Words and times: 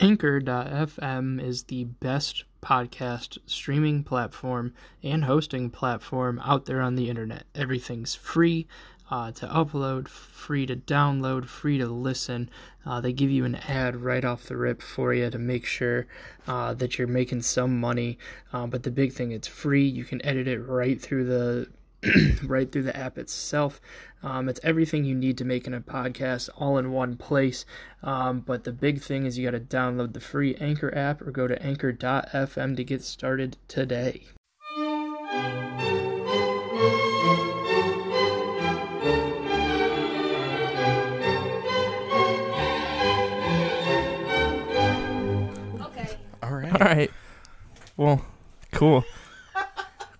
Anchor.fm 0.00 1.42
is 1.42 1.64
the 1.64 1.82
best 1.84 2.44
podcast 2.62 3.38
streaming 3.46 4.04
platform 4.04 4.72
and 5.02 5.24
hosting 5.24 5.70
platform 5.70 6.40
out 6.44 6.66
there 6.66 6.80
on 6.80 6.94
the 6.94 7.10
internet. 7.10 7.42
Everything's 7.52 8.14
free 8.14 8.68
uh, 9.10 9.32
to 9.32 9.46
upload, 9.48 10.06
free 10.06 10.66
to 10.66 10.76
download, 10.76 11.46
free 11.46 11.78
to 11.78 11.86
listen. 11.86 12.48
Uh, 12.86 13.00
they 13.00 13.12
give 13.12 13.30
you 13.30 13.44
an 13.44 13.56
ad 13.56 13.96
right 13.96 14.24
off 14.24 14.44
the 14.44 14.56
rip 14.56 14.82
for 14.82 15.12
you 15.12 15.30
to 15.30 15.38
make 15.38 15.66
sure 15.66 16.06
uh, 16.46 16.74
that 16.74 16.96
you're 16.96 17.08
making 17.08 17.42
some 17.42 17.80
money. 17.80 18.18
Uh, 18.52 18.68
but 18.68 18.84
the 18.84 18.92
big 18.92 19.12
thing, 19.12 19.32
it's 19.32 19.48
free. 19.48 19.86
You 19.86 20.04
can 20.04 20.24
edit 20.24 20.46
it 20.46 20.60
right 20.60 21.00
through 21.00 21.24
the 21.24 21.68
right 22.44 22.70
through 22.70 22.84
the 22.84 22.96
app 22.96 23.18
itself. 23.18 23.80
Um, 24.22 24.48
it's 24.48 24.60
everything 24.62 25.04
you 25.04 25.14
need 25.14 25.38
to 25.38 25.44
make 25.44 25.66
in 25.66 25.74
a 25.74 25.80
podcast 25.80 26.48
all 26.56 26.78
in 26.78 26.92
one 26.92 27.16
place. 27.16 27.64
Um, 28.02 28.40
but 28.40 28.64
the 28.64 28.72
big 28.72 29.00
thing 29.00 29.26
is 29.26 29.38
you 29.38 29.50
got 29.50 29.58
to 29.58 29.60
download 29.60 30.12
the 30.12 30.20
free 30.20 30.54
Anchor 30.56 30.96
app 30.96 31.22
or 31.22 31.30
go 31.30 31.46
to 31.46 31.60
anchor.fm 31.62 32.76
to 32.76 32.84
get 32.84 33.02
started 33.02 33.56
today. 33.68 34.22
Okay. 45.80 46.16
All 46.42 46.54
right. 46.54 46.72
All 46.72 46.86
right. 46.86 47.10
Well, 47.96 48.24
cool. 48.72 49.04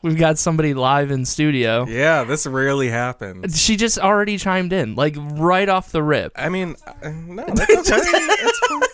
We've 0.00 0.16
got 0.16 0.38
somebody 0.38 0.74
live 0.74 1.10
in 1.10 1.24
studio. 1.24 1.84
Yeah, 1.88 2.22
this 2.24 2.46
rarely 2.46 2.88
happens. 2.88 3.60
She 3.60 3.76
just 3.76 3.98
already 3.98 4.38
chimed 4.38 4.72
in, 4.72 4.94
like 4.94 5.16
right 5.18 5.68
off 5.68 5.90
the 5.90 6.02
rip. 6.02 6.32
I 6.36 6.48
mean, 6.48 6.76
uh, 6.86 7.08
no, 7.10 7.44
that's 7.46 7.90
okay. 7.90 8.26
that's 8.42 8.58
fine. 8.68 8.80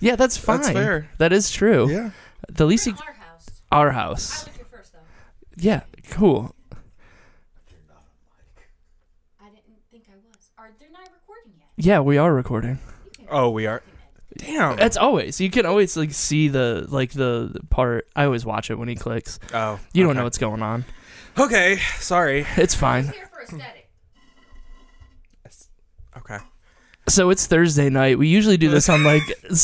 Yeah, 0.00 0.16
that's 0.16 0.36
fine. 0.36 0.58
That's 0.60 0.70
fair. 0.70 1.08
That 1.16 1.32
is 1.32 1.50
true. 1.50 1.88
Yeah. 1.88 2.10
The 2.50 2.66
least 2.66 2.86
you, 2.86 2.92
Our 2.92 3.12
house. 3.14 3.46
our 3.72 3.88
I 3.88 3.92
house. 3.94 4.44
was 4.44 4.54
here 4.54 4.66
first, 4.70 4.92
though. 4.92 4.98
Yeah, 5.56 5.80
cool. 6.10 6.54
I 9.40 9.46
didn't 9.48 9.80
think 9.90 10.04
I 10.10 10.16
was. 10.28 10.50
Are 10.58 10.70
they're 10.78 10.90
not 10.90 11.08
recording 11.10 11.52
yet? 11.58 11.68
Yeah, 11.78 12.00
we 12.00 12.18
are 12.18 12.34
recording. 12.34 12.80
Oh, 13.30 13.48
we 13.48 13.66
are. 13.66 13.82
Damn. 14.36 14.78
It's 14.78 14.96
always 14.96 15.40
you 15.40 15.50
can 15.50 15.64
always 15.66 15.96
like 15.96 16.12
see 16.12 16.48
the 16.48 16.86
like 16.88 17.12
the, 17.12 17.50
the 17.52 17.60
part. 17.70 18.08
I 18.16 18.24
always 18.24 18.44
watch 18.44 18.70
it 18.70 18.74
when 18.76 18.88
he 18.88 18.94
clicks. 18.96 19.38
oh, 19.52 19.78
You 19.92 20.02
don't 20.02 20.10
okay. 20.10 20.18
know 20.18 20.24
what's 20.24 20.38
going 20.38 20.62
on. 20.62 20.84
Okay, 21.38 21.78
sorry. 21.98 22.46
It's 22.56 22.74
fine. 22.74 23.06
was 23.06 23.14
here 23.14 23.28
for 23.32 23.42
aesthetic. 23.42 23.88
Okay. 26.16 26.38
So 27.08 27.28
it's 27.30 27.46
Thursday 27.46 27.90
night. 27.90 28.18
We 28.18 28.28
usually 28.28 28.56
do 28.56 28.70
this 28.70 28.88
on 28.88 29.02
like 29.04 29.22
Sunday, 29.50 29.54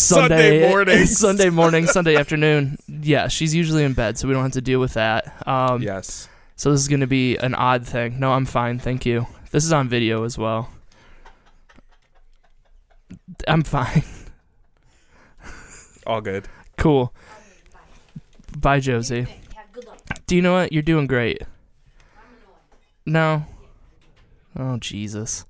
Sunday 0.61 0.69
mornings. 0.69 1.17
Sunday 1.19 1.49
morning, 1.51 1.87
Sunday 1.87 2.17
afternoon. 2.17 2.77
Yeah, 2.87 3.29
she's 3.29 3.55
usually 3.55 3.83
in 3.85 3.93
bed, 3.95 4.19
so 4.19 4.29
we 4.29 4.35
don't 4.35 4.43
have 4.43 4.53
to 4.53 4.61
deal 4.61 4.79
with 4.81 4.95
that. 4.95 5.47
Um, 5.49 5.81
Yes. 5.83 6.29
So 6.57 6.71
this 6.73 6.81
is 6.83 6.89
going 6.89 7.01
to 7.01 7.07
be 7.07 7.37
an 7.39 7.55
odd 7.55 7.87
thing. 7.87 8.21
No, 8.21 8.33
I'm 8.33 8.45
fine, 8.45 8.79
thank 8.79 9.07
you. 9.07 9.27
This 9.53 9.65
is 9.65 9.73
on 9.73 9.89
video 9.89 10.25
as 10.25 10.37
well. 10.37 10.69
I'm 13.49 13.63
fine. 13.63 14.03
All 16.11 16.21
good. 16.21 16.49
Cool. 16.77 17.15
Bye, 18.59 18.81
Josie. 18.81 19.21
Okay, 19.21 19.39
yeah, 19.55 19.63
good 19.73 19.87
luck. 19.87 20.01
Do 20.27 20.35
you 20.35 20.43
know 20.43 20.55
what? 20.55 20.73
You're 20.73 20.83
doing 20.83 21.07
great. 21.07 21.41
No. 23.07 23.45
Oh 24.59 24.77
Jesus. 24.79 25.45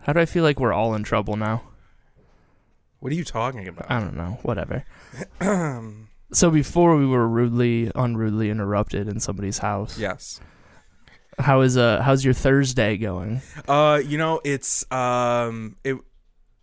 How 0.00 0.12
do 0.12 0.18
I 0.18 0.24
feel 0.24 0.42
like 0.42 0.58
we're 0.58 0.72
all 0.72 0.92
in 0.96 1.04
trouble 1.04 1.36
now? 1.36 1.62
What 2.98 3.12
are 3.12 3.14
you 3.14 3.22
talking 3.22 3.68
about? 3.68 3.88
I 3.88 4.00
don't 4.00 4.16
know. 4.16 4.40
Whatever. 4.42 4.84
so 6.32 6.50
before 6.50 6.96
we 6.96 7.06
were 7.06 7.28
rudely, 7.28 7.92
unrudely 7.94 8.50
interrupted 8.50 9.06
in 9.06 9.20
somebody's 9.20 9.58
house. 9.58 9.96
yes. 9.96 10.40
How 11.38 11.60
is 11.60 11.76
uh? 11.76 12.02
How's 12.02 12.24
your 12.24 12.34
Thursday 12.34 12.96
going? 12.96 13.40
Uh, 13.68 14.02
you 14.04 14.18
know, 14.18 14.40
it's 14.42 14.90
um, 14.90 15.76
it, 15.84 15.96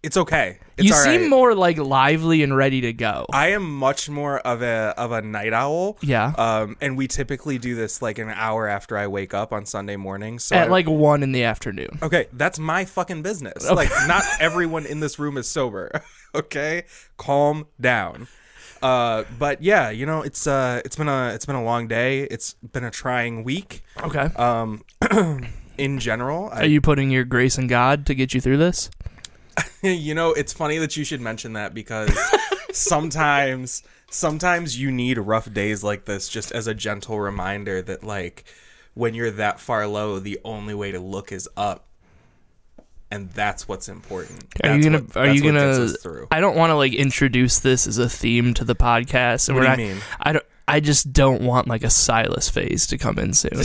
it's 0.03 0.17
okay. 0.17 0.59
It's 0.75 0.87
you 0.87 0.93
seem 0.93 1.21
right. 1.21 1.29
more 1.29 1.55
like 1.55 1.77
lively 1.77 2.43
and 2.43 2.55
ready 2.55 2.81
to 2.81 2.93
go. 2.93 3.25
I 3.31 3.49
am 3.51 3.73
much 3.77 4.09
more 4.09 4.39
of 4.39 4.61
a 4.61 4.93
of 4.97 5.11
a 5.11 5.21
night 5.21 5.53
owl. 5.53 5.97
yeah. 6.01 6.33
Um, 6.37 6.75
and 6.81 6.97
we 6.97 7.07
typically 7.07 7.57
do 7.57 7.73
this 7.75 8.01
like 8.01 8.17
an 8.17 8.29
hour 8.29 8.67
after 8.67 8.97
I 8.97 9.07
wake 9.07 9.33
up 9.33 9.53
on 9.53 9.65
Sunday 9.65 9.95
morning. 9.95 10.39
So 10.39 10.55
At 10.55 10.67
I- 10.67 10.71
like 10.71 10.87
one 10.87 11.23
in 11.23 11.31
the 11.31 11.43
afternoon. 11.43 11.99
Okay, 12.01 12.27
that's 12.33 12.59
my 12.59 12.85
fucking 12.85 13.21
business. 13.21 13.69
Like, 13.69 13.89
not 14.07 14.23
everyone 14.39 14.85
in 14.85 14.99
this 14.99 15.19
room 15.19 15.37
is 15.37 15.47
sober. 15.47 15.89
okay, 16.35 16.83
calm 17.17 17.67
down. 17.79 18.27
Uh, 18.81 19.23
but 19.39 19.63
yeah, 19.63 19.89
you 19.89 20.05
know, 20.05 20.21
it's 20.21 20.45
uh, 20.45 20.81
it's 20.83 20.97
been 20.97 21.07
a 21.07 21.29
it's 21.29 21.45
been 21.45 21.55
a 21.55 21.63
long 21.63 21.87
day. 21.87 22.23
It's 22.23 22.55
been 22.55 22.83
a 22.83 22.91
trying 22.91 23.45
week. 23.45 23.83
Okay. 24.03 24.25
Um, 24.35 24.83
in 25.77 25.99
general, 25.99 26.49
I, 26.51 26.63
Are 26.63 26.65
you 26.65 26.81
putting 26.81 27.09
your 27.09 27.23
grace 27.23 27.57
in 27.57 27.67
God 27.67 28.05
to 28.07 28.15
get 28.15 28.33
you 28.33 28.41
through 28.41 28.57
this? 28.57 28.89
you 29.81 30.13
know, 30.15 30.31
it's 30.33 30.53
funny 30.53 30.77
that 30.79 30.95
you 30.97 31.03
should 31.03 31.21
mention 31.21 31.53
that 31.53 31.73
because 31.73 32.09
sometimes 32.71 33.83
sometimes 34.09 34.79
you 34.79 34.91
need 34.91 35.17
rough 35.17 35.51
days 35.53 35.83
like 35.83 36.05
this 36.05 36.29
just 36.29 36.51
as 36.51 36.67
a 36.67 36.73
gentle 36.73 37.19
reminder 37.19 37.81
that 37.81 38.03
like 38.03 38.45
when 38.93 39.13
you're 39.13 39.31
that 39.31 39.59
far 39.59 39.87
low, 39.87 40.19
the 40.19 40.39
only 40.45 40.73
way 40.73 40.91
to 40.91 40.99
look 40.99 41.31
is 41.31 41.49
up. 41.57 41.85
And 43.11 43.29
that's 43.31 43.67
what's 43.67 43.89
important. 43.89 44.43
Are 44.63 44.69
That's 44.69 44.77
you 44.85 44.91
gonna? 44.91 45.03
what- 45.03 45.17
are 45.17 45.27
you 45.31 45.41
gonna? 45.43 45.59
gets 45.59 45.77
us 45.93 46.01
through. 46.01 46.27
I 46.31 46.39
don't 46.39 46.55
want 46.55 46.71
to 46.71 46.75
like 46.75 46.93
introduce 46.93 47.59
this 47.59 47.85
as 47.85 47.99
a 47.99 48.09
theme 48.09 48.55
to 48.55 48.63
the 48.65 48.75
podcast. 48.75 49.49
And 49.49 49.57
What 49.57 49.63
do 49.75 49.81
you 49.81 49.87
not- 49.89 49.93
mean? 49.95 50.03
I 50.19 50.31
don't. 50.33 50.45
I 50.67 50.79
just 50.79 51.13
don't 51.13 51.41
want 51.43 51.67
like 51.67 51.83
a 51.83 51.89
Silas 51.91 52.49
phase 52.49 52.87
to 52.87 52.97
come 52.97 53.19
in 53.19 53.33
soon. 53.33 53.51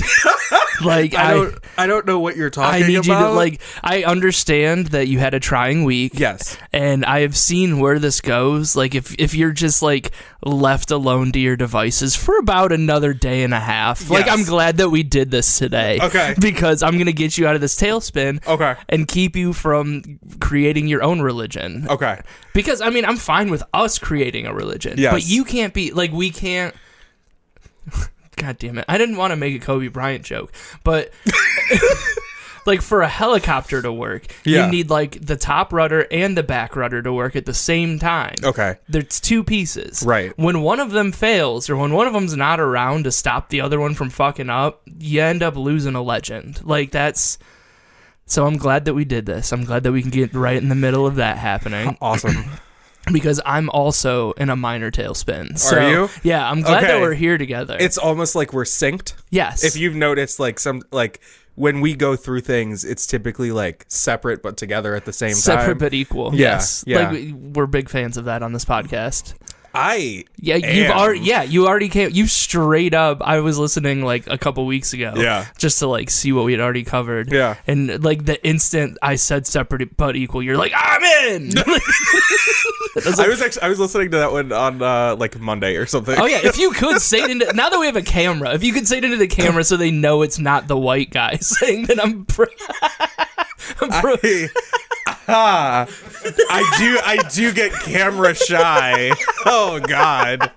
like 0.84 1.14
I 1.14 1.30
I, 1.30 1.34
don't. 1.34 1.58
I 1.78 1.86
don't 1.86 2.06
know 2.06 2.18
what 2.20 2.36
you're 2.36 2.50
talking 2.50 2.82
I 2.84 2.86
need 2.86 2.94
you 2.94 3.02
to 3.02 3.10
about. 3.12 3.34
like. 3.34 3.60
I 3.82 4.04
understand 4.04 4.88
that 4.88 5.08
you 5.08 5.18
had 5.18 5.34
a 5.34 5.40
trying 5.40 5.84
week. 5.84 6.12
Yes. 6.18 6.56
and 6.72 7.04
I 7.04 7.20
have 7.20 7.36
seen 7.36 7.78
where 7.80 7.98
this 7.98 8.20
goes. 8.20 8.76
Like 8.76 8.94
if 8.94 9.14
if 9.18 9.34
you're 9.34 9.52
just 9.52 9.82
like 9.82 10.12
left 10.44 10.90
alone 10.90 11.32
to 11.32 11.38
your 11.40 11.56
devices 11.56 12.14
for 12.14 12.38
about 12.38 12.70
another 12.72 13.12
day 13.12 13.42
and 13.42 13.52
a 13.52 13.60
half. 13.60 14.08
Like 14.08 14.28
I'm 14.28 14.44
glad 14.44 14.76
that 14.78 14.90
we 14.90 15.02
did 15.02 15.30
this 15.30 15.58
today. 15.58 15.98
Okay. 16.00 16.34
Because 16.40 16.82
I'm 16.82 16.96
gonna 16.98 17.12
get 17.12 17.36
you 17.36 17.46
out 17.46 17.54
of 17.54 17.60
this 17.60 17.76
tailspin. 17.76 18.46
Okay. 18.46 18.74
And 18.88 19.06
keep 19.08 19.36
you 19.36 19.52
from 19.52 20.18
creating 20.40 20.86
your 20.86 21.02
own 21.02 21.20
religion. 21.20 21.86
Okay. 21.90 22.20
Because 22.54 22.80
I 22.80 22.90
mean, 22.90 23.04
I'm 23.04 23.16
fine 23.16 23.50
with 23.50 23.62
us 23.74 23.98
creating 23.98 24.46
a 24.46 24.54
religion, 24.54 24.94
Yes. 24.96 25.12
but 25.12 25.26
you 25.26 25.44
can't 25.44 25.74
be 25.74 25.92
like 25.92 26.12
we 26.12 26.30
can't. 26.30 26.74
God 28.38 28.58
damn 28.58 28.78
it! 28.78 28.84
I 28.88 28.98
didn't 28.98 29.16
want 29.16 29.32
to 29.32 29.36
make 29.36 29.54
a 29.54 29.64
Kobe 29.64 29.88
Bryant 29.88 30.24
joke, 30.24 30.52
but 30.84 31.10
like 32.66 32.82
for 32.82 33.00
a 33.02 33.08
helicopter 33.08 33.80
to 33.82 33.92
work, 33.92 34.26
Yeah. 34.44 34.66
you 34.66 34.70
need 34.72 34.90
like 34.90 35.24
the 35.24 35.36
top 35.36 35.72
rudder 35.72 36.06
and 36.10 36.36
the 36.36 36.42
back 36.42 36.76
rudder 36.76 37.00
to 37.02 37.12
work 37.12 37.34
at 37.36 37.46
the 37.46 37.54
same 37.54 37.98
time. 37.98 38.34
Okay. 38.44 38.76
There's 38.88 39.20
two 39.20 39.42
pieces. 39.42 40.02
Right. 40.02 40.36
When 40.38 40.60
one 40.62 40.80
of 40.80 40.90
them 40.90 41.12
fails, 41.12 41.70
or 41.70 41.76
when 41.76 41.92
one 41.92 42.06
of 42.06 42.12
them's 42.12 42.36
not 42.36 42.60
around 42.60 43.04
to 43.04 43.12
stop 43.12 43.48
the 43.48 43.60
other 43.62 43.80
one 43.80 43.94
from 43.94 44.10
fucking 44.10 44.50
up, 44.50 44.82
you 44.98 45.22
end 45.22 45.42
up 45.42 45.56
losing 45.56 45.94
a 45.94 46.02
legend. 46.02 46.60
Like 46.64 46.90
that's. 46.90 47.38
So 48.26 48.46
I'm 48.46 48.58
glad 48.58 48.84
that 48.84 48.92
we 48.92 49.06
did 49.06 49.24
this. 49.24 49.52
I'm 49.52 49.64
glad 49.64 49.84
that 49.84 49.92
we 49.92 50.02
can 50.02 50.10
get 50.10 50.34
right 50.34 50.58
in 50.58 50.68
the 50.68 50.74
middle 50.74 51.06
of 51.06 51.14
that 51.16 51.38
happening 51.38 51.96
Awesome. 52.02 52.44
because 53.12 53.40
I'm 53.44 53.70
also 53.70 54.32
in 54.32 54.50
a 54.50 54.56
minor 54.56 54.90
tailspin. 54.90 55.58
So, 55.58 55.88
you? 55.88 56.08
Yeah, 56.22 56.48
I'm 56.48 56.60
glad 56.60 56.84
that 56.84 57.00
we're 57.00 57.14
here 57.14 57.38
together. 57.38 57.76
it's 57.78 57.98
almost 57.98 58.34
like 58.34 58.52
we're 58.52 58.64
synced. 58.64 59.14
yes. 59.30 59.64
If 59.64 59.76
you've 59.76 59.94
noticed, 59.94 60.40
like 60.40 60.58
some 60.58 60.82
like 60.90 61.20
when 61.54 61.80
we 61.80 61.94
go 61.94 62.14
through 62.14 62.40
things, 62.40 62.84
it's 62.84 63.06
typically 63.06 63.50
like 63.50 63.84
separate 63.88 64.42
but 64.42 64.56
together 64.56 64.94
at 64.94 65.04
the 65.04 65.12
same 65.12 65.34
separate 65.34 65.56
time. 65.56 65.62
Separate 65.64 65.78
but 65.78 65.94
equal. 65.94 66.34
Yeah, 66.34 66.52
yes. 66.52 66.84
yeah. 66.86 67.10
Like 67.10 67.34
we're 67.34 67.66
big 67.66 67.88
fans 67.88 68.16
of 68.16 68.26
that 68.26 68.42
on 68.42 68.52
this 68.52 68.64
podcast. 68.64 69.34
I 69.78 70.24
Yeah, 70.36 70.56
you've 70.56 70.90
am. 70.90 70.98
already 70.98 71.20
yeah, 71.20 71.42
you 71.42 71.66
already 71.66 71.88
came 71.88 72.10
you 72.12 72.26
straight 72.26 72.94
up 72.94 73.22
I 73.22 73.40
was 73.40 73.58
listening 73.58 74.02
like 74.02 74.26
a 74.26 74.36
couple 74.38 74.66
weeks 74.66 74.92
ago. 74.92 75.12
Yeah. 75.16 75.46
Just 75.56 75.78
to 75.78 75.86
like 75.86 76.10
see 76.10 76.32
what 76.32 76.44
we 76.44 76.52
had 76.52 76.60
already 76.60 76.84
covered. 76.84 77.32
Yeah. 77.32 77.56
And 77.66 78.02
like 78.02 78.24
the 78.24 78.44
instant 78.46 78.98
I 79.02 79.14
said 79.16 79.46
separate 79.46 79.96
but 79.96 80.16
equal, 80.16 80.42
you're 80.42 80.56
like, 80.56 80.72
I'm 80.74 81.02
in. 81.32 81.52
I 83.18 83.28
was 83.28 83.40
actually 83.40 83.62
I 83.62 83.68
was 83.68 83.78
listening 83.78 84.10
to 84.10 84.16
that 84.18 84.32
one 84.32 84.52
on 84.52 84.82
uh, 84.82 85.14
like 85.16 85.38
Monday 85.38 85.76
or 85.76 85.86
something. 85.86 86.16
Oh 86.18 86.26
yeah, 86.26 86.40
if 86.42 86.58
you 86.58 86.70
could 86.72 87.00
say 87.00 87.22
it 87.22 87.30
into 87.30 87.52
now 87.52 87.68
that 87.68 87.78
we 87.78 87.86
have 87.86 87.96
a 87.96 88.02
camera, 88.02 88.54
if 88.54 88.64
you 88.64 88.72
could 88.72 88.88
say 88.88 88.98
it 88.98 89.04
into 89.04 89.16
the 89.16 89.28
camera 89.28 89.62
so 89.64 89.76
they 89.76 89.90
know 89.90 90.22
it's 90.22 90.38
not 90.38 90.66
the 90.68 90.76
white 90.76 91.10
guy 91.10 91.36
saying 91.36 91.86
that 91.86 92.02
I'm 92.02 92.24
pro. 92.24 92.46
I'm 93.80 93.90
pro- 94.00 94.16
I, 94.22 94.48
I 96.50 96.76
do 96.78 96.98
I 97.04 97.18
do 97.34 97.52
get 97.52 97.72
camera 97.72 98.34
shy. 98.34 99.12
Oh 99.46 99.78
God. 99.80 100.50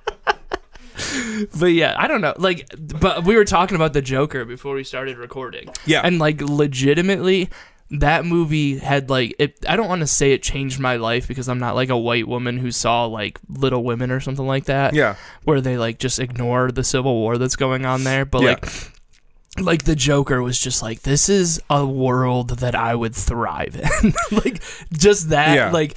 but 1.59 1.67
yeah, 1.67 1.95
I 1.97 2.07
don't 2.07 2.21
know. 2.21 2.33
Like, 2.37 2.69
but 2.77 3.23
we 3.25 3.35
were 3.35 3.45
talking 3.45 3.75
about 3.75 3.93
the 3.93 4.01
Joker 4.01 4.45
before 4.45 4.75
we 4.75 4.83
started 4.83 5.17
recording. 5.17 5.69
Yeah. 5.85 6.01
and 6.03 6.19
like 6.19 6.41
legitimately, 6.41 7.49
that 7.89 8.23
movie 8.25 8.77
had 8.77 9.09
like 9.09 9.35
it 9.39 9.57
I 9.67 9.75
don't 9.75 9.89
want 9.89 10.01
to 10.01 10.07
say 10.07 10.31
it 10.31 10.41
changed 10.41 10.79
my 10.79 10.95
life 10.95 11.27
because 11.27 11.49
I'm 11.49 11.59
not 11.59 11.75
like 11.75 11.89
a 11.89 11.97
white 11.97 12.27
woman 12.27 12.57
who 12.57 12.71
saw 12.71 13.05
like 13.05 13.39
Little 13.49 13.83
Women 13.83 14.11
or 14.11 14.19
something 14.21 14.47
like 14.47 14.65
that. 14.65 14.93
Yeah. 14.93 15.15
Where 15.43 15.59
they 15.59 15.77
like 15.77 15.97
just 15.99 16.19
ignore 16.19 16.71
the 16.71 16.83
civil 16.83 17.13
war 17.15 17.37
that's 17.37 17.55
going 17.57 17.85
on 17.85 18.03
there. 18.05 18.23
But 18.25 18.41
Yeah. 18.43 18.49
like 18.51 18.65
like 19.59 19.83
the 19.83 19.95
Joker 19.95 20.41
was 20.41 20.59
just 20.59 20.81
like, 20.81 21.01
this 21.01 21.27
is 21.29 21.61
a 21.69 21.85
world 21.85 22.59
that 22.59 22.73
I 22.75 22.95
would 22.95 23.15
thrive 23.15 23.75
in. 23.75 24.13
like 24.37 24.61
just 24.93 25.29
that 25.29 25.55
Yeah. 25.55 25.71
like 25.71 25.95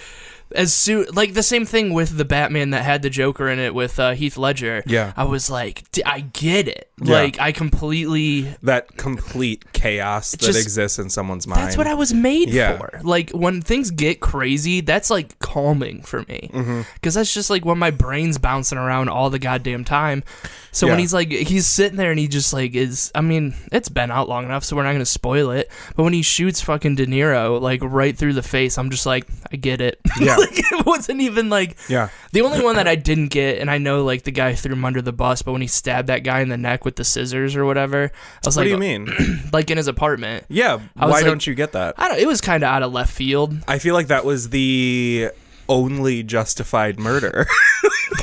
as 0.55 0.73
soon 0.73 1.07
like 1.13 1.35
the 1.35 1.43
same 1.43 1.65
thing 1.67 1.93
with 1.93 2.17
the 2.17 2.25
Batman 2.25 2.71
that 2.71 2.83
had 2.85 3.03
the 3.03 3.11
Joker 3.11 3.49
in 3.49 3.59
it 3.59 3.75
with 3.75 3.99
uh, 3.99 4.13
Heath 4.13 4.37
Ledger. 4.37 4.83
Yeah. 4.87 5.13
I 5.17 5.25
was 5.25 5.51
like, 5.51 5.91
D- 5.93 6.03
I 6.05 6.21
get 6.21 6.69
it. 6.69 6.91
Yeah. 7.03 7.15
Like 7.15 7.41
I 7.41 7.51
completely 7.53 8.43
That 8.63 8.97
complete 8.97 9.73
chaos 9.73 10.31
that 10.33 10.41
just- 10.41 10.63
exists 10.63 10.99
in 10.99 11.11
someone's 11.11 11.47
mind. 11.47 11.63
That's 11.63 11.77
what 11.77 11.87
I 11.87 11.95
was 11.95 12.15
made 12.15 12.49
Yeah. 12.51 12.79
for. 12.79 13.01
Like 13.03 13.31
when 13.31 13.61
things 13.63 13.91
get 13.91 14.21
crazy, 14.21 14.81
that's 14.81 15.11
like 15.11 15.39
calming 15.41 16.03
for 16.03 16.21
me. 16.23 16.51
Mm-hmm. 16.53 16.83
Because 16.95 17.15
that's 17.15 17.35
just 17.35 17.51
like 17.51 17.65
when 17.65 17.79
my 17.79 17.91
brain's 17.91 18.39
bouncing 18.39 18.79
around 18.79 19.09
all 19.09 19.29
the 19.31 19.39
goddamn 19.41 19.85
time. 19.85 20.23
So 20.71 20.89
when 20.89 20.99
he's 20.99 21.15
like, 21.15 21.31
he's 21.31 21.67
sitting 21.69 21.97
there 21.97 22.11
and 22.11 22.19
he 22.19 22.27
just 22.27 22.53
like 22.53 22.75
is. 22.75 23.13
I 23.15 23.21
mean, 23.21 23.55
it's 23.71 23.89
been 23.89 24.11
out 24.11 24.29
long 24.29 24.45
enough, 24.45 24.65
so 24.65 24.75
we're 24.75 24.83
not 24.83 24.91
gonna 24.93 25.05
spoil 25.07 25.53
it. 25.53 25.71
But 25.95 26.03
when 26.03 26.13
he 26.13 26.23
shoots 26.23 26.61
fucking 26.61 26.97
De 26.97 27.07
Niro 27.07 27.61
like 27.61 27.81
right 27.85 28.17
through 28.17 28.33
the 28.33 28.43
face, 28.43 28.77
I'm 28.77 28.91
just 28.91 29.07
like, 29.07 29.25
I 29.53 29.57
get 29.57 29.81
it. 29.81 30.01
Yeah. 30.21 30.37
like 30.51 30.59
it 30.73 30.87
wasn't 30.87 31.21
even 31.21 31.49
like. 31.49 31.77
Yeah. 31.89 32.09
The 32.33 32.43
only 32.43 32.63
one 32.63 32.77
that 32.77 32.89
I 32.89 32.95
didn't 32.95 33.29
get, 33.29 33.59
and 33.59 33.71
I 33.71 33.79
know 33.79 34.05
like 34.05 34.23
the 34.23 34.31
guy 34.31 34.55
threw 34.55 34.73
him 34.73 34.85
under 34.85 35.03
the 35.03 35.13
bus, 35.13 35.43
but 35.43 35.53
when 35.53 35.61
he 35.61 35.67
stabbed 35.69 36.09
that 36.09 36.25
guy 36.25 36.41
in 36.41 36.49
the 36.49 36.57
neck 36.57 36.85
with 36.85 36.97
the 36.97 37.05
scissors 37.05 37.57
or 37.57 37.65
whatever, 37.65 38.05
I 38.05 38.47
was 38.47 38.57
What 38.57 38.67
like, 38.67 38.73
"What 38.73 38.81
do 38.81 38.87
you 38.87 38.99
mean? 38.99 39.43
like 39.53 39.71
in 39.71 39.77
his 39.77 39.89
apartment. 39.89 40.45
Yeah. 40.49 40.81
Why 40.95 41.07
like- 41.07 41.25
don't 41.25 41.47
you 41.47 41.55
get 41.55 41.73
that? 41.73 41.95
I 41.99 42.09
don't. 42.09 42.19
It 42.19 42.27
was 42.27 42.41
kind 42.41 42.63
of 42.63 42.69
out 42.69 42.83
of 42.83 42.93
left 42.93 43.13
field. 43.13 43.57
I 43.69 43.79
feel 43.79 43.95
like 43.95 44.09
that 44.09 44.25
was 44.25 44.51
the 44.51 45.31
only 45.69 46.23
justified 46.23 46.99
murder. 46.99 47.47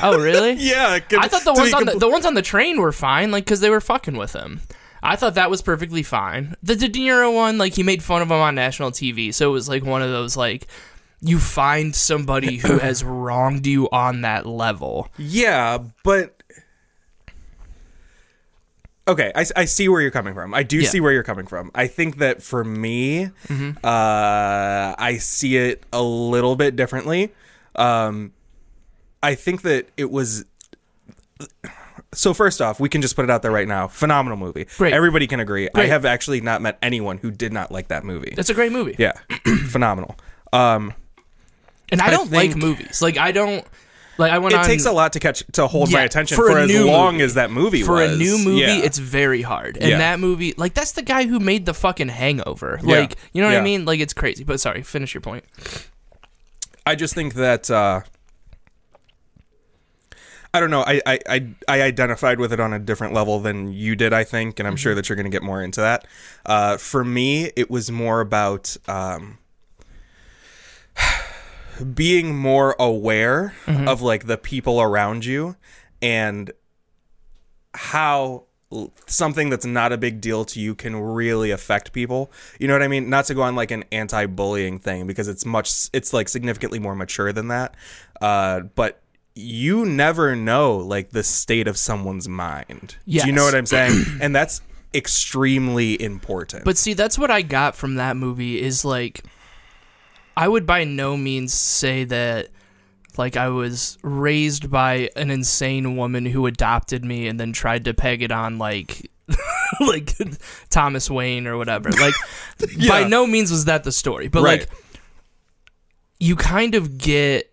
Oh, 0.03 0.18
really? 0.18 0.53
yeah. 0.59 1.00
I 1.12 1.27
thought 1.27 1.44
the 1.44 1.53
ones 1.53 1.73
on 1.73 1.85
the, 1.85 1.97
the 1.97 2.09
ones 2.09 2.25
on 2.25 2.33
the 2.33 2.41
train 2.41 2.79
were 2.79 2.91
fine, 2.91 3.29
like 3.31 3.45
because 3.45 3.59
they 3.59 3.69
were 3.69 3.81
fucking 3.81 4.18
with 4.18 4.33
him. 4.33 4.62
I 5.03 5.15
thought 5.15 5.35
that 5.35 5.50
was 5.50 5.62
perfectly 5.62 6.03
fine. 6.03 6.56
The 6.63 6.75
De 6.75 6.88
Niro 6.88 7.33
one, 7.33 7.57
like 7.57 7.73
he 7.73 7.83
made 7.83 8.01
fun 8.03 8.21
of 8.21 8.29
him 8.29 8.38
on 8.38 8.56
national 8.56 8.91
TV, 8.91 9.33
so 9.33 9.50
it 9.50 9.53
was 9.53 9.68
like 9.68 9.83
one 9.83 10.01
of 10.01 10.09
those 10.09 10.38
like 10.38 10.68
you 11.21 11.39
find 11.39 11.95
somebody 11.95 12.57
who 12.57 12.77
has 12.79 13.03
wronged 13.03 13.68
you 13.68 13.89
on 13.91 14.21
that 14.21 14.45
level. 14.45 15.07
Yeah, 15.18 15.77
but 16.03 16.41
okay, 19.07 19.31
I, 19.35 19.45
I 19.56 19.65
see 19.65 19.88
where 19.89 20.01
you're 20.01 20.12
coming 20.12 20.33
from. 20.33 20.53
I 20.53 20.63
do 20.63 20.77
Yeah. 20.79 20.89
see 20.89 21.00
where 21.00 21.12
you're 21.12 21.23
coming 21.23 21.45
from. 21.47 21.71
I 21.75 21.88
think 21.88 22.18
that 22.18 22.41
for 22.41 22.63
me, 22.63 23.25
uh, 23.25 23.29
I 23.83 25.18
see 25.19 25.57
it 25.57 25.83
a 25.91 26.01
little 26.01 26.56
bit 26.56 26.75
differently. 26.75 27.33
Um, 27.75 28.33
I 29.23 29.35
think 29.35 29.62
that 29.63 29.89
it 29.97 30.12
was. 30.12 30.45
So 32.13 32.33
first 32.33 32.62
off, 32.62 32.79
we 32.79 32.89
can 32.89 33.01
just 33.01 33.15
put 33.15 33.23
it 33.23 33.31
out 33.31 33.41
there 33.41 33.51
right 33.51 33.68
now. 33.68 33.88
Phenomenal 33.88 34.38
movie. 34.38 34.65
Great. 34.77 34.94
Everybody 34.94 35.27
can 35.27 35.39
agree. 35.39 35.69
I 35.73 35.85
have 35.85 36.03
actually 36.03 36.41
not 36.41 36.62
met 36.62 36.77
anyone 36.81 37.18
who 37.18 37.31
did 37.31 37.53
not 37.53 37.71
like 37.71 37.88
that 37.88 38.03
movie. 38.03 38.33
It's 38.38 38.50
a 38.50 38.53
great 38.53 38.71
movie, 38.73 38.95
Yeah, 39.00 39.13
phenomenal. 39.69 40.18
Um, 40.51 40.94
and 41.91 42.01
I 42.01 42.07
I 42.07 42.11
don't 42.11 42.31
like 42.31 42.51
think- 42.51 42.63
movies. 42.63 43.01
Like 43.01 43.17
I 43.17 43.31
don't 43.31 43.65
like 44.17 44.31
I 44.31 44.38
went 44.39 44.53
it 44.53 44.59
on. 44.59 44.65
takes 44.65 44.85
a 44.85 44.91
lot 44.91 45.13
to 45.13 45.19
catch 45.19 45.43
to 45.53 45.67
hold 45.67 45.91
my 45.91 46.01
attention 46.03 46.35
for 46.35 46.51
for, 46.51 46.59
as 46.59 46.73
long 46.75 47.13
movie. 47.13 47.23
as 47.23 47.33
that 47.35 47.49
movie 47.49 47.81
for 47.81 47.93
was. 47.93 48.11
a 48.13 48.17
new 48.17 48.38
movie, 48.38 48.59
Yeah. 48.61 48.75
it's 48.83 48.97
very 48.99 49.41
hard. 49.41 49.77
And 49.77 49.89
Yeah. 49.89 49.97
that 49.97 50.19
movie, 50.19 50.53
like 50.57 50.73
that's 50.73 50.91
the 50.91 51.01
guy 51.01 51.25
who 51.25 51.39
made 51.39 51.65
the 51.65 51.73
fucking 51.73 52.09
Hangover. 52.09 52.79
Yeah. 52.83 52.99
Like 52.99 53.15
you 53.33 53.41
know 53.41 53.47
what 53.47 53.57
I 53.57 53.61
mean? 53.61 53.85
Like 53.85 53.99
it's 53.99 54.13
crazy. 54.13 54.43
But 54.43 54.59
sorry, 54.59 54.83
finish 54.83 55.13
your 55.13 55.21
point. 55.21 55.43
I 56.85 56.95
just 56.95 57.13
think 57.15 57.33
that 57.35 57.71
uh, 57.71 58.01
I 60.53 60.59
don't 60.59 60.69
know. 60.69 60.83
I, 60.85 61.01
I, 61.05 61.19
I, 61.29 61.47
I 61.69 61.81
identified 61.81 62.37
with 62.39 62.51
it 62.51 62.59
on 62.59 62.73
a 62.73 62.79
different 62.79 63.13
level 63.13 63.39
than 63.39 63.71
you 63.71 63.95
did, 63.95 64.11
I 64.13 64.25
think, 64.25 64.59
and 64.59 64.67
I'm 64.67 64.75
sure 64.75 64.94
that 64.95 65.07
you're 65.07 65.15
going 65.15 65.23
to 65.23 65.29
get 65.31 65.44
more 65.44 65.63
into 65.63 65.79
that. 65.79 66.05
Uh, 66.45 66.75
for 66.75 67.05
me, 67.05 67.51
it 67.55 67.69
was 67.71 67.89
more 67.89 68.19
about 68.19 68.75
um, 68.87 69.37
being 71.81 72.36
more 72.36 72.75
aware 72.80 73.54
of 73.68 74.01
like 74.01 74.28
the 74.28 74.38
people 74.38 74.81
around 74.81 75.25
you 75.25 75.56
and 76.01 76.51
how 77.74 78.45
something 79.07 79.50
that's 79.50 79.66
not 79.66 79.92
a 79.92 79.98
big 79.98 80.22
deal 80.22 80.45
to 80.45 80.60
you 80.60 80.74
can 80.75 80.95
really 80.95 81.51
affect 81.51 81.92
people. 81.92 82.31
You 82.60 82.68
know 82.68 82.74
what 82.74 82.83
I 82.83 82.88
mean? 82.88 83.10
Not 83.10 83.25
to 83.25 83.33
go 83.33 83.42
on 83.42 83.56
like 83.56 83.72
an 83.72 83.83
anti-bullying 83.92 84.80
thing 84.80 85.07
because 85.07 85.28
it's 85.28 85.45
much 85.45 85.89
it's 85.94 86.13
like 86.13 86.30
significantly 86.30 86.80
more 86.80 86.95
mature 86.95 87.33
than 87.33 87.50
that. 87.50 87.75
Uh 88.22 88.62
but 88.62 89.01
you 89.36 89.86
never 89.86 90.36
know 90.36 90.78
like 90.78 91.10
the 91.12 91.24
state 91.24 91.68
of 91.68 91.78
someone's 91.78 92.28
mind. 92.28 92.95
Do 93.24 93.28
you 93.28 93.33
know 93.33 93.44
what 93.44 93.56
I'm 93.56 93.66
saying? 93.66 94.04
and 94.22 94.36
that's 94.36 94.62
extremely 94.94 96.01
important. 96.01 96.66
But 96.66 96.78
see, 96.78 96.94
that's 96.94 97.18
what 97.18 97.31
I 97.31 97.42
got 97.42 97.75
from 97.75 97.95
that 97.95 98.18
movie 98.18 98.62
is 98.62 98.83
like 98.86 99.24
I 100.38 100.48
would 100.48 100.66
by 100.66 100.83
no 100.83 101.18
means 101.18 101.54
say 101.54 102.04
that 102.06 102.48
like 103.18 103.36
I 103.38 103.50
was 103.50 103.98
raised 104.04 104.72
by 104.72 105.10
an 105.16 105.30
insane 105.31 105.98
woman 105.98 106.25
who 106.25 106.45
adopted 106.45 107.04
me 107.04 107.28
and 107.28 107.39
then 107.39 107.51
tried 107.54 107.86
to 107.86 107.94
peg 107.94 108.22
it 108.24 108.31
on 108.31 108.57
like 108.57 109.10
like 109.81 110.13
Thomas 110.69 111.10
Wayne 111.10 111.48
or 111.48 111.57
whatever. 111.57 111.89
Like 112.00 112.13
by 112.88 113.04
no 113.06 113.25
means 113.28 113.51
was 113.51 113.66
that 113.66 113.83
the 113.83 113.92
story. 113.92 114.28
But 114.28 114.44
Right. 114.44 114.60
like 114.62 114.69
you 116.19 116.36
kind 116.36 116.75
of 116.75 116.98
get 116.98 117.48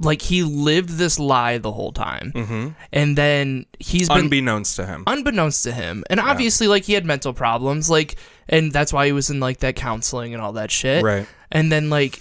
like 0.00 0.22
he 0.22 0.42
lived 0.42 0.88
this 0.90 1.18
lie 1.18 1.58
the 1.58 1.70
whole 1.70 1.92
time. 1.92 2.32
Mm-hmm. 2.34 2.68
And 2.92 3.16
then 3.16 3.66
he's 3.78 4.08
been 4.08 4.18
unbeknownst 4.24 4.76
to 4.76 4.86
him. 4.86 5.04
unbeknownst 5.06 5.62
to 5.64 5.72
him 5.72 6.02
and 6.10 6.18
obviously 6.18 6.66
like 6.66 6.84
he 6.84 6.94
had 6.94 7.04
mental 7.06 7.32
problems 7.32 7.88
like 7.88 8.16
and 8.48 8.72
that's 8.72 8.92
why 8.92 9.06
he 9.06 9.12
was 9.12 9.30
in 9.30 9.38
like 9.38 9.58
that 9.58 9.76
counseling 9.76 10.34
and 10.34 10.42
all 10.42 10.54
that 10.54 10.70
shit 10.72 11.04
Right. 11.04 11.26
And 11.52 11.70
then 11.70 11.88
like 11.90 12.20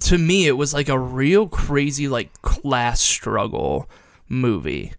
to 0.00 0.16
me 0.18 0.46
it 0.46 0.52
was 0.52 0.72
like 0.72 0.88
a 0.88 0.98
real 0.98 1.48
crazy 1.48 2.06
like 2.06 2.30
class 2.42 3.00
struggle 3.00 3.88
movie 4.28 4.92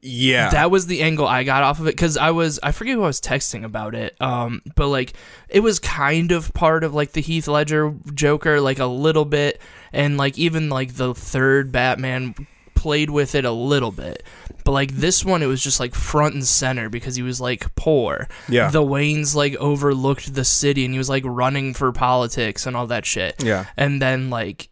Yeah. 0.00 0.50
that 0.50 0.70
was 0.70 0.86
the 0.86 1.00
angle 1.02 1.26
i 1.26 1.44
got 1.44 1.62
off 1.62 1.78
of 1.78 1.86
it 1.86 1.94
because 1.94 2.16
i 2.16 2.30
was 2.32 2.58
i 2.62 2.72
forget 2.72 2.94
who 2.96 3.04
i 3.04 3.06
was 3.06 3.20
texting 3.20 3.64
about 3.64 3.94
it 3.94 4.16
um 4.20 4.60
but 4.74 4.88
like 4.88 5.12
it 5.48 5.60
was 5.60 5.78
kind 5.78 6.32
of 6.32 6.52
part 6.54 6.82
of 6.82 6.92
like 6.92 7.12
the 7.12 7.20
heath 7.20 7.46
ledger 7.48 7.94
joker 8.14 8.60
like 8.60 8.80
a 8.80 8.86
little 8.86 9.24
bit 9.24 9.60
and 9.92 10.16
like 10.16 10.36
even 10.38 10.68
like 10.68 10.94
the 10.94 11.14
third 11.14 11.70
batman 11.70 12.34
played 12.82 13.10
with 13.10 13.34
it 13.34 13.44
a 13.44 13.52
little 13.52 13.92
bit 13.92 14.22
but 14.64 14.72
like 14.72 14.92
this 14.92 15.24
one 15.24 15.42
it 15.42 15.46
was 15.46 15.62
just 15.62 15.78
like 15.80 15.94
front 15.94 16.34
and 16.34 16.44
center 16.44 16.88
because 16.88 17.14
he 17.16 17.22
was 17.22 17.40
like 17.40 17.72
poor 17.76 18.28
Yeah. 18.48 18.70
the 18.70 18.82
waynes 18.82 19.34
like 19.34 19.54
overlooked 19.56 20.34
the 20.34 20.44
city 20.44 20.84
and 20.84 20.92
he 20.94 20.98
was 20.98 21.08
like 21.08 21.24
running 21.24 21.74
for 21.74 21.92
politics 21.92 22.66
and 22.66 22.76
all 22.76 22.86
that 22.88 23.06
shit 23.06 23.42
yeah. 23.42 23.66
and 23.76 24.02
then 24.02 24.30
like 24.30 24.68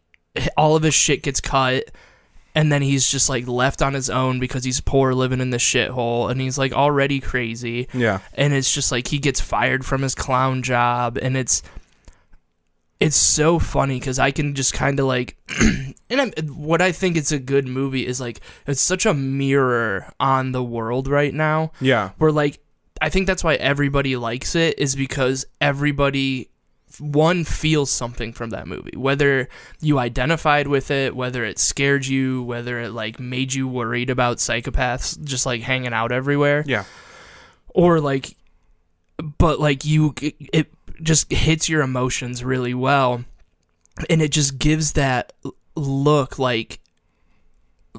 all 0.57 0.77
of 0.77 0.83
his 0.83 0.95
shit 0.95 1.23
gets 1.23 1.41
cut 1.41 1.85
and 2.55 2.73
then 2.73 2.83
he's 2.83 3.09
just 3.09 3.29
like 3.29 3.47
left 3.47 3.81
on 3.81 3.95
his 3.95 4.11
own 4.11 4.41
because 4.41 4.65
he's 4.65 4.81
poor 4.81 5.15
living 5.15 5.41
in 5.41 5.51
this 5.51 5.63
shithole 5.63 6.31
and 6.31 6.41
he's 6.41 6.59
like 6.59 6.73
already 6.73 7.21
crazy 7.21 7.87
Yeah. 7.95 8.19
and 8.35 8.53
it's 8.53 8.73
just 8.75 8.91
like 8.91 9.07
he 9.09 9.19
gets 9.19 9.41
fired 9.41 9.85
from 9.87 10.03
his 10.03 10.15
clown 10.17 10.63
job 10.63 11.17
and 11.21 11.37
it's 11.37 11.63
it's 13.01 13.17
so 13.17 13.59
funny 13.59 13.99
because 13.99 14.19
I 14.19 14.31
can 14.31 14.55
just 14.55 14.75
kind 14.75 15.01
of 15.01 15.07
like, 15.07 15.37
and 16.11 16.21
I'm, 16.21 16.33
what 16.55 16.83
I 16.83 16.93
think 16.93 17.17
it's 17.17 17.33
a 17.33 17.39
good 17.39 17.67
movie 17.67 18.07
is 18.07 18.21
like 18.21 18.41
it's 18.67 18.81
such 18.83 19.07
a 19.07 19.15
mirror 19.15 20.13
on 20.21 20.53
the 20.53 20.63
world 20.63 21.09
right 21.09 21.33
now. 21.33 21.73
Yeah. 21.81 22.11
Where 22.19 22.31
like 22.31 22.59
I 23.01 23.09
think 23.09 23.27
that's 23.27 23.43
why 23.43 23.55
everybody 23.55 24.17
likes 24.17 24.55
it 24.55 24.79
is 24.79 24.95
because 24.95 25.47
everybody 25.61 26.51
one 26.99 27.45
feels 27.45 27.91
something 27.91 28.33
from 28.33 28.51
that 28.51 28.67
movie 28.67 28.97
whether 28.97 29.49
you 29.81 29.97
identified 30.01 30.67
with 30.67 30.91
it 30.91 31.15
whether 31.15 31.45
it 31.45 31.57
scared 31.57 32.05
you 32.05 32.43
whether 32.43 32.81
it 32.81 32.91
like 32.91 33.21
made 33.21 33.55
you 33.55 33.69
worried 33.69 34.11
about 34.11 34.39
psychopaths 34.39 35.17
just 35.23 35.47
like 35.47 35.63
hanging 35.63 35.93
out 35.93 36.11
everywhere 36.11 36.65
Yeah. 36.67 36.85
or 37.69 38.01
like 38.01 38.35
but 39.39 39.61
like 39.61 39.85
you 39.85 40.15
it 40.53 40.67
just 41.03 41.31
hits 41.33 41.69
your 41.69 41.83
emotions 41.83 42.43
really 42.45 42.75
well 42.75 43.25
and 44.09 44.23
it 44.23 44.31
just 44.31 44.59
gives 44.59 44.93
that 44.93 45.33
look 45.77 46.39
like 46.39 46.81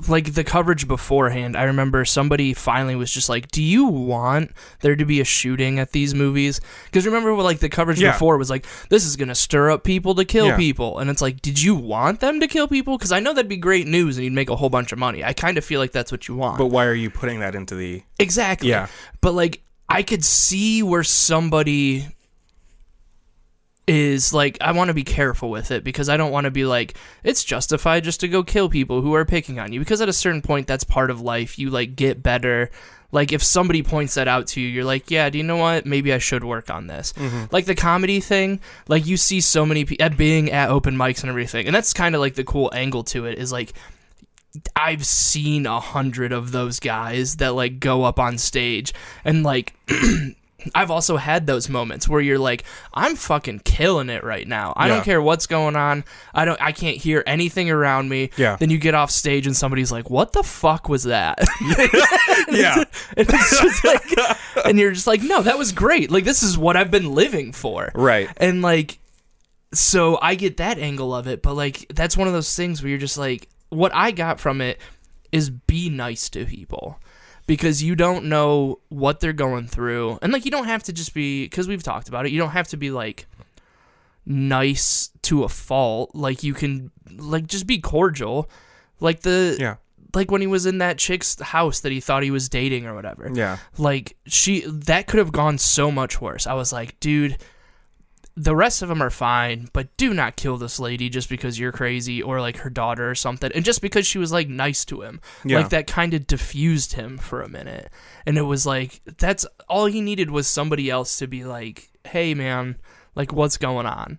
like 0.08 0.34
the 0.34 0.44
coverage 0.44 0.88
beforehand 0.88 1.58
i 1.58 1.64
remember 1.64 2.06
somebody 2.06 2.54
finally 2.54 2.96
was 2.96 3.12
just 3.12 3.28
like 3.28 3.52
do 3.52 3.62
you 3.62 3.86
want 3.86 4.50
there 4.80 4.96
to 4.96 5.04
be 5.04 5.20
a 5.20 5.26
shooting 5.26 5.80
at 5.80 5.92
these 5.92 6.16
movies 6.16 6.62
because 6.86 7.06
remember 7.06 7.36
what 7.36 7.44
like 7.44 7.60
the 7.60 7.68
coverage 7.68 8.00
Yeah. 8.02 8.14
before 8.14 8.38
was 8.38 8.50
like 8.50 8.66
this 8.90 9.06
is 9.06 9.18
gonna 9.18 9.36
stir 9.36 9.70
up 9.70 9.84
people 9.84 10.16
to 10.16 10.24
kill 10.24 10.48
Yeah. 10.48 10.56
people 10.58 11.00
and 11.00 11.10
it's 11.10 11.22
like 11.22 11.42
did 11.42 11.62
you 11.62 11.76
want 11.76 12.22
them 12.22 12.40
to 12.40 12.48
kill 12.48 12.70
people 12.70 12.98
because 12.98 13.12
i 13.12 13.20
know 13.20 13.34
that'd 13.34 13.50
be 13.50 13.58
great 13.58 13.86
news 13.86 14.16
and 14.18 14.24
you'd 14.24 14.32
make 14.34 14.50
a 14.50 14.56
whole 14.56 14.70
bunch 14.70 14.94
of 14.94 14.98
money 14.98 15.26
i 15.26 15.34
kind 15.34 15.58
of 15.58 15.66
feel 15.66 15.82
like 15.82 15.92
that's 15.92 16.12
what 16.12 16.26
you 16.30 16.36
want 16.36 16.58
But 16.58 16.68
why 16.68 16.86
are 16.86 16.94
you 16.96 17.10
putting 17.10 17.42
that 17.42 17.54
into 17.54 17.76
the 17.76 18.02
Exactly. 18.18 18.70
Yeah. 18.70 18.88
But 19.20 19.34
like 19.34 19.62
I 19.90 20.04
could 20.04 20.24
see 20.24 20.82
where 20.84 21.04
somebody 21.04 22.08
is 23.88 24.34
like 24.34 24.58
I 24.62 24.72
want 24.72 24.90
to 24.90 24.94
be 24.94 25.04
careful 25.04 25.50
with 25.50 25.72
it 25.72 25.84
because 25.84 26.08
I 26.08 26.18
don't 26.18 26.32
want 26.32 26.46
to 26.46 26.52
be 26.52 26.66
like 26.66 26.96
it's 27.24 27.44
justified 27.44 28.04
just 28.04 28.20
to 28.22 28.28
go 28.28 28.44
kill 28.44 28.70
people 28.70 29.02
who 29.02 29.14
are 29.16 29.26
picking 29.26 29.60
on 29.60 29.74
you 29.74 29.80
because 29.80 30.02
at 30.02 30.10
a 30.10 30.14
certain 30.14 30.42
point 30.42 30.68
that's 30.68 30.84
part 30.84 31.10
of 31.10 31.22
life. 31.22 31.58
You 31.58 31.70
like 31.70 31.96
get 31.96 32.22
better. 32.22 32.70
Like 33.12 33.34
if 33.34 33.44
somebody 33.44 33.84
points 33.84 34.14
that 34.14 34.28
out 34.28 34.48
to 34.48 34.62
you 34.62 34.68
you're 34.68 34.86
like 34.86 35.10
yeah 35.10 35.30
do 35.30 35.38
you 35.38 35.44
know 35.44 35.58
what? 35.58 35.86
Maybe 35.86 36.14
I 36.14 36.20
should 36.20 36.44
work 36.44 36.70
on 36.70 36.88
this. 36.88 37.14
Mm-hmm. 37.14 37.46
Like 37.52 37.66
the 37.66 37.76
comedy 37.76 38.20
thing 38.20 38.62
like 38.88 39.06
you 39.06 39.18
see 39.18 39.42
so 39.42 39.66
many 39.66 39.84
people 39.84 40.06
at 40.06 40.16
being 40.16 40.52
at 40.52 40.70
open 40.70 40.96
mics 40.96 41.22
and 41.22 41.30
everything 41.30 41.66
and 41.66 41.76
that's 41.76 41.94
kind 41.94 42.16
of 42.16 42.22
like 42.22 42.36
the 42.36 42.44
cool 42.44 42.72
angle 42.74 43.04
to 43.06 43.26
it 43.26 43.40
is 43.40 43.52
like 43.52 43.74
I've 44.76 45.06
seen 45.06 45.66
a 45.66 45.80
hundred 45.80 46.32
of 46.32 46.52
those 46.52 46.80
guys 46.80 47.38
that 47.38 47.56
like 47.56 47.80
go 47.80 48.04
up 48.04 48.20
on 48.20 48.38
stage 48.38 48.94
and 49.24 49.44
like 49.44 49.74
I've 50.76 50.92
also 50.92 51.18
had 51.18 51.48
those 51.48 51.70
moments 51.70 52.08
where 52.08 52.22
you're 52.22 52.40
like, 52.40 52.64
I'm 52.94 53.16
fucking 53.16 53.60
killing 53.60 54.10
it 54.10 54.24
right 54.24 54.48
now. 54.48 54.74
I 54.76 54.88
Yeah. 54.88 54.96
don't 54.96 55.04
care 55.06 55.22
what's 55.22 55.48
going 55.48 55.76
on. 55.76 56.04
I 56.34 56.46
don't 56.46 56.62
I 56.62 56.72
can't 56.72 56.98
hear 56.98 57.24
anything 57.26 57.70
around 57.70 58.10
me. 58.10 58.30
Yeah. 58.38 58.56
Then 58.58 58.70
you 58.70 58.78
get 58.78 58.94
off 58.96 59.12
stage 59.12 59.48
and 59.48 59.56
somebody's 59.56 59.92
like, 59.92 60.10
What 60.10 60.34
the 60.34 60.44
fuck 60.44 60.90
was 60.90 61.04
that? 61.04 61.40
Yeah. 62.52 62.84
and 63.18 63.28
it's 63.30 63.62
just 63.62 63.84
like 63.86 64.66
and 64.66 64.78
you're 64.80 64.92
just 64.92 65.08
like, 65.08 65.22
No, 65.22 65.42
that 65.42 65.58
was 65.58 65.72
great. 65.72 66.12
Like 66.12 66.24
this 66.26 66.44
is 66.44 66.58
what 66.58 66.76
I've 66.76 66.92
been 66.92 67.14
living 67.14 67.52
for. 67.52 67.92
Right. 67.96 68.30
And 68.38 68.62
like 68.62 69.00
so 69.74 70.20
I 70.22 70.36
get 70.36 70.58
that 70.58 70.78
angle 70.80 71.16
of 71.16 71.28
it, 71.28 71.42
but 71.42 71.54
like 71.56 71.86
that's 71.94 72.18
one 72.18 72.28
of 72.28 72.34
those 72.34 72.56
things 72.56 72.82
where 72.82 72.90
you're 72.90 72.98
just 73.00 73.18
like 73.18 73.48
what 73.70 73.94
I 73.96 74.12
got 74.12 74.40
from 74.40 74.60
it 74.62 74.80
is 75.32 75.50
be 75.50 75.90
nice 75.90 76.30
to 76.32 76.46
people 76.46 77.00
because 77.48 77.82
you 77.84 77.96
don't 77.96 78.26
know 78.26 78.80
what 78.90 79.20
they're 79.20 79.34
going 79.34 79.68
through. 79.68 80.20
And 80.22 80.32
like 80.34 80.46
you 80.46 80.52
don't 80.52 80.66
have 80.68 80.84
to 80.84 80.94
just 80.94 81.14
be 81.14 81.48
cuz 81.50 81.68
we've 81.68 81.84
talked 81.84 82.08
about 82.10 82.26
it. 82.26 82.32
You 82.32 82.40
don't 82.40 82.52
have 82.52 82.68
to 82.70 82.78
be 82.78 82.92
like 82.92 83.26
nice 84.26 85.10
to 85.24 85.44
a 85.44 85.50
fault. 85.50 86.12
Like 86.14 86.44
you 86.44 86.54
can 86.54 86.92
like 87.18 87.48
just 87.48 87.68
be 87.68 87.80
cordial. 87.80 88.50
Like 89.00 89.22
the 89.22 89.58
Yeah. 89.60 89.76
like 90.14 90.30
when 90.30 90.42
he 90.42 90.48
was 90.48 90.66
in 90.66 90.78
that 90.80 90.98
chick's 90.98 91.40
house 91.42 91.80
that 91.82 91.92
he 91.92 92.00
thought 92.00 92.22
he 92.24 92.32
was 92.32 92.50
dating 92.50 92.86
or 92.86 92.94
whatever 92.94 93.30
Yeah. 93.34 93.58
like 93.78 94.16
she 94.28 94.62
that 94.68 95.08
could 95.08 95.18
have 95.20 95.32
gone 95.32 95.58
so 95.58 95.90
much 95.90 96.20
worse 96.22 96.46
i 96.46 96.54
was 96.54 96.72
like 96.74 97.00
dude 97.00 97.38
the 98.38 98.56
rest 98.56 98.82
of 98.82 98.88
them 98.90 99.02
are 99.04 99.10
fine 99.10 99.68
but 99.74 99.96
do 99.98 100.14
not 100.14 100.36
kill 100.38 100.58
this 100.58 100.80
lady 100.80 101.10
just 101.10 101.28
because 101.30 101.60
you're 101.60 101.72
crazy 101.72 102.22
or 102.22 102.40
like 102.40 102.58
her 102.58 102.70
daughter 102.70 103.10
or 103.10 103.16
something 103.16 103.52
and 103.54 103.66
just 103.66 103.82
because 103.82 104.08
she 104.08 104.18
was 104.18 104.32
like 104.32 104.48
nice 104.48 104.86
to 104.86 105.02
him 105.02 105.20
Yeah. 105.44 105.58
like 105.60 105.70
that 105.70 105.86
kind 105.88 106.14
of 106.14 106.28
diffused 106.28 106.94
him 106.94 107.18
for 107.18 107.42
a 107.42 107.50
minute 107.50 107.90
and 108.26 108.38
it 108.38 108.44
was 108.44 108.66
like 108.66 109.02
that's 109.18 109.46
all 109.68 109.86
he 109.88 110.00
needed 110.02 110.32
was 110.32 110.48
somebody 110.48 110.90
else 110.90 111.18
to 111.20 111.28
be 111.28 111.44
like 111.44 111.90
hey 112.08 112.34
man 112.34 112.78
like 113.16 113.34
what's 113.34 113.58
going 113.58 113.86
on 113.86 114.18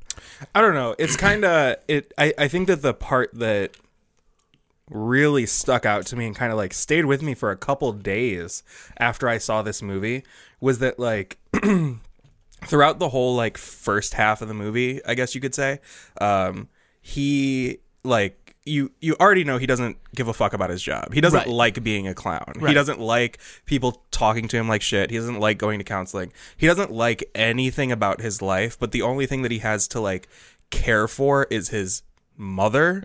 I 0.54 0.60
don't 0.60 0.74
know. 0.74 0.94
It's 0.98 1.16
kind 1.16 1.44
of 1.44 1.76
it. 1.88 2.12
I 2.18 2.34
I 2.36 2.48
think 2.48 2.66
that 2.68 2.82
the 2.82 2.92
part 2.94 3.30
that 3.34 3.76
really 4.90 5.46
stuck 5.46 5.86
out 5.86 6.04
to 6.06 6.16
me 6.16 6.26
and 6.26 6.36
kind 6.36 6.52
of 6.52 6.58
like 6.58 6.74
stayed 6.74 7.06
with 7.06 7.22
me 7.22 7.34
for 7.34 7.50
a 7.50 7.56
couple 7.56 7.92
days 7.92 8.62
after 8.98 9.28
I 9.28 9.38
saw 9.38 9.62
this 9.62 9.80
movie 9.80 10.22
was 10.60 10.78
that 10.80 10.98
like 10.98 11.38
throughout 12.66 12.98
the 12.98 13.08
whole 13.08 13.34
like 13.34 13.56
first 13.58 14.14
half 14.14 14.42
of 14.42 14.48
the 14.48 14.54
movie, 14.54 15.04
I 15.04 15.14
guess 15.14 15.34
you 15.34 15.40
could 15.40 15.54
say, 15.54 15.80
um, 16.20 16.68
he 17.00 17.78
like 18.04 18.38
you 18.64 18.92
you 19.00 19.16
already 19.20 19.42
know 19.42 19.58
he 19.58 19.66
doesn't 19.66 19.96
give 20.14 20.28
a 20.28 20.32
fuck 20.32 20.52
about 20.52 20.70
his 20.70 20.80
job. 20.82 21.12
He 21.12 21.20
doesn't 21.20 21.38
Right. 21.40 21.48
like 21.48 21.82
being 21.82 22.06
a 22.06 22.14
clown. 22.14 22.52
He 22.68 22.74
doesn't 22.74 23.00
like 23.00 23.38
people 23.66 24.04
talking 24.12 24.46
to 24.48 24.56
him 24.56 24.68
like 24.68 24.82
shit. 24.82 25.10
He 25.10 25.16
doesn't 25.16 25.40
like 25.40 25.58
going 25.58 25.78
to 25.78 25.84
counseling. 25.84 26.32
He 26.56 26.66
doesn't 26.68 26.92
like 26.92 27.24
anything 27.34 27.90
about 27.90 28.20
his 28.20 28.40
life, 28.40 28.78
but 28.78 28.92
the 28.92 29.02
only 29.02 29.26
thing 29.26 29.42
that 29.42 29.50
he 29.50 29.58
has 29.58 29.88
to 29.88 30.00
like 30.00 30.28
care 30.70 31.08
for 31.08 31.46
is 31.50 31.70
his 31.70 32.02
mother. 32.36 33.02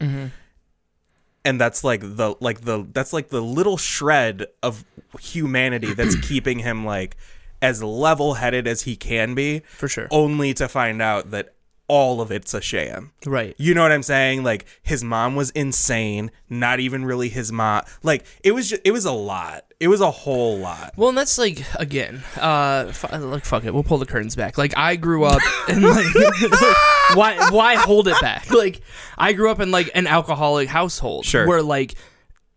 And 1.43 1.59
that's 1.61 1.83
like 1.83 2.01
the 2.01 2.35
like 2.39 2.61
the 2.61 2.85
that's 2.91 3.13
like 3.13 3.29
the 3.29 3.41
little 3.41 3.77
shred 3.77 4.47
of 4.61 4.83
humanity 5.19 5.93
that's 5.93 6.15
keeping 6.27 6.59
him 6.59 6.85
like 6.85 7.15
as 7.61 7.81
level-headed 7.83 8.67
as 8.67 8.81
he 8.83 8.95
can 8.95 9.33
be 9.35 9.59
for 9.67 9.87
sure 9.87 10.07
only 10.11 10.53
to 10.53 10.67
find 10.67 11.01
out 11.01 11.31
that 11.31 11.53
all 11.89 12.19
of 12.19 12.31
it's 12.31 12.53
a 12.53 12.59
sham. 12.59 13.13
right 13.25 13.55
You 13.57 13.73
know 13.73 13.81
what 13.81 13.93
I'm 13.93 14.03
saying? 14.03 14.43
Like 14.43 14.65
his 14.83 15.05
mom 15.05 15.35
was 15.37 15.51
insane, 15.51 16.31
not 16.49 16.81
even 16.81 17.05
really 17.05 17.29
his 17.29 17.49
mom. 17.51 17.83
Like 18.03 18.25
it 18.43 18.51
was 18.51 18.69
just 18.69 18.81
it 18.83 18.91
was 18.91 19.05
a 19.05 19.11
lot. 19.13 19.63
It 19.79 19.87
was 19.87 20.01
a 20.01 20.11
whole 20.11 20.57
lot. 20.57 20.93
Well, 20.97 21.07
and 21.09 21.17
that's 21.17 21.37
like 21.37 21.63
again, 21.79 22.23
uh, 22.35 22.87
f- 22.89 23.05
like 23.21 23.45
fuck 23.45 23.63
it, 23.63 23.73
we'll 23.73 23.83
pull 23.83 23.99
the 23.99 24.05
curtains 24.05 24.35
back. 24.35 24.57
Like 24.57 24.73
I 24.75 24.97
grew 24.97 25.23
up 25.23 25.39
in 25.69 25.81
like, 25.81 26.05
why 27.13 27.49
why 27.51 27.75
hold 27.75 28.07
it 28.09 28.19
back? 28.21 28.49
Like 28.57 28.81
I 29.17 29.31
grew 29.33 29.49
up 29.49 29.59
in 29.59 29.71
like 29.71 29.89
an 29.95 30.07
alcoholic 30.07 30.67
household, 30.67 31.25
Sure. 31.25 31.47
where 31.47 31.61
like, 31.61 31.93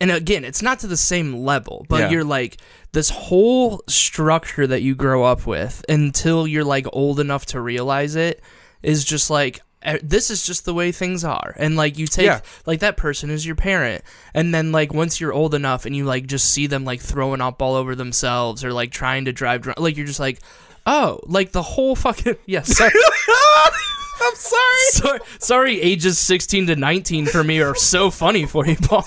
and 0.00 0.10
again, 0.10 0.44
it's 0.44 0.62
not 0.62 0.80
to 0.80 0.86
the 0.86 0.96
same 0.96 1.34
level, 1.44 1.86
but 1.88 2.00
Yeah. 2.00 2.10
you're 2.10 2.24
like 2.24 2.56
this 2.92 3.10
whole 3.10 3.82
structure 3.86 4.66
that 4.66 4.82
you 4.82 4.94
grow 4.94 5.24
up 5.24 5.46
with 5.46 5.84
until 5.88 6.46
you're 6.46 6.64
like 6.64 6.86
old 6.92 7.20
enough 7.20 7.46
to 7.46 7.60
realize 7.60 8.16
it 8.16 8.42
is 8.82 9.04
just 9.04 9.30
like. 9.30 9.60
This 10.02 10.28
is 10.30 10.44
just 10.44 10.66
the 10.66 10.74
way 10.74 10.92
things 10.92 11.24
are, 11.24 11.54
and 11.58 11.74
like 11.74 11.96
you 11.96 12.06
take 12.06 12.26
Yeah. 12.26 12.42
like 12.66 12.80
that 12.80 12.98
person 12.98 13.30
is 13.30 13.46
your 13.46 13.54
parent 13.54 14.04
and 14.34 14.52
then 14.52 14.72
like 14.72 14.92
once 14.92 15.18
you're 15.22 15.32
old 15.32 15.54
enough 15.54 15.86
and 15.86 15.96
you 15.96 16.04
like 16.04 16.26
just 16.26 16.50
see 16.50 16.66
them 16.66 16.84
like 16.84 17.00
throwing 17.00 17.40
up 17.40 17.62
all 17.62 17.74
over 17.76 17.94
themselves 17.94 18.62
or 18.62 18.74
like 18.74 18.90
trying 18.90 19.24
to 19.24 19.32
drive 19.32 19.62
drunk 19.62 19.80
like 19.80 19.96
you're 19.96 20.04
just 20.06 20.20
like 20.20 20.38
oh 20.84 21.18
like 21.24 21.52
the 21.52 21.62
whole 21.62 21.96
fucking 21.96 22.36
yes 22.46 22.76
sorry 22.76 22.92
I'm 24.22 24.34
sorry. 24.34 24.76
sorry, 24.90 25.20
sorry 25.38 25.80
ages 25.80 26.18
16 26.18 26.66
to 26.66 26.76
19 26.76 27.24
for 27.24 27.42
me 27.42 27.62
are 27.62 27.74
so 27.74 28.10
funny 28.10 28.44
for 28.44 28.66
you 28.66 28.76
paul 28.76 29.06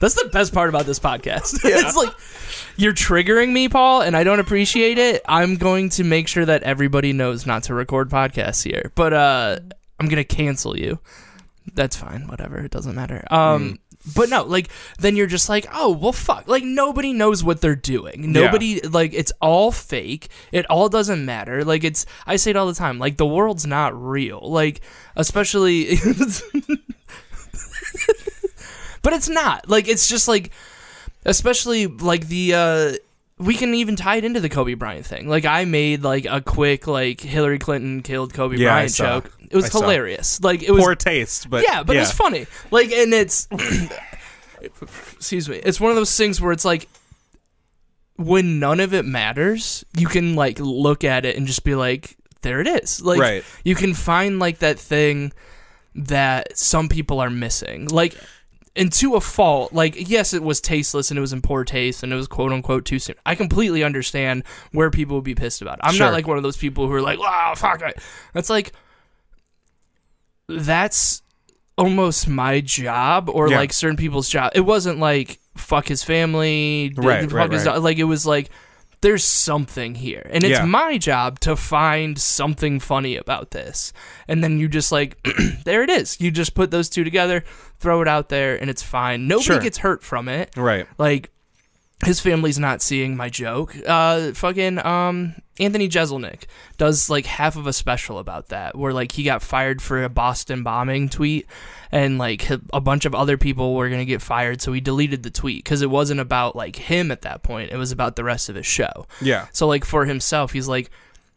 that's 0.00 0.14
the 0.20 0.28
best 0.30 0.52
part 0.52 0.68
about 0.68 0.86
this 0.86 0.98
podcast. 0.98 1.60
It's 1.64 1.96
like 1.96 2.12
you're 2.76 2.92
triggering 2.92 3.52
me 3.52 3.68
paul 3.68 4.00
and 4.02 4.16
i 4.16 4.24
don't 4.24 4.40
appreciate 4.40 4.98
it. 4.98 5.22
I'm 5.28 5.56
going 5.56 5.90
to 5.90 6.04
make 6.04 6.26
sure 6.28 6.44
that 6.44 6.62
everybody 6.62 7.12
knows 7.12 7.46
not 7.46 7.64
to 7.64 7.74
record 7.74 8.10
podcasts 8.10 8.64
here. 8.64 8.90
But 8.94 9.12
uh 9.12 9.58
i'm 10.00 10.08
gonna 10.08 10.24
cancel 10.24 10.76
you. 10.78 10.98
That's 11.74 11.96
fine 11.96 12.26
whatever 12.26 12.58
it 12.58 12.70
doesn't 12.70 12.94
matter. 12.94 13.22
Um 13.30 13.78
but 14.16 14.30
no 14.30 14.44
like 14.44 14.70
then 14.98 15.14
you're 15.14 15.26
just 15.26 15.48
like 15.50 15.66
oh 15.74 15.90
well 15.90 16.12
fuck. 16.12 16.48
Like 16.48 16.64
nobody 16.64 17.12
knows 17.12 17.44
what 17.44 17.60
they're 17.60 17.76
doing. 17.76 18.32
Nobody 18.32 18.80
like 18.80 19.12
it's 19.12 19.32
all 19.40 19.70
fake. 19.70 20.28
It 20.52 20.64
all 20.70 20.88
doesn't 20.88 21.24
matter. 21.24 21.64
Like 21.64 21.84
it's 21.84 22.06
i 22.26 22.36
say 22.36 22.50
it 22.50 22.56
all 22.56 22.66
the 22.66 22.74
time 22.74 22.98
like 22.98 23.18
the 23.18 23.26
world's 23.26 23.66
not 23.66 23.94
real. 24.00 24.40
Like 24.42 24.80
especially 25.16 25.96
but 29.02 29.12
it's 29.12 29.28
not 29.28 29.68
like 29.68 29.88
it's 29.88 30.08
just 30.08 30.28
like 30.28 30.50
especially 31.24 31.86
like 31.86 32.28
the 32.28 32.54
uh 32.54 32.92
we 33.38 33.54
can 33.54 33.72
even 33.74 33.96
tie 33.96 34.16
it 34.16 34.24
into 34.24 34.38
the 34.40 34.50
Kobe 34.50 34.74
Bryant 34.74 35.06
thing. 35.06 35.26
Like 35.28 35.46
I 35.46 35.64
made 35.64 36.02
like 36.02 36.26
a 36.26 36.40
quick 36.42 36.86
like 36.86 37.20
Hillary 37.22 37.58
Clinton 37.58 38.02
killed 38.02 38.34
Kobe 38.34 38.56
Yeah, 38.56 38.68
I 38.68 38.72
Bryant 38.80 38.90
saw. 38.92 39.04
joke. 39.20 39.32
It 39.50 39.56
was 39.56 39.64
I 39.64 39.68
saw. 39.70 39.80
hilarious. 39.80 40.42
Like 40.42 40.62
it 40.62 40.70
was 40.70 40.82
Poor 40.84 40.94
taste, 40.94 41.48
but 41.48 41.64
yeah, 41.66 41.82
but 41.82 41.96
it 41.96 42.00
was 42.00 42.12
funny. 42.12 42.46
Like, 42.70 42.92
and 42.92 43.14
it's 43.14 43.48
excuse 45.14 45.48
me, 45.48 45.56
it's 45.56 45.80
one 45.80 45.90
of 45.90 45.96
those 45.96 46.14
things 46.16 46.40
where 46.40 46.52
it's 46.52 46.64
like 46.64 46.88
when 48.16 48.58
none 48.58 48.80
of 48.80 48.92
it 48.92 49.04
matters, 49.04 49.84
you 49.96 50.06
can 50.06 50.34
like 50.36 50.58
look 50.60 51.04
at 51.04 51.24
it 51.24 51.36
and 51.36 51.46
just 51.46 51.64
be 51.64 51.74
like, 51.74 52.16
there 52.42 52.60
it 52.60 52.66
is. 52.66 53.00
Like, 53.02 53.18
Right. 53.20 53.44
you 53.64 53.74
can 53.74 53.94
find 53.94 54.38
like 54.38 54.58
that 54.58 54.78
thing 54.78 55.32
that 55.94 56.56
some 56.58 56.88
people 56.88 57.20
are 57.20 57.30
missing. 57.30 57.88
Like. 57.88 58.14
And 58.76 58.92
to 58.94 59.16
a 59.16 59.20
fault, 59.20 59.72
like 59.72 60.08
yes, 60.08 60.32
it 60.32 60.42
was 60.44 60.60
tasteless 60.60 61.10
and 61.10 61.18
it 61.18 61.20
was 61.20 61.32
in 61.32 61.42
poor 61.42 61.64
taste 61.64 62.02
and 62.04 62.12
it 62.12 62.16
was 62.16 62.28
quote 62.28 62.52
unquote 62.52 62.84
too 62.84 62.98
soon. 63.00 63.16
I 63.26 63.34
completely 63.34 63.82
understand 63.82 64.44
where 64.72 64.90
people 64.90 65.16
would 65.16 65.24
be 65.24 65.34
pissed 65.34 65.60
about. 65.60 65.74
It. 65.78 65.80
I'm 65.84 65.94
Sure. 65.94 66.06
not 66.06 66.12
like 66.12 66.28
one 66.28 66.36
of 66.36 66.42
those 66.44 66.56
people 66.56 66.86
who 66.86 66.92
are 66.94 67.02
like, 67.02 67.18
"Wow, 67.18 67.54
fuck 67.56 67.82
it." 67.82 67.98
That's 68.32 68.48
like, 68.48 68.72
that's 70.48 71.22
almost 71.78 72.28
my 72.28 72.60
job 72.60 73.28
or 73.32 73.48
Yeah. 73.48 73.58
like 73.58 73.72
certain 73.72 73.96
people's 73.96 74.28
job. 74.28 74.52
It 74.54 74.60
wasn't 74.62 74.98
like 74.98 75.38
fuck 75.56 75.88
his 75.88 76.02
family, 76.02 76.92
Right, 76.96 77.22
fuck 77.24 77.32
right, 77.32 77.52
his 77.52 77.66
right. 77.66 77.80
like 77.80 77.98
it 77.98 78.04
was 78.04 78.26
like 78.26 78.50
there's 79.02 79.24
something 79.24 79.94
here. 79.94 80.26
And 80.30 80.44
it's 80.44 80.58
Yeah. 80.58 80.64
my 80.66 80.98
job 80.98 81.40
to 81.40 81.56
find 81.56 82.18
something 82.18 82.78
funny 82.80 83.16
about 83.16 83.50
this. 83.50 83.94
And 84.28 84.44
then 84.44 84.58
you 84.58 84.68
just 84.68 84.92
like 84.92 85.16
there 85.64 85.82
it 85.82 85.88
is. 85.90 86.20
You 86.20 86.30
just 86.30 86.54
put 86.54 86.70
those 86.70 86.90
two 86.90 87.02
together, 87.02 87.42
throw 87.80 88.02
it 88.02 88.08
out 88.08 88.28
there 88.28 88.56
and 88.60 88.70
it's 88.70 88.82
fine. 88.82 89.26
Nobody 89.26 89.44
Sure. 89.44 89.58
gets 89.58 89.78
hurt 89.78 90.02
from 90.04 90.28
it. 90.28 90.50
Right. 90.56 90.86
Like 90.98 91.30
his 92.04 92.18
family's 92.20 92.58
not 92.58 92.80
seeing 92.80 93.14
my 93.16 93.28
joke. 93.28 93.74
Uh, 93.86 94.32
fucking 94.32 94.78
um, 94.86 95.34
Anthony 95.58 95.86
Jeselnik 95.86 96.44
does 96.78 97.10
like 97.10 97.26
half 97.26 97.56
of 97.56 97.66
a 97.66 97.74
special 97.74 98.18
about 98.18 98.48
that, 98.48 98.74
where 98.76 98.92
like 98.94 99.12
he 99.12 99.22
got 99.22 99.42
fired 99.42 99.82
for 99.82 100.02
a 100.02 100.08
Boston 100.08 100.62
bombing 100.62 101.10
tweet, 101.10 101.46
and 101.92 102.16
like 102.16 102.48
a 102.72 102.80
bunch 102.80 103.04
of 103.04 103.14
other 103.14 103.36
people 103.36 103.74
were 103.74 103.90
gonna 103.90 104.06
get 104.06 104.22
fired, 104.22 104.62
so 104.62 104.72
he 104.72 104.80
deleted 104.80 105.22
the 105.22 105.30
tweet 105.30 105.62
because 105.62 105.82
it 105.82 105.90
wasn't 105.90 106.20
about 106.20 106.56
like 106.56 106.76
him 106.76 107.10
at 107.10 107.20
that 107.22 107.42
point. 107.42 107.70
It 107.70 107.76
was 107.76 107.92
about 107.92 108.16
the 108.16 108.24
rest 108.24 108.48
of 108.48 108.54
his 108.54 108.66
show. 108.66 109.06
Yeah. 109.20 109.48
So 109.52 109.66
like 109.66 109.84
for 109.84 110.06
himself, 110.06 110.52
he's 110.52 110.68
like, 110.68 110.90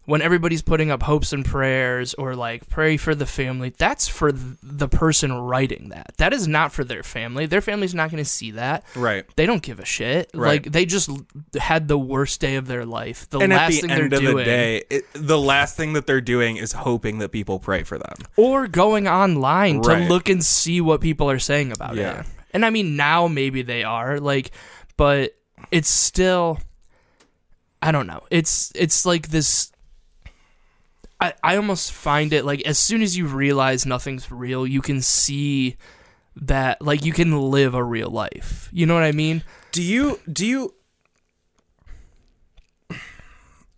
when 0.05 0.21
everybody's 0.21 0.61
putting 0.61 0.91
up 0.91 1.01
hopes 1.03 1.31
and 1.31 1.45
prayers 1.45 2.13
or 2.15 2.35
like 2.35 2.67
pray 2.67 2.97
for 2.97 3.15
the 3.15 3.25
family, 3.25 3.73
that's 3.77 4.07
for 4.07 4.31
the 4.33 4.89
person 4.89 5.31
writing 5.31 5.89
that. 5.89 6.11
That 6.17 6.33
is 6.33 6.45
not 6.47 6.73
for 6.73 6.83
their 6.83 7.03
family. 7.03 7.45
Their 7.45 7.61
family's 7.61 7.95
not 7.95 8.11
going 8.11 8.21
to 8.21 8.29
see 8.29 8.51
that. 8.51 8.83
Right. 8.97 9.23
They 9.37 9.45
don't 9.45 9.61
give 9.61 9.79
a 9.79 9.85
shit. 9.85 10.29
Right. 10.33 10.63
Like 10.63 10.71
they 10.73 10.85
just 10.85 11.09
had 11.57 11.87
the 11.87 11.97
worst 11.97 12.41
day 12.41 12.55
of 12.55 12.67
their 12.67 12.85
life. 12.85 13.29
The 13.29 13.39
And 13.39 13.53
at 13.53 13.55
last 13.55 13.71
the 13.75 13.81
thing 13.81 13.91
end 13.91 14.11
they're 14.11 14.19
of 14.19 14.23
doing, 14.25 14.37
the 14.37 14.43
day, 14.43 14.83
it, 14.89 15.05
the 15.13 15.39
last 15.39 15.77
thing 15.77 15.93
that 15.93 16.05
they're 16.05 16.19
doing 16.19 16.57
is 16.57 16.73
hoping 16.73 17.19
that 17.19 17.29
people 17.29 17.59
pray 17.59 17.83
for 17.83 17.97
them. 17.97 18.15
or 18.35 18.67
going 18.67 19.07
online 19.07 19.79
Right. 19.79 20.03
to 20.03 20.09
look 20.09 20.27
and 20.27 20.43
see 20.43 20.81
what 20.81 20.99
people 20.99 21.29
are 21.31 21.39
saying 21.39 21.71
about 21.71 21.95
Yeah. 21.95 22.19
it. 22.19 22.25
And 22.53 22.65
I 22.65 22.69
mean, 22.71 22.95
now 22.97 23.27
maybe 23.29 23.61
they 23.61 23.83
are 23.83 24.19
like, 24.19 24.51
but 24.97 25.35
it's 25.71 25.89
still, 25.89 26.59
I 27.81 27.91
don't 27.91 28.07
know. 28.07 28.21
It's 28.29 28.71
it's 28.75 29.05
like 29.05 29.29
this. 29.29 29.71
I 31.23 31.33
I 31.41 31.55
almost 31.55 31.91
find 31.93 32.33
it 32.33 32.43
like 32.43 32.61
as 32.63 32.77
soon 32.77 33.01
as 33.01 33.17
you 33.17 33.27
realize 33.27 33.85
nothing's 33.85 34.29
real, 34.29 34.67
you 34.67 34.81
can 34.81 35.01
see 35.01 35.77
that 36.35 36.81
like 36.81 37.05
you 37.05 37.13
can 37.13 37.49
live 37.49 37.73
a 37.73 37.83
real 37.83 38.09
life. 38.09 38.69
You 38.73 38.85
know 38.85 38.93
what 38.93 39.03
I 39.03 39.13
mean? 39.13 39.43
Do 39.71 39.81
you 39.81 40.19
do 40.31 40.45
you 40.45 40.73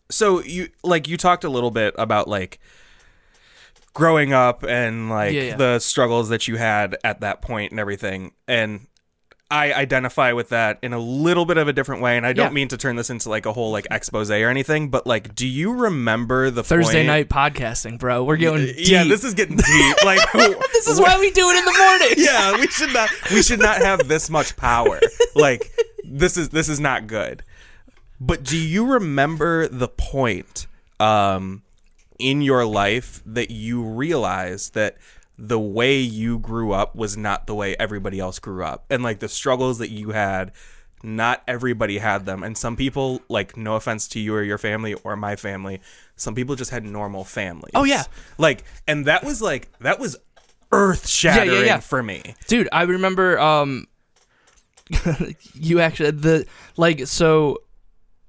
So 0.09 0.41
you 0.41 0.69
like 0.83 1.07
you 1.07 1.17
talked 1.17 1.43
a 1.43 1.49
little 1.49 1.71
bit 1.71 1.93
about 1.97 2.27
like 2.27 2.59
growing 3.93 4.33
up 4.33 4.63
and 4.63 5.09
like 5.09 5.33
Yeah, 5.33 5.41
yeah. 5.41 5.55
the 5.55 5.79
struggles 5.79 6.29
that 6.29 6.47
you 6.47 6.57
had 6.57 6.97
at 7.03 7.21
that 7.21 7.41
point 7.41 7.71
and 7.71 7.79
everything 7.79 8.33
and 8.47 8.87
I 9.51 9.73
identify 9.73 10.31
with 10.33 10.49
that 10.49 10.79
in 10.81 10.91
a 10.93 10.97
little 10.99 11.45
bit 11.45 11.57
of 11.57 11.67
a 11.67 11.73
different 11.73 12.01
way 12.01 12.17
and 12.17 12.25
I 12.25 12.33
don't 12.33 12.47
Yeah. 12.47 12.53
mean 12.53 12.67
to 12.69 12.77
turn 12.77 12.95
this 12.95 13.11
into 13.11 13.29
like 13.29 13.45
a 13.45 13.53
whole 13.53 13.71
like 13.71 13.85
expose 13.91 14.31
or 14.31 14.49
anything 14.49 14.89
but 14.89 15.05
like 15.05 15.35
do 15.35 15.45
you 15.45 15.71
remember 15.71 16.49
the 16.49 16.63
Thursday 16.63 17.05
point- 17.05 17.07
night 17.07 17.29
podcasting, 17.29 17.99
bro. 17.99 18.23
We're 18.23 18.37
going 18.37 18.65
deep. 18.65 18.75
Yeah, 18.89 19.03
this 19.03 19.23
is 19.23 19.35
getting 19.35 19.57
deep. 19.57 20.03
Like 20.03 20.19
this 20.33 20.87
is 20.87 20.99
why 20.99 21.19
we 21.19 21.29
do 21.31 21.47
it 21.49 21.57
in 21.59 21.65
the 21.65 21.77
morning. 21.77 22.25
yeah, 22.25 22.59
we 22.59 22.67
should 22.67 22.91
not 22.93 23.09
we 23.31 23.43
should 23.43 23.59
not 23.59 23.77
have 23.77 24.07
this 24.07 24.29
much 24.29 24.55
power. 24.57 24.99
Like 25.35 25.69
this 26.03 26.37
is 26.37 26.49
this 26.49 26.67
is 26.69 26.79
not 26.79 27.07
good. 27.07 27.43
But 28.21 28.43
do 28.43 28.57
you 28.57 28.85
remember 28.93 29.67
the 29.67 29.89
point 29.89 30.65
um 30.99 31.61
in 32.17 32.41
your 32.41 32.65
life 32.65 33.21
that 33.25 33.51
you 33.51 33.83
realized 33.83 34.73
that 34.75 34.95
the 35.37 35.59
way 35.59 35.97
you 35.99 36.39
grew 36.39 36.71
up 36.71 36.95
was 36.95 37.17
not 37.17 37.45
the 37.47 37.55
way 37.55 37.75
everybody 37.77 38.19
else 38.19 38.39
grew 38.39 38.63
up 38.63 38.85
and 38.89 39.03
like 39.03 39.19
the 39.19 39.27
struggles 39.27 39.79
that 39.79 39.89
you 39.89 40.11
had 40.11 40.51
not 41.03 41.43
everybody 41.47 41.97
had 41.97 42.25
them 42.25 42.41
and 42.41 42.57
some 42.57 42.75
people 42.75 43.21
like 43.27 43.55
no 43.57 43.75
offense 43.75 44.07
to 44.07 44.19
you 44.19 44.33
or 44.33 44.41
your 44.41 44.57
family 44.57 44.93
or 45.03 45.15
my 45.15 45.35
family 45.35 45.81
some 46.15 46.33
people 46.33 46.55
just 46.55 46.71
had 46.71 46.83
normal 46.83 47.23
families 47.23 47.71
Oh, 47.75 47.83
yeah. 47.83 48.03
like 48.37 48.63
and 48.87 49.05
that 49.05 49.23
was 49.23 49.41
like 49.41 49.67
that 49.79 49.99
was 49.99 50.15
earth 50.71 51.07
shattering 51.07 51.65
yeah. 51.65 51.79
for 51.79 52.01
me 52.01 52.33
dude 52.47 52.69
i 52.71 52.83
remember 52.83 53.37
um 53.39 53.87
you 55.53 55.79
actually 55.79 56.11
the 56.11 56.45
like 56.77 57.07
so 57.07 57.61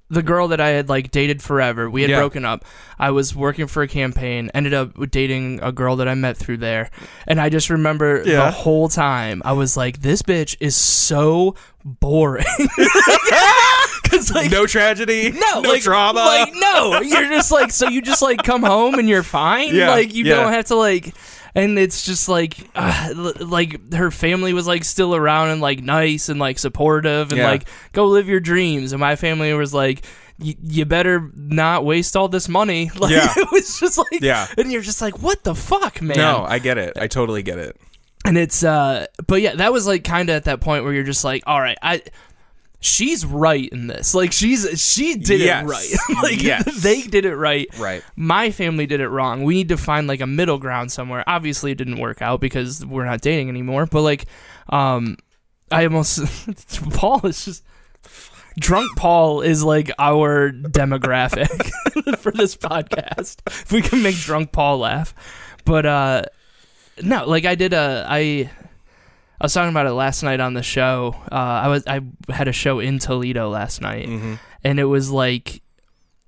the 0.08 0.22
girl 0.22 0.48
that 0.48 0.60
i 0.60 0.68
had 0.68 0.88
like 0.88 1.10
dated 1.10 1.42
forever 1.42 1.90
we 1.90 2.02
had 2.02 2.10
Yeah. 2.10 2.18
broken 2.20 2.44
up 2.44 2.64
i 2.98 3.10
was 3.10 3.34
working 3.34 3.66
for 3.66 3.82
a 3.82 3.88
campaign 3.88 4.50
ended 4.54 4.72
up 4.72 4.92
dating 5.10 5.58
a 5.62 5.72
girl 5.72 5.96
that 5.96 6.06
i 6.08 6.14
met 6.14 6.36
through 6.36 6.58
there 6.58 6.90
and 7.26 7.40
i 7.40 7.48
just 7.48 7.70
remember 7.70 8.22
Yeah. 8.25 8.44
the 8.46 8.50
whole 8.52 8.88
time 8.88 9.42
i 9.44 9.52
was 9.52 9.76
like 9.76 10.02
this 10.02 10.22
bitch 10.22 10.56
is 10.60 10.76
so 10.76 11.56
boring 11.84 12.44
like 14.34 14.50
no 14.50 14.66
tragedy 14.66 15.30
no, 15.30 15.60
no 15.60 15.68
like, 15.68 15.82
trauma 15.82 16.20
Like 16.20 16.52
no, 16.54 17.00
you're 17.02 17.28
just 17.28 17.52
like 17.52 17.70
so 17.70 17.88
you 17.88 18.00
just 18.00 18.22
like 18.22 18.42
come 18.42 18.62
home 18.62 18.94
and 18.98 19.08
you're 19.08 19.22
fine. 19.22 19.56
Yeah, 19.75 19.90
like 19.90 20.14
you 20.14 20.25
don't 20.25 20.52
have 20.52 20.66
to 20.66 20.76
like. 20.76 21.12
And 21.56 21.78
it's 21.78 22.04
just 22.04 22.28
like, 22.28 22.58
uh, 22.76 23.12
like 23.40 23.92
her 23.95 24.10
family 24.12 24.52
was 24.52 24.66
like 24.69 24.84
still 24.84 25.16
around 25.16 25.49
and 25.49 25.60
like 25.60 25.82
nice 25.82 26.28
and 26.28 26.38
like 26.38 26.58
supportive 26.58 27.32
and 27.32 27.38
Yeah. 27.38 27.49
like 27.50 27.69
go 27.92 28.06
live 28.06 28.28
your 28.28 28.40
dreams. 28.40 28.92
And 28.92 29.00
my 29.00 29.16
family 29.16 29.52
was 29.54 29.73
like, 29.75 30.04
you 30.38 30.84
better 30.84 31.30
not 31.34 31.84
waste 31.86 32.14
all 32.14 32.28
this 32.28 32.47
money. 32.49 32.90
Like 32.99 33.10
Yeah. 33.12 33.32
it 33.36 33.50
was 33.50 33.80
just 33.80 33.97
like, 33.97 34.21
Yeah. 34.21 34.47
And 34.58 34.71
you're 34.71 34.82
just 34.82 35.00
like, 35.00 35.21
what 35.23 35.42
the 35.45 35.54
fuck, 35.54 36.02
man? 36.02 36.19
no 36.19 36.45
i 36.47 36.58
get 36.58 36.76
it 36.78 36.92
i 36.99 37.06
totally 37.06 37.42
get 37.42 37.58
it 37.58 37.76
and 38.26 38.36
it's 38.36 38.62
uh 38.62 39.06
but 39.26 39.40
yeah 39.40 39.54
that 39.56 39.73
was 39.73 39.86
like 39.86 40.04
kind 40.04 40.28
of 40.28 40.36
at 40.36 40.45
that 40.45 40.60
point 40.60 40.84
where 40.84 40.92
you're 40.92 41.04
just 41.04 41.25
like 41.25 41.42
all 41.47 41.60
right 41.60 41.78
i 41.80 42.02
she's 42.80 43.25
right 43.26 43.69
in 43.71 43.86
this. 43.86 44.15
Like 44.15 44.32
she's 44.32 44.80
she 44.80 45.17
did 45.17 45.41
Yes. 45.41 45.65
it 45.65 45.67
right. 45.67 46.23
Like 46.23 46.43
Yes. 46.43 46.82
they 46.82 47.02
did 47.02 47.25
it 47.25 47.34
right. 47.36 47.67
Right. 47.78 48.02
my 48.17 48.50
family 48.50 48.86
did 48.86 49.00
it 49.00 49.08
wrong. 49.08 49.43
We 49.45 49.54
need 49.54 49.69
to 49.71 49.76
find 49.76 50.06
like 50.06 50.21
a 50.21 50.26
middle 50.26 50.58
ground 50.58 50.93
somewhere. 50.93 51.25
Obviously 51.26 51.73
it 51.73 51.76
didn't 51.78 51.99
work 51.99 52.23
out 52.23 52.41
because 52.41 52.84
we're 52.84 53.04
not 53.06 53.21
dating 53.21 53.49
anymore 53.49 53.86
but 53.86 54.02
like 54.02 54.26
um 54.69 55.17
i 55.71 55.84
almost 55.84 56.21
paul 56.93 57.25
is 57.26 57.45
just 57.45 57.65
drunk 58.58 58.97
paul 58.97 59.41
is 59.43 59.62
like 59.65 59.91
our 59.99 60.50
demographic 60.50 61.71
for 62.19 62.32
this 62.32 62.56
podcast. 62.56 63.36
If 63.47 63.73
we 63.73 63.82
can 63.82 64.02
make 64.02 64.17
drunk 64.17 64.52
paul 64.52 64.78
laugh. 64.78 65.15
But 65.65 65.86
uh 65.86 66.23
no, 67.02 67.26
like 67.26 67.45
I 67.45 67.54
did 67.56 67.73
a 67.73 68.06
I 68.08 68.50
I 69.40 69.44
was 69.44 69.52
talking 69.54 69.70
about 69.70 69.86
it 69.86 69.92
last 69.92 70.22
night 70.22 70.40
on 70.40 70.54
the 70.54 70.62
show. 70.62 71.14
Uh, 71.30 71.34
I 71.34 71.68
was 71.68 71.86
I 71.86 72.00
had 72.32 72.49
a 72.49 72.52
show 72.52 72.78
in 72.80 72.99
Toledo 72.99 73.49
last 73.50 73.80
night, 73.80 74.08
Mm-hmm. 74.08 74.34
and 74.64 74.80
it 74.80 74.84
was 74.84 75.10
like 75.10 75.62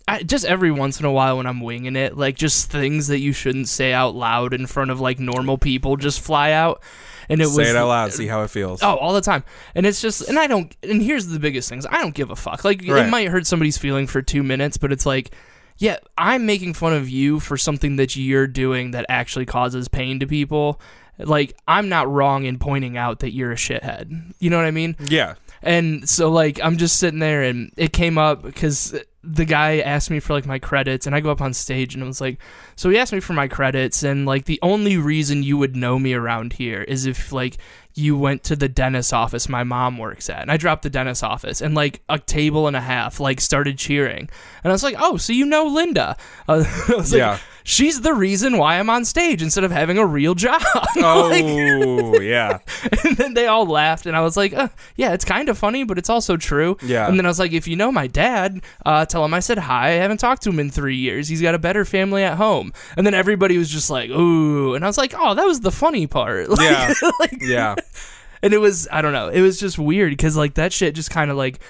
I, 0.06 0.22
just 0.22 0.44
every 0.46 0.70
once 0.70 1.00
in 1.00 1.06
a 1.06 1.12
while 1.12 1.36
when 1.36 1.46
I'm 1.46 1.60
winging 1.60 1.94
it, 1.96 2.16
like 2.16 2.36
just 2.36 2.70
things 2.70 3.08
that 3.08 3.18
you 3.20 3.32
shouldn't 3.32 3.68
say 3.68 3.92
out 3.92 4.14
loud 4.14 4.54
in 4.54 4.66
front 4.66 4.90
of 4.90 5.00
like 5.00 5.18
normal 5.18 5.58
people 5.58 5.96
just 5.96 6.20
fly 6.20 6.52
out. 6.52 6.82
And 7.30 7.42
it 7.42 7.48
say 7.48 7.58
was 7.58 7.68
it 7.68 7.76
out 7.76 7.88
loud 7.88 8.12
see 8.14 8.26
how 8.26 8.42
it 8.42 8.48
feels 8.48 8.82
Oh, 8.82 8.96
all 8.96 9.12
the 9.12 9.20
time. 9.20 9.44
And 9.74 9.84
it's 9.84 10.00
just, 10.00 10.26
and 10.26 10.38
I 10.38 10.46
don't, 10.46 10.74
and 10.82 11.02
here's 11.02 11.26
the 11.26 11.38
biggest 11.38 11.68
things. 11.68 11.84
I 11.84 11.98
don't 12.00 12.14
give 12.14 12.30
a 12.30 12.36
fuck. 12.36 12.64
Like, 12.64 12.80
Right. 12.88 13.04
it 13.04 13.10
might 13.10 13.28
hurt 13.28 13.46
somebody's 13.46 13.76
feeling 13.76 14.06
for 14.06 14.22
two 14.22 14.42
minutes, 14.42 14.78
but 14.78 14.92
it's 14.92 15.04
like, 15.04 15.30
yeah, 15.76 15.98
I'm 16.16 16.46
making 16.46 16.72
fun 16.72 16.94
of 16.94 17.10
you 17.10 17.38
for 17.38 17.58
something 17.58 17.96
that 17.96 18.16
you're 18.16 18.46
doing 18.46 18.92
that 18.92 19.04
actually 19.10 19.44
causes 19.44 19.88
pain 19.88 20.20
to 20.20 20.26
people. 20.26 20.80
Like, 21.18 21.56
I'm 21.66 21.88
not 21.88 22.10
wrong 22.10 22.44
in 22.44 22.58
pointing 22.58 22.96
out 22.96 23.20
that 23.20 23.32
you're 23.32 23.52
a 23.52 23.56
shithead. 23.56 24.34
You 24.38 24.50
know 24.50 24.56
what 24.56 24.66
I 24.66 24.70
mean? 24.70 24.96
yeah 25.08 25.34
And 25.62 26.08
so 26.08 26.30
like 26.30 26.60
I'm 26.62 26.76
just 26.76 26.98
sitting 26.98 27.18
there 27.18 27.42
and 27.42 27.72
it 27.76 27.92
came 27.92 28.18
up 28.18 28.42
because 28.42 28.94
the 29.24 29.44
guy 29.44 29.80
asked 29.80 30.10
me 30.10 30.20
for 30.20 30.32
like 30.32 30.46
my 30.46 30.58
credits 30.58 31.06
and 31.06 31.14
I 31.14 31.20
go 31.20 31.30
up 31.30 31.40
on 31.40 31.52
stage 31.52 31.94
and 31.94 32.04
I 32.04 32.06
was 32.06 32.20
like 32.20 32.38
so 32.76 32.88
he 32.88 32.98
asked 32.98 33.12
me 33.12 33.20
for 33.20 33.32
my 33.32 33.48
credits 33.48 34.02
and 34.02 34.24
like 34.26 34.44
the 34.44 34.60
only 34.62 34.96
reason 34.96 35.42
you 35.42 35.56
would 35.58 35.76
know 35.76 35.98
me 35.98 36.14
around 36.14 36.52
here 36.52 36.82
is 36.82 37.06
if 37.06 37.32
like 37.32 37.58
you 37.98 38.16
went 38.16 38.44
to 38.44 38.56
the 38.56 38.68
dentist 38.68 39.12
office 39.12 39.48
my 39.48 39.64
mom 39.64 39.98
works 39.98 40.30
at 40.30 40.40
and 40.40 40.50
I 40.50 40.56
dropped 40.56 40.82
the 40.82 40.90
dentist 40.90 41.22
office 41.24 41.60
and 41.60 41.74
like 41.74 42.00
a 42.08 42.18
table 42.18 42.66
and 42.66 42.76
a 42.76 42.80
half 42.80 43.20
like 43.20 43.40
started 43.40 43.76
cheering 43.78 44.28
and 44.64 44.70
I 44.70 44.72
was 44.72 44.82
like 44.82 44.96
oh 44.98 45.16
so 45.16 45.32
you 45.32 45.44
know 45.44 45.66
Linda 45.66 46.16
uh, 46.48 46.64
I 46.88 46.94
was 46.96 47.12
like 47.12 47.18
Yeah. 47.18 47.38
she's 47.64 48.00
the 48.00 48.14
reason 48.14 48.56
why 48.56 48.78
I'm 48.78 48.88
on 48.88 49.04
stage 49.04 49.42
instead 49.42 49.64
of 49.64 49.70
having 49.72 49.98
a 49.98 50.06
real 50.06 50.34
job 50.34 50.62
oh 50.96 51.28
Like- 51.30 52.22
yeah 52.22 52.58
and 53.04 53.16
then 53.16 53.34
they 53.34 53.46
all 53.46 53.66
laughed, 53.66 54.06
and 54.06 54.16
I 54.16 54.20
was 54.20 54.36
like, 54.36 54.52
uh, 54.52 54.68
"Yeah, 54.96 55.12
it's 55.12 55.24
kind 55.24 55.48
of 55.48 55.58
funny, 55.58 55.84
but 55.84 55.98
it's 55.98 56.08
also 56.10 56.36
true." 56.36 56.76
Yeah. 56.82 57.06
And 57.08 57.18
then 57.18 57.26
I 57.26 57.28
was 57.28 57.38
like, 57.38 57.52
"If 57.52 57.66
you 57.68 57.76
know 57.76 57.90
my 57.92 58.06
dad, 58.06 58.62
uh, 58.86 59.04
tell 59.06 59.24
him 59.24 59.34
I 59.34 59.40
said 59.40 59.58
hi. 59.58 59.88
I 59.88 59.90
haven't 59.92 60.18
talked 60.18 60.42
to 60.42 60.50
him 60.50 60.58
in 60.60 60.70
three 60.70 60.96
years. 60.96 61.28
He's 61.28 61.42
got 61.42 61.54
a 61.54 61.58
better 61.58 61.84
family 61.84 62.22
at 62.24 62.36
home." 62.36 62.72
And 62.96 63.06
then 63.06 63.14
everybody 63.14 63.58
was 63.58 63.68
just 63.70 63.90
like, 63.90 64.10
"Ooh," 64.10 64.74
and 64.74 64.84
I 64.84 64.86
was 64.88 64.98
like, 64.98 65.14
"Oh, 65.16 65.34
that 65.34 65.44
was 65.46 65.60
the 65.60 65.70
funny 65.72 66.06
part." 66.06 66.48
Like- 66.48 66.60
Yeah. 66.60 66.94
like, 67.20 67.38
yeah 67.42 67.74
and 68.42 68.52
it 68.52 68.58
was 68.58 68.88
I 68.90 69.02
don't 69.02 69.12
know, 69.12 69.28
it 69.28 69.40
was 69.40 69.58
just 69.58 69.78
weird 69.78 70.12
because 70.12 70.36
like 70.36 70.54
that 70.54 70.72
shit 70.72 70.94
just 70.94 71.10
kind 71.10 71.30
of 71.30 71.36
like 71.36 71.60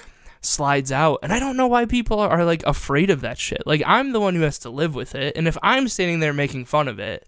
slides 0.40 0.92
out, 0.92 1.20
and 1.22 1.32
I 1.32 1.40
don't 1.40 1.56
know 1.56 1.66
why 1.66 1.86
people 1.86 2.20
are, 2.20 2.30
are 2.30 2.44
like 2.44 2.62
afraid 2.64 3.10
of 3.10 3.22
that 3.22 3.38
shit. 3.38 3.62
Like 3.66 3.82
I'm 3.86 4.12
the 4.12 4.20
one 4.20 4.34
who 4.34 4.42
has 4.42 4.58
to 4.60 4.70
live 4.70 4.94
with 4.94 5.14
it, 5.14 5.36
and 5.36 5.48
if 5.48 5.56
I'm 5.62 5.88
standing 5.88 6.20
there 6.20 6.32
making 6.32 6.66
fun 6.66 6.88
of 6.88 6.98
it. 6.98 7.26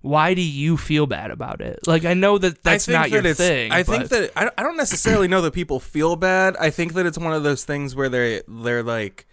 Why 0.00 0.32
do 0.32 0.40
you 0.40 0.76
feel 0.76 1.08
bad 1.08 1.32
about 1.32 1.60
it? 1.60 1.80
Like 1.84 2.04
I 2.04 2.14
know 2.14 2.38
that 2.38 2.62
that's 2.62 2.86
not 2.86 3.10
that 3.10 3.24
your 3.24 3.34
thing. 3.34 3.72
I 3.72 3.82
think 3.82 4.10
that 4.10 4.30
I, 4.36 4.48
I 4.56 4.62
don't 4.62 4.76
necessarily 4.76 5.26
know 5.26 5.42
that 5.42 5.52
people 5.52 5.80
feel 5.80 6.14
bad. 6.14 6.56
I 6.56 6.70
think 6.70 6.92
that 6.92 7.04
it's 7.04 7.18
one 7.18 7.32
of 7.32 7.42
those 7.42 7.64
things 7.64 7.96
where 7.96 8.08
they 8.08 8.42
they're 8.46 8.84
like 8.84 9.26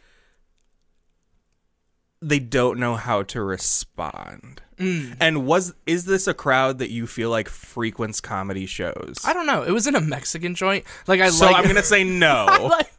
they 2.27 2.39
don't 2.39 2.79
know 2.79 2.95
how 2.95 3.23
to 3.23 3.41
respond. 3.41 4.61
Mm. 4.77 5.15
And 5.21 5.45
was 5.45 5.73
is 5.85 6.05
this 6.05 6.27
a 6.27 6.33
crowd 6.33 6.79
that 6.79 6.89
you 6.89 7.07
feel 7.07 7.29
like 7.29 7.47
frequents 7.47 8.19
comedy 8.19 8.65
shows? 8.65 9.21
I 9.23 9.33
don't 9.33 9.45
know. 9.45 9.63
It 9.63 9.71
was 9.71 9.87
in 9.87 9.95
a 9.95 10.01
Mexican 10.01 10.55
joint. 10.55 10.85
Like 11.07 11.21
I 11.21 11.29
so 11.29 11.45
like. 11.45 11.55
I'm 11.55 11.67
gonna 11.67 11.83
say 11.83 12.03
no. 12.03 12.45
like, 12.69 12.91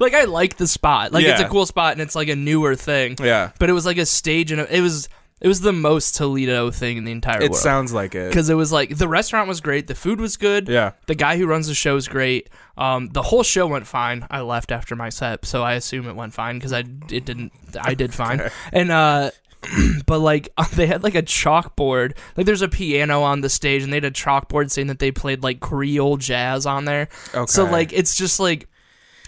like 0.00 0.14
I 0.14 0.24
like 0.24 0.56
the 0.56 0.66
spot. 0.66 1.12
Like 1.12 1.24
it's 1.26 1.40
a 1.40 1.48
cool 1.48 1.66
spot 1.66 1.92
and 1.92 2.00
it's 2.00 2.14
like 2.14 2.28
a 2.28 2.36
newer 2.36 2.74
thing. 2.76 3.16
yeah, 3.20 3.50
But 3.58 3.68
it 3.68 3.74
was 3.74 3.84
like 3.84 3.98
a 3.98 4.06
stage 4.06 4.52
and 4.52 4.60
it 4.60 4.80
was 4.80 5.08
it 5.40 5.48
was 5.48 5.60
the 5.60 5.72
most 5.72 6.16
Toledo 6.16 6.70
thing 6.70 6.96
in 6.96 7.04
the 7.04 7.12
entire 7.12 7.38
it 7.38 7.50
world. 7.50 7.54
It 7.54 7.58
sounds 7.58 7.92
like 7.92 8.14
it. 8.14 8.28
because 8.28 8.50
it 8.50 8.54
was 8.54 8.72
like 8.72 8.96
the 8.96 9.08
restaurant 9.08 9.48
was 9.48 9.60
great, 9.60 9.86
the 9.86 9.94
food 9.94 10.20
was 10.20 10.36
good. 10.36 10.68
Yeah. 10.68 10.92
The 11.06 11.14
guy 11.14 11.36
who 11.36 11.46
runs 11.46 11.68
the 11.68 11.74
show 11.74 11.96
is 11.96 12.08
great. 12.08 12.48
Um, 12.76 13.08
the 13.08 13.22
whole 13.22 13.42
show 13.42 13.66
went 13.66 13.86
fine. 13.86 14.26
I 14.30 14.40
left 14.40 14.72
after 14.72 14.96
my 14.96 15.08
set, 15.08 15.44
so 15.44 15.62
I 15.62 15.74
assume 15.74 16.08
it 16.08 16.16
went 16.16 16.34
fine 16.34 16.56
because 16.56 16.72
I 16.72 16.80
it 16.80 17.24
didn't. 17.24 17.52
I 17.80 17.94
did 17.94 18.14
fine. 18.14 18.50
And 18.72 18.90
uh, 18.90 19.30
but 20.06 20.18
like 20.18 20.48
they 20.74 20.86
had 20.86 21.02
like 21.02 21.14
a 21.14 21.22
chalkboard. 21.22 22.16
Like 22.36 22.46
there's 22.46 22.62
a 22.62 22.68
piano 22.68 23.22
on 23.22 23.40
the 23.40 23.48
stage, 23.48 23.82
and 23.82 23.92
they 23.92 23.96
had 23.96 24.04
a 24.04 24.10
chalkboard 24.10 24.70
saying 24.70 24.88
that 24.88 24.98
they 24.98 25.10
played 25.10 25.42
like 25.42 25.60
Creole 25.60 26.16
jazz 26.16 26.66
on 26.66 26.84
there. 26.84 27.08
okay. 27.34 27.46
So 27.46 27.64
like 27.64 27.92
it's 27.92 28.16
just 28.16 28.40
like. 28.40 28.68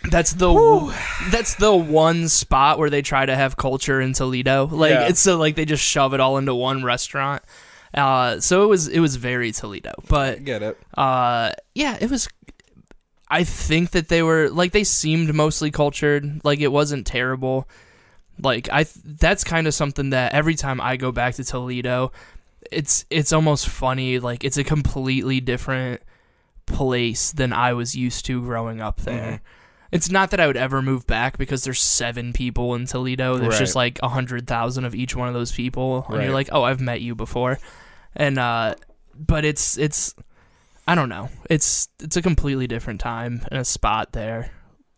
That's 0.09 0.33
the 0.33 0.95
that's 1.31 1.57
the 1.57 1.75
one 1.75 2.29
spot 2.29 2.79
where 2.79 2.89
they 2.89 3.03
try 3.03 3.27
to 3.27 3.37
have 3.37 3.57
culture 3.57 4.01
in 4.01 4.13
Toledo. 4.15 4.67
Like 4.67 4.93
Yeah. 4.93 5.09
it's 5.09 5.21
so 5.21 5.37
like 5.37 5.57
they 5.57 5.65
just 5.67 5.85
shove 5.85 6.15
it 6.15 6.21
all 6.21 6.39
into 6.39 6.55
one 6.55 6.83
restaurant. 6.83 7.43
Uh, 7.93 8.39
so 8.41 8.63
it 8.65 8.67
was 8.69 8.89
it 8.89 9.01
was 9.01 9.17
very 9.17 9.53
Toledo, 9.53 9.93
but 10.09 10.45
get 10.45 10.63
it. 10.63 10.79
uh, 10.97 11.53
yeah, 11.75 11.99
it 12.01 12.11
was. 12.11 12.29
I 13.29 13.45
think 13.45 13.91
that 13.91 14.09
they 14.09 14.23
were 14.23 14.49
like 14.49 14.73
they 14.73 14.85
seemed 14.85 15.35
mostly 15.35 15.71
cultured. 15.71 16.41
Like 16.45 16.61
it 16.61 16.69
wasn't 16.69 17.07
terrible. 17.07 17.69
Like 18.43 18.69
I, 18.73 18.85
th- 18.85 19.05
that's 19.05 19.45
kind 19.45 19.67
of 19.67 19.75
something 19.75 20.11
that 20.11 20.33
every 20.33 20.55
time 20.55 20.81
I 20.81 20.97
go 20.97 21.13
back 21.13 21.35
to 21.35 21.45
Toledo, 21.45 22.13
it's 22.73 23.05
it's 23.11 23.33
almost 23.33 23.69
funny. 23.69 24.19
Like 24.19 24.45
it's 24.45 24.57
a 24.57 24.65
completely 24.65 25.41
different 25.41 26.01
place 26.67 27.33
than 27.33 27.53
I 27.53 27.73
was 27.75 27.95
used 27.95 28.25
to 28.27 28.41
growing 28.41 28.81
up 28.81 29.01
there. 29.03 29.43
It's 29.93 30.11
not 30.11 30.31
that 30.31 30.41
I 30.41 30.47
would 30.47 30.57
ever 30.57 30.83
move 30.83 31.07
back 31.07 31.37
because 31.37 31.65
there's 31.65 31.81
seven 31.81 32.33
people 32.33 32.75
in 32.77 32.87
Toledo. 32.87 33.39
There's 33.39 33.59
just 33.59 33.75
like 33.75 33.99
a 34.03 34.09
hundred 34.09 34.47
thousand 34.47 34.85
of 34.85 34.95
each 34.95 35.17
one 35.17 35.27
of 35.29 35.35
those 35.35 35.51
people, 35.53 36.05
and 36.09 36.17
Right. 36.19 36.25
you're 36.25 36.35
like, 36.35 36.49
oh, 36.53 36.63
I've 36.63 36.81
met 36.81 37.01
you 37.01 37.15
before, 37.15 37.59
and 38.15 38.39
uh, 38.39 38.77
but 39.17 39.45
it's 39.45 39.77
it's 39.79 40.15
I 40.87 40.95
don't 40.95 41.09
know. 41.09 41.29
It's 41.49 41.89
it's 42.01 42.17
a 42.17 42.23
completely 42.23 42.67
different 42.67 43.01
time 43.01 43.43
and 43.51 43.61
a 43.61 43.65
spot 43.65 44.13
there. 44.13 44.53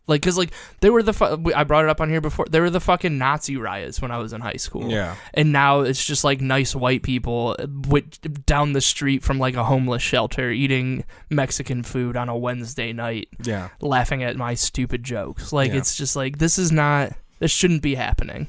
Like, 0.08 0.20
cause 0.22 0.36
like 0.36 0.50
they 0.80 0.90
were 0.90 1.02
the 1.02 1.12
fu- 1.12 1.52
I 1.54 1.62
brought 1.64 1.84
it 1.84 1.90
up 1.90 2.00
on 2.00 2.10
here 2.10 2.20
before. 2.20 2.44
They 2.50 2.58
were 2.60 2.70
the 2.70 2.80
fucking 2.80 3.18
Nazi 3.18 3.56
riots 3.56 4.02
when 4.02 4.10
I 4.10 4.18
was 4.18 4.32
in 4.32 4.40
high 4.40 4.56
school. 4.56 4.90
Yeah. 4.90 5.14
And 5.32 5.52
now 5.52 5.80
it's 5.82 6.04
just 6.04 6.24
like 6.24 6.40
nice 6.40 6.74
white 6.74 7.02
people 7.04 7.54
uh, 7.58 7.66
with, 7.88 8.44
down 8.44 8.72
the 8.72 8.80
street 8.80 9.22
from 9.22 9.38
like 9.38 9.54
a 9.54 9.62
homeless 9.64 10.02
shelter 10.02 10.50
eating 10.50 11.04
Mexican 11.30 11.82
food 11.84 12.16
on 12.16 12.28
a 12.28 12.36
Wednesday 12.36 12.92
night, 12.92 13.28
Yeah. 13.44 13.68
laughing 13.80 14.24
at 14.24 14.36
my 14.36 14.54
stupid 14.54 15.04
jokes. 15.04 15.52
Like 15.52 15.70
Yeah. 15.70 15.78
it's 15.78 15.94
just 15.94 16.16
like 16.16 16.38
this 16.38 16.58
is 16.58 16.72
not. 16.72 17.12
This 17.38 17.50
shouldn't 17.52 17.82
be 17.82 17.94
happening. 17.94 18.48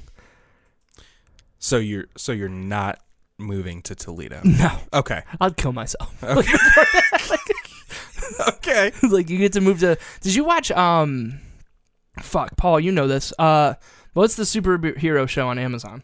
So 1.59 1.77
you're 1.77 2.05
so 2.17 2.31
you're 2.31 2.49
not 2.49 2.99
moving 3.37 3.81
to 3.83 3.95
Toledo. 3.95 4.41
No, 4.43 4.71
Okay. 4.91 5.21
I'd 5.39 5.55
kill 5.57 5.71
myself. 5.73 6.13
Okay. 6.23 6.51
like 9.03 9.29
you 9.29 9.37
get 9.37 9.53
to 9.53 9.61
move 9.61 9.79
to 9.79 9.97
did 10.21 10.33
you 10.35 10.43
watch 10.43 10.71
um 10.71 11.39
fuck 12.21 12.55
paul 12.57 12.79
you 12.79 12.91
know 12.91 13.07
this 13.07 13.33
uh 13.39 13.73
what's 14.13 14.35
the 14.35 14.43
superhero 14.43 15.27
show 15.27 15.47
on 15.47 15.57
amazon 15.59 16.03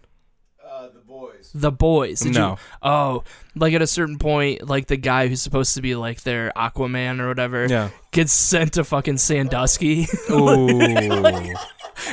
Uh, 0.66 0.88
the 0.94 1.00
boys. 1.02 1.52
the 1.54 1.72
boys 1.72 2.20
Did 2.22 2.34
No. 2.36 2.52
you, 2.52 2.58
oh 2.84 3.24
like 3.56 3.74
at 3.74 3.82
a 3.82 3.88
certain 3.88 4.18
point 4.18 4.68
like 4.68 4.88
the 4.88 4.98
guy 4.98 5.28
who's 5.28 5.42
supposed 5.42 5.74
to 5.76 5.82
be 5.82 5.96
like 5.96 6.22
their 6.24 6.52
aquaman 6.56 7.20
or 7.20 7.28
whatever 7.28 7.66
Yeah. 7.68 7.90
gets 8.12 8.32
sent 8.34 8.74
to 8.74 8.84
fucking 8.84 9.18
sandusky 9.18 10.08
Ooh. 10.32 11.54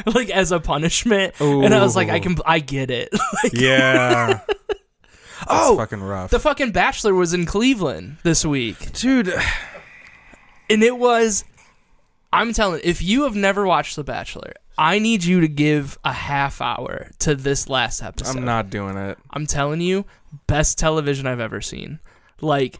like 0.06 0.30
as 0.30 0.52
a 0.52 0.60
punishment 0.60 1.34
Ooh. 1.40 1.62
and 1.62 1.74
i 1.74 1.82
was 1.82 1.94
like 1.96 2.08
i 2.08 2.18
can 2.20 2.36
i 2.44 2.58
get 2.58 2.90
it 2.90 3.10
Like, 3.42 3.52
yeah. 3.54 4.40
That's 5.38 5.48
oh 5.48 5.76
fucking 5.76 6.00
rough. 6.02 6.30
the 6.30 6.40
fucking 6.40 6.72
bachelor 6.72 7.14
was 7.14 7.32
in 7.34 7.44
cleveland 7.46 8.16
this 8.24 8.44
week 8.44 8.92
Dude, 8.92 9.32
and 10.70 10.82
it 10.82 10.96
was 10.96 11.44
i'm 12.32 12.52
telling 12.52 12.80
if 12.84 13.02
you 13.02 13.22
have 13.24 13.34
never 13.34 13.66
watched 13.66 13.96
the 13.96 14.04
bachelor 14.04 14.52
i 14.78 14.98
need 14.98 15.24
you 15.24 15.40
to 15.40 15.48
give 15.48 15.98
a 16.04 16.12
half 16.12 16.60
hour 16.60 17.10
to 17.18 17.34
this 17.34 17.68
last 17.68 18.02
episode 18.02 18.36
I'm 18.38 18.44
not 18.44 18.70
doing 18.70 18.96
it. 18.96 19.18
i'm 19.30 19.46
telling 19.46 19.80
you 19.80 20.04
best 20.46 20.78
television 20.78 21.26
i've 21.26 21.40
ever 21.40 21.60
seen 21.60 22.00
like 22.40 22.78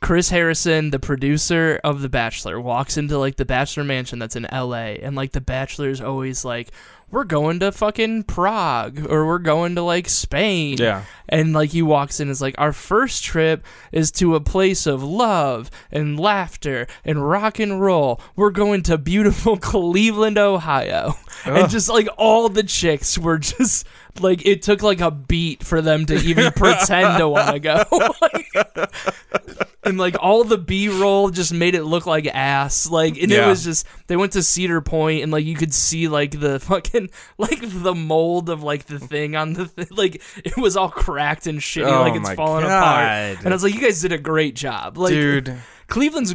chris 0.00 0.30
harrison 0.30 0.90
the 0.90 0.98
producer 0.98 1.80
of 1.84 2.02
the 2.02 2.08
bachelor 2.08 2.60
walks 2.60 2.96
into 2.96 3.18
like 3.18 3.36
the 3.36 3.44
bachelor 3.44 3.84
mansion 3.84 4.18
that's 4.18 4.36
in 4.36 4.46
la 4.52 4.72
and 4.74 5.16
like 5.16 5.32
the 5.32 5.40
bachelor's 5.40 6.00
always 6.00 6.44
like 6.44 6.70
we're 7.10 7.24
going 7.24 7.60
to 7.60 7.72
fucking 7.72 8.22
prague 8.24 9.06
or 9.10 9.26
we're 9.26 9.38
going 9.38 9.74
to 9.74 9.82
like 9.82 10.08
spain 10.08 10.76
Yeah. 10.78 11.04
and 11.28 11.52
like 11.52 11.70
he 11.70 11.82
walks 11.82 12.20
in 12.20 12.28
is 12.28 12.42
like 12.42 12.54
our 12.58 12.72
first 12.72 13.24
trip 13.24 13.64
is 13.92 14.10
to 14.12 14.34
a 14.34 14.40
place 14.40 14.86
of 14.86 15.02
love 15.02 15.70
and 15.90 16.18
laughter 16.20 16.86
and 17.04 17.26
rock 17.28 17.58
and 17.58 17.80
roll 17.80 18.20
we're 18.36 18.50
going 18.50 18.82
to 18.84 18.98
beautiful 18.98 19.56
cleveland 19.72 20.38
ohio 20.38 21.14
Ugh. 21.46 21.56
and 21.56 21.70
just 21.70 21.88
like 21.88 22.08
all 22.18 22.48
the 22.48 22.62
chicks 22.62 23.16
were 23.16 23.38
just 23.38 23.86
like 24.20 24.44
it 24.46 24.62
took 24.62 24.82
like 24.82 25.00
a 25.00 25.10
beat 25.10 25.62
for 25.64 25.80
them 25.80 26.06
to 26.06 26.14
even 26.14 26.52
pretend 26.56 27.18
to 27.18 27.28
want 27.28 27.50
to 27.52 27.60
go. 27.60 27.84
Like, 28.20 28.48
and 29.84 29.98
like 29.98 30.16
all 30.20 30.44
the 30.44 30.58
b-roll 30.58 31.30
just 31.30 31.52
made 31.52 31.74
it 31.74 31.84
look 31.84 32.06
like 32.06 32.26
ass. 32.26 32.90
Like 32.90 33.16
and 33.20 33.30
it 33.32 33.46
was 33.46 33.64
just 33.64 33.86
they 34.06 34.16
went 34.16 34.32
to 34.32 34.42
cedar 34.42 34.80
point 34.80 35.22
and 35.22 35.32
like 35.32 35.44
you 35.44 35.54
could 35.56 35.72
see 35.74 36.08
like 36.08 36.38
the 36.38 36.60
fucking 36.60 37.10
like 37.38 37.60
the 37.62 37.94
mold 37.94 38.48
of 38.50 38.62
like 38.62 38.84
the 38.86 38.98
thing 38.98 39.36
on 39.36 39.54
the 39.54 39.66
th- 39.66 39.90
like 39.90 40.22
it 40.36 40.56
was 40.56 40.76
all 40.76 40.90
cracked 40.90 41.46
and 41.46 41.60
shitty 41.60 41.86
Oh 41.90 42.02
like 42.02 42.14
it's 42.14 42.32
falling 42.34 42.64
apart. 42.64 43.38
And 43.38 43.48
i 43.48 43.50
was 43.50 43.62
like 43.62 43.74
you 43.74 43.80
guys 43.80 44.00
did 44.00 44.12
a 44.12 44.18
great 44.18 44.54
job. 44.54 44.98
Like 44.98 45.12
Dude, 45.12 45.56
cleveland's 45.86 46.34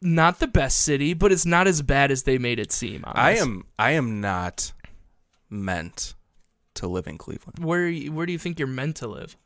not 0.00 0.38
the 0.38 0.46
best 0.46 0.82
city 0.82 1.12
but 1.14 1.32
it's 1.32 1.44
not 1.46 1.66
as 1.66 1.82
bad 1.82 2.10
as 2.10 2.22
they 2.22 2.38
made 2.38 2.58
it 2.58 2.70
seem 2.70 3.04
I 3.06 3.36
am 3.36 3.64
I 3.78 3.92
am 3.92 4.20
not 4.20 4.72
meant 5.50 6.14
to 6.78 6.88
live 6.88 7.06
in 7.06 7.18
Cleveland. 7.18 7.58
where 7.60 7.92
where 8.10 8.26
do 8.26 8.32
you 8.32 8.38
think 8.38 8.58
you're 8.58 8.68
meant 8.68 8.96
to 8.96 9.06
live 9.06 9.36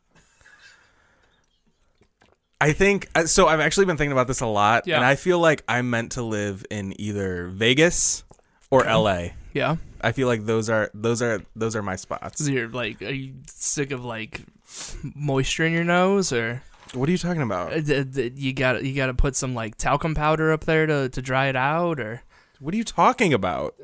I 2.61 2.71
think 2.71 3.09
uh, 3.13 3.25
so. 3.25 3.47
I've 3.47 3.59
actually 3.59 3.87
been 3.87 3.97
thinking 3.97 4.13
about 4.13 4.27
this 4.27 4.39
a 4.39 4.45
lot, 4.47 4.87
Yeah. 4.87 4.95
and 4.95 5.03
I 5.05 5.15
feel 5.15 5.37
like 5.37 5.63
I'm 5.67 5.89
meant 5.89 6.13
to 6.13 6.21
live 6.23 6.65
in 6.71 6.93
either 6.99 7.47
Vegas 7.47 8.23
or 8.71 8.85
LA. 8.85 9.29
yeah 9.53 9.75
I 9.99 10.11
feel 10.13 10.27
like 10.27 10.45
those 10.45 10.69
are 10.69 10.89
those 10.93 11.21
are 11.21 11.41
those 11.57 11.75
are 11.75 11.81
my 11.81 11.97
spots. 11.97 12.43
so 12.45 12.49
you're 12.51 12.69
like 12.69 13.01
are 13.01 13.09
you 13.11 13.33
sick 13.47 13.91
of 13.91 14.03
like 14.05 14.41
moisture 15.13 15.65
in 15.65 15.73
your 15.73 15.83
nose 15.83 16.31
or 16.31 16.61
What 16.93 17.09
are 17.09 17.11
you 17.11 17.17
talking 17.17 17.41
about? 17.41 17.73
Uh, 17.73 18.03
you 18.35 18.53
got 18.53 18.81
you 18.83 18.95
got 18.95 19.07
to 19.07 19.13
put 19.13 19.35
some 19.35 19.53
like 19.53 19.75
talcum 19.75 20.15
powder 20.15 20.51
up 20.53 20.63
there 20.63 20.85
to, 20.85 21.09
to 21.09 21.21
dry 21.21 21.47
it 21.47 21.55
out 21.57 21.99
or 21.99 22.21
What 22.61 22.73
are 22.73 22.77
you 22.77 22.83
talking 22.85 23.33
about? 23.33 23.75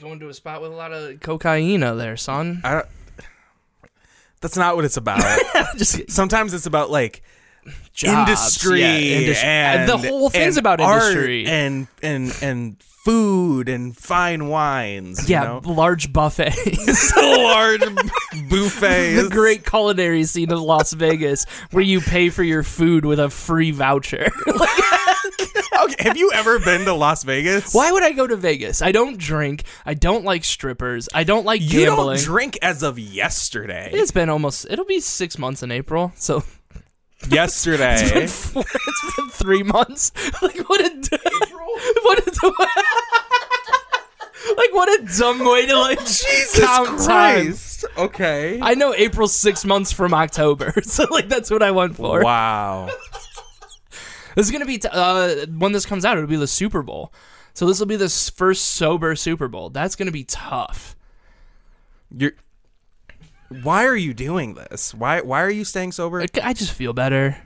Going 0.00 0.20
to 0.20 0.28
a 0.28 0.34
spot 0.34 0.62
with 0.62 0.72
a 0.72 0.74
lot 0.74 0.92
of 0.92 1.20
cocaine 1.20 1.80
there 1.80 2.16
son 2.16 2.60
I 2.64 2.70
don't, 2.72 2.86
that's 4.40 4.56
not 4.56 4.74
what 4.74 4.86
it's 4.86 4.96
about. 4.96 5.20
just 5.76 6.10
Sometimes 6.10 6.54
it's 6.54 6.64
about 6.66 6.90
like 6.90 7.22
jobs. 7.92 8.30
industry, 8.30 8.80
Yeah, 8.80 8.96
industry. 9.18 9.46
and 9.48 9.88
the 9.88 9.98
whole 9.98 10.30
thing's 10.30 10.56
about 10.56 10.80
industry 10.80 11.46
and 11.46 11.86
and 12.02 12.34
and 12.42 12.76
food 13.04 13.68
and 13.68 13.94
fine 13.96 14.48
wines. 14.48 15.28
you 15.28 15.34
yeah 15.34 15.44
know? 15.44 15.60
large 15.64 16.10
buffets 16.12 17.14
large 17.16 17.80
buffets. 18.50 19.22
the 19.22 19.28
great 19.30 19.64
culinary 19.66 20.24
scene 20.24 20.50
of 20.52 20.60
las 20.60 20.92
vegas 20.94 21.44
where 21.70 21.82
you 21.84 22.00
pay 22.00 22.28
for 22.30 22.42
your 22.42 22.62
food 22.62 23.04
with 23.04 23.18
a 23.20 23.28
free 23.30 23.70
voucher 23.70 24.28
Okay, 25.84 26.04
have 26.08 26.16
you 26.16 26.30
ever 26.32 26.58
been 26.58 26.84
to 26.84 26.92
Las 26.94 27.22
Vegas? 27.24 27.72
why 27.74 27.90
would 27.92 28.02
i 28.02 28.12
go 28.12 28.26
to 28.26 28.36
vegas 28.36 28.82
i 28.82 28.92
don't 28.92 29.16
drink 29.18 29.64
i 29.86 29.94
don't 29.94 30.24
like 30.24 30.44
strippers 30.44 31.08
i 31.14 31.24
don't 31.24 31.44
like 31.46 31.60
You 31.62 31.86
gambling 31.86 32.16
don't 32.16 32.24
drink 32.24 32.58
as 32.62 32.82
of 32.82 32.98
yesterday. 32.98 33.90
it's 33.92 34.10
been 34.10 34.28
almost 34.28 34.66
it'll 34.70 34.84
be 34.84 35.00
six 35.00 35.38
months 35.38 35.62
in 35.62 35.70
april 35.70 36.12
so 36.16 36.42
yesterday. 37.28 37.94
It's 38.00 38.12
been, 38.12 38.28
four, 38.28 38.64
it's 38.72 39.16
been 39.16 39.28
three 39.30 39.62
months. 39.62 40.12
Like 40.42 40.68
what 40.68 40.80
a 40.80 40.88
d- 40.88 41.18
what 42.02 42.18
a 42.18 42.30
like 44.56 44.72
what 44.72 44.88
a 44.88 45.04
dumb 45.18 45.44
way 45.44 45.66
to 45.66 45.78
like 45.78 45.98
Jesus 45.98 46.58
count 46.60 46.98
time. 47.00 47.54
Okay. 48.06 48.58
I 48.62 48.74
know 48.74 48.94
April's 48.94 49.34
six 49.34 49.64
months 49.64 49.92
from 49.92 50.14
October, 50.14 50.72
so 50.82 51.04
like 51.10 51.28
that's 51.28 51.50
what 51.50 51.62
I 51.62 51.70
went 51.72 51.96
for. 51.96 52.22
Wow. 52.22 52.88
This 54.36 54.46
is 54.46 54.52
gonna 54.52 54.66
be 54.66 54.78
t- 54.78 54.88
uh, 54.90 55.46
when 55.56 55.72
this 55.72 55.86
comes 55.86 56.04
out. 56.04 56.16
It'll 56.16 56.28
be 56.28 56.36
the 56.36 56.46
Super 56.46 56.82
Bowl, 56.82 57.12
so 57.54 57.66
this 57.66 57.78
will 57.78 57.86
be 57.86 57.96
the 57.96 58.08
first 58.08 58.64
sober 58.64 59.14
Super 59.16 59.48
Bowl. 59.48 59.70
That's 59.70 59.96
gonna 59.96 60.10
be 60.12 60.24
tough. 60.24 60.96
You're 62.16 62.32
Why 63.62 63.84
are 63.86 63.96
you 63.96 64.14
doing 64.14 64.54
this? 64.54 64.94
Why 64.94 65.20
why 65.20 65.42
are 65.42 65.50
you 65.50 65.64
staying 65.64 65.92
sober? 65.92 66.22
I- 66.22 66.26
I 66.42 66.52
just 66.52 66.72
feel 66.72 66.92
better. 66.92 67.36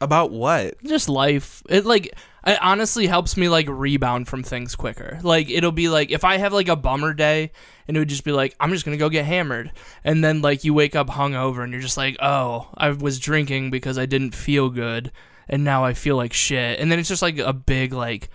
About 0.00 0.32
what? 0.32 0.82
Just 0.82 1.08
life. 1.08 1.62
It 1.68 1.84
like 1.84 2.06
it 2.44 2.58
honestly 2.60 3.06
helps 3.06 3.36
me 3.36 3.48
like 3.48 3.68
rebound 3.68 4.26
from 4.26 4.42
things 4.42 4.74
quicker. 4.74 5.20
Like 5.22 5.48
it'll 5.48 5.70
be 5.70 5.88
like 5.88 6.10
if 6.10 6.24
I 6.24 6.38
have 6.38 6.52
like 6.52 6.66
a 6.66 6.74
bummer 6.74 7.14
day 7.14 7.52
and 7.86 7.96
it 7.96 8.00
would 8.00 8.08
just 8.08 8.24
be 8.24 8.32
like 8.32 8.56
I'm 8.58 8.70
just 8.72 8.84
going 8.84 8.98
to 8.98 9.00
go 9.00 9.08
get 9.08 9.24
hammered. 9.24 9.70
And 10.02 10.24
then 10.24 10.42
like 10.42 10.64
you 10.64 10.74
wake 10.74 10.96
up 10.96 11.08
hungover 11.08 11.62
and 11.62 11.72
you're 11.72 11.80
just 11.82 11.96
like, 11.96 12.16
"Oh, 12.20 12.68
I 12.76 12.90
was 12.90 13.20
drinking 13.20 13.70
because 13.70 13.96
I 13.96 14.06
didn't 14.06 14.34
feel 14.34 14.70
good 14.70 15.12
and 15.52 15.62
now 15.62 15.84
I 15.84 15.94
feel 15.94 16.16
like 16.16 16.32
shit." 16.32 16.80
And 16.80 16.90
then 16.90 16.98
it's 16.98 17.08
just 17.08 17.22
like 17.22 17.38
a 17.38 17.52
big 17.52 17.92
like 17.92 18.28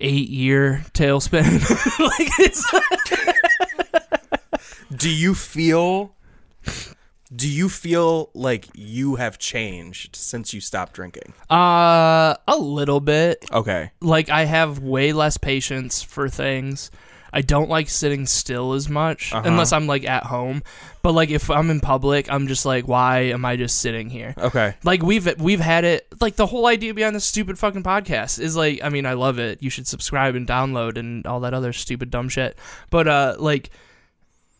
8 0.00 0.28
year 0.28 0.82
tailspin. 0.94 1.44
like 2.00 2.28
it's 2.40 2.64
Do 4.96 5.08
you 5.08 5.34
feel 5.34 6.14
do 7.34 7.48
you 7.48 7.70
feel 7.70 8.28
like 8.34 8.66
you 8.74 9.14
have 9.16 9.38
changed 9.38 10.14
since 10.16 10.52
you 10.52 10.60
stopped 10.60 10.92
drinking? 10.92 11.32
uh 11.50 12.34
a 12.46 12.56
little 12.58 13.00
bit. 13.00 13.44
Okay. 13.52 13.90
like 14.00 14.28
I 14.28 14.44
have 14.44 14.80
way 14.80 15.12
less 15.12 15.36
patience 15.38 16.02
for 16.02 16.28
things. 16.28 16.90
I 17.32 17.40
don't 17.40 17.70
like 17.70 17.88
sitting 17.88 18.26
still 18.26 18.74
as 18.74 18.88
much 18.88 19.32
Uh-huh. 19.32 19.42
unless 19.48 19.72
I'm 19.72 19.86
like 19.86 20.04
at 20.06 20.24
home. 20.24 20.62
But 21.02 21.12
like 21.12 21.30
if 21.30 21.50
I'm 21.50 21.70
in 21.70 21.80
public, 21.80 22.30
I'm 22.30 22.46
just 22.46 22.64
like, 22.66 22.86
why 22.86 23.20
am 23.32 23.44
I 23.44 23.56
just 23.56 23.80
sitting 23.80 24.10
here? 24.10 24.34
Okay. 24.38 24.74
Like 24.84 25.02
we've 25.02 25.40
we've 25.40 25.60
had 25.60 25.84
it. 25.84 26.06
Like 26.20 26.36
the 26.36 26.46
whole 26.46 26.66
idea 26.66 26.94
behind 26.94 27.16
this 27.16 27.24
stupid 27.24 27.58
fucking 27.58 27.82
podcast 27.82 28.38
is 28.38 28.54
like, 28.56 28.80
I 28.84 28.88
mean, 28.88 29.06
I 29.06 29.14
love 29.14 29.38
it. 29.38 29.62
You 29.62 29.70
should 29.70 29.86
subscribe 29.88 30.34
and 30.34 30.46
download 30.46 30.98
and 30.98 31.26
all 31.26 31.40
that 31.40 31.54
other 31.54 31.72
stupid 31.72 32.10
dumb 32.10 32.28
shit. 32.28 32.56
But 32.90 33.08
uh, 33.08 33.36
like. 33.38 33.70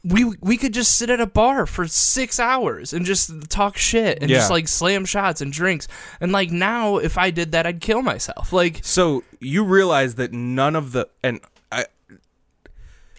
We, 0.04 0.24
we 0.40 0.56
could 0.56 0.74
just 0.74 0.98
sit 0.98 1.10
at 1.10 1.20
a 1.20 1.26
bar 1.26 1.64
for 1.64 1.86
six 1.86 2.40
hours 2.40 2.92
and 2.92 3.06
just 3.06 3.48
talk 3.48 3.76
shit 3.76 4.18
and 4.20 4.28
just 4.28 4.50
like 4.50 4.66
slam 4.66 5.04
shots 5.04 5.40
and 5.40 5.52
drinks 5.52 5.86
and 6.20 6.32
like 6.32 6.50
now 6.50 6.96
if 6.96 7.16
I 7.16 7.30
did 7.30 7.52
that 7.52 7.66
I'd 7.68 7.80
kill 7.80 8.02
myself 8.02 8.52
like 8.52 8.80
So 8.82 9.22
you 9.38 9.62
realize 9.62 10.16
that 10.16 10.32
none 10.32 10.74
of 10.74 10.90
the 10.90 11.08
and 11.22 11.40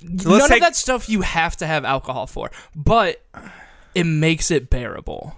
I 0.04 0.08
let's 0.12 0.26
none 0.26 0.50
take- 0.50 0.58
of 0.58 0.62
that 0.62 0.76
stuff 0.76 1.10
you 1.10 1.22
have 1.22 1.56
to 1.58 1.68
have 1.68 1.86
alcohol 1.86 2.28
for, 2.28 2.52
but 2.76 3.22
it 3.96 4.06
makes 4.06 4.52
it 4.52 4.70
bearable. 4.70 5.36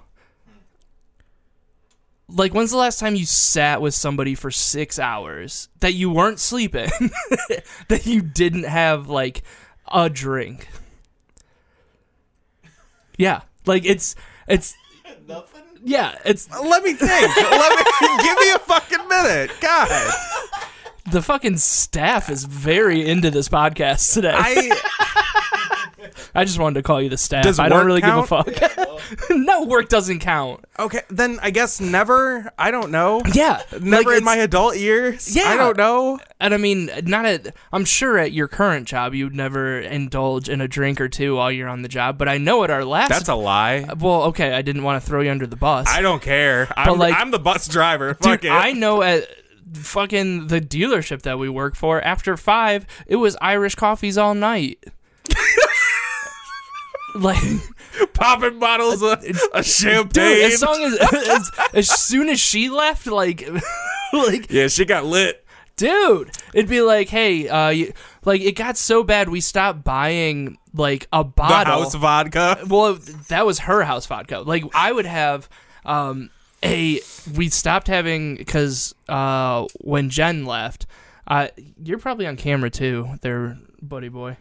Like, 2.28 2.56
when's 2.56 2.72
the 2.72 2.78
last 2.78 3.00
time 3.00 3.16
you 3.16 3.26
sat 3.26 3.82
with 3.82 3.94
somebody 3.94 4.34
for 4.34 4.50
six 4.50 4.98
hours 4.98 5.70
that 5.82 5.94
you 5.94 6.10
weren't 6.10 6.40
sleeping, 6.40 6.90
that 7.88 8.06
you 8.08 8.24
didn't 8.24 8.64
have 8.64 9.08
like 9.10 9.44
a 9.94 10.10
drink? 10.10 10.68
Yeah, 13.18 13.42
like 13.68 13.86
it's 13.86 14.16
it's 14.48 14.76
Nothing? 15.28 15.62
yeah, 15.84 16.18
it's 16.26 16.50
let 16.50 16.84
me 16.84 16.94
think. 16.94 17.36
let 17.38 17.78
me 18.02 18.24
give 18.24 18.38
me 18.40 18.52
a 18.54 18.60
fucking 18.60 19.08
minute. 19.08 19.52
God. 19.62 20.14
The 21.12 21.22
fucking 21.22 21.58
staff 21.58 22.30
is 22.30 22.44
very 22.46 23.08
into 23.08 23.30
this 23.32 23.48
podcast 23.48 24.14
today. 24.14 24.34
I, 24.34 24.82
I 26.36 26.44
just 26.46 26.60
wanted 26.60 26.76
to 26.76 26.84
call 26.84 27.02
you 27.02 27.10
the 27.10 27.18
staff. 27.18 27.44
Does 27.44 27.60
I 27.60 27.70
don't 27.70 27.86
really 27.86 28.02
count? 28.02 28.28
give 28.28 28.40
a 28.40 28.44
fuck. 28.44 29.30
no, 29.30 29.64
work 29.64 29.88
doesn't 29.88 30.20
count. 30.20 30.66
Okay, 30.78 31.02
then 31.10 31.40
I 31.42 31.52
guess 31.52 31.80
never. 31.80 32.52
I 32.58 32.72
don't 32.72 32.92
know. 32.92 33.22
Yeah, 33.34 33.62
Never 33.80 34.10
like, 34.10 34.18
in 34.18 34.24
my 34.24 34.36
adult 34.38 34.78
years. 34.78 35.36
Yeah. 35.36 35.44
I 35.50 35.58
don't 35.58 35.78
know. 35.78 36.20
And 36.40 36.54
I 36.54 36.58
mean, 36.58 36.90
not 37.04 37.26
at. 37.26 37.56
I'm 37.72 37.86
sure 37.86 38.18
at 38.18 38.32
your 38.32 38.48
current 38.48 38.88
job 38.88 39.14
you'd 39.14 39.36
never 39.36 39.80
indulge 39.80 40.50
in 40.50 40.60
a 40.60 40.68
drink 40.68 41.00
or 41.00 41.08
two 41.08 41.36
while 41.36 41.52
you're 41.52 41.70
on 41.70 41.82
the 41.82 41.88
job. 41.88 42.18
But 42.18 42.28
I 42.28 42.38
know 42.38 42.64
at 42.64 42.72
our 42.72 42.84
last. 42.84 43.10
That's 43.10 43.30
a 43.30 43.36
lie. 43.36 43.86
Uh, 43.88 43.96
well, 44.00 44.24
okay. 44.24 44.54
I 44.54 44.62
didn't 44.62 44.84
want 44.84 45.02
to 45.02 45.08
throw 45.08 45.22
you 45.22 45.32
under 45.32 45.48
the 45.48 45.56
bus. 45.56 45.88
I 45.88 46.02
don't 46.02 46.22
care. 46.22 46.68
I'm, 46.76 46.98
like- 46.98 47.16
I'm 47.16 47.32
the 47.32 47.40
bus 47.40 47.68
driver. 47.68 48.16
Fuck 48.16 48.42
Dude, 48.42 48.52
it. 48.52 48.54
I 48.54 48.72
know 48.74 49.02
at 49.02 49.28
fucking 49.74 50.48
the 50.48 50.62
dealership 50.62 51.22
that 51.24 51.40
we 51.40 51.50
work 51.50 51.76
for. 51.76 52.02
After 52.02 52.38
five, 52.38 52.86
it 53.08 53.16
was 53.18 53.36
Irish 53.42 53.76
coffees 53.76 54.18
all 54.18 54.34
night. 54.36 54.84
like, 57.16 57.42
popping 58.14 58.60
bottles 58.60 59.02
of, 59.02 59.24
of 59.54 59.66
champagne. 59.66 60.12
dude, 60.12 60.52
as 60.54 60.62
long 60.62 60.82
as, 60.84 60.98
as 61.30 61.52
as 61.74 61.90
soon 61.90 62.30
as 62.30 62.40
she 62.40 62.70
left, 62.70 63.08
like, 63.08 63.48
like 64.14 64.52
yeah, 64.52 64.68
she 64.68 64.84
got 64.86 65.06
lit. 65.06 65.46
dude 65.78 66.30
it'd 66.54 66.70
be 66.70 66.82
like 66.82 67.10
hey 67.10 67.48
uh 67.50 67.70
you, 67.70 67.92
like 68.24 68.40
it 68.42 68.54
got 68.56 68.78
so 68.78 69.04
bad 69.04 69.28
we 69.30 69.42
stopped 69.42 69.84
buying 69.84 70.58
like 70.74 71.06
a 71.12 71.20
The 71.20 71.24
bottle 71.26 71.84
house 71.84 71.96
vodka. 71.96 72.60
well 72.68 72.94
that 73.30 73.46
was 73.46 73.60
her 73.60 73.84
house 73.84 74.06
vodka 74.06 74.40
like 74.40 74.64
i 74.74 74.90
would 74.92 75.06
have 75.06 75.50
um 75.86 76.30
a 76.66 77.00
we 77.36 77.50
stopped 77.50 77.88
having 77.88 78.36
because 78.36 78.94
uh 79.08 79.66
when 79.82 80.10
jen 80.10 80.46
left 80.46 80.86
uh 81.28 81.48
you're 81.84 82.00
probably 82.00 82.26
on 82.28 82.36
camera 82.36 82.70
too 82.70 83.08
there 83.22 83.58
buddy 83.82 84.10
boy 84.10 84.36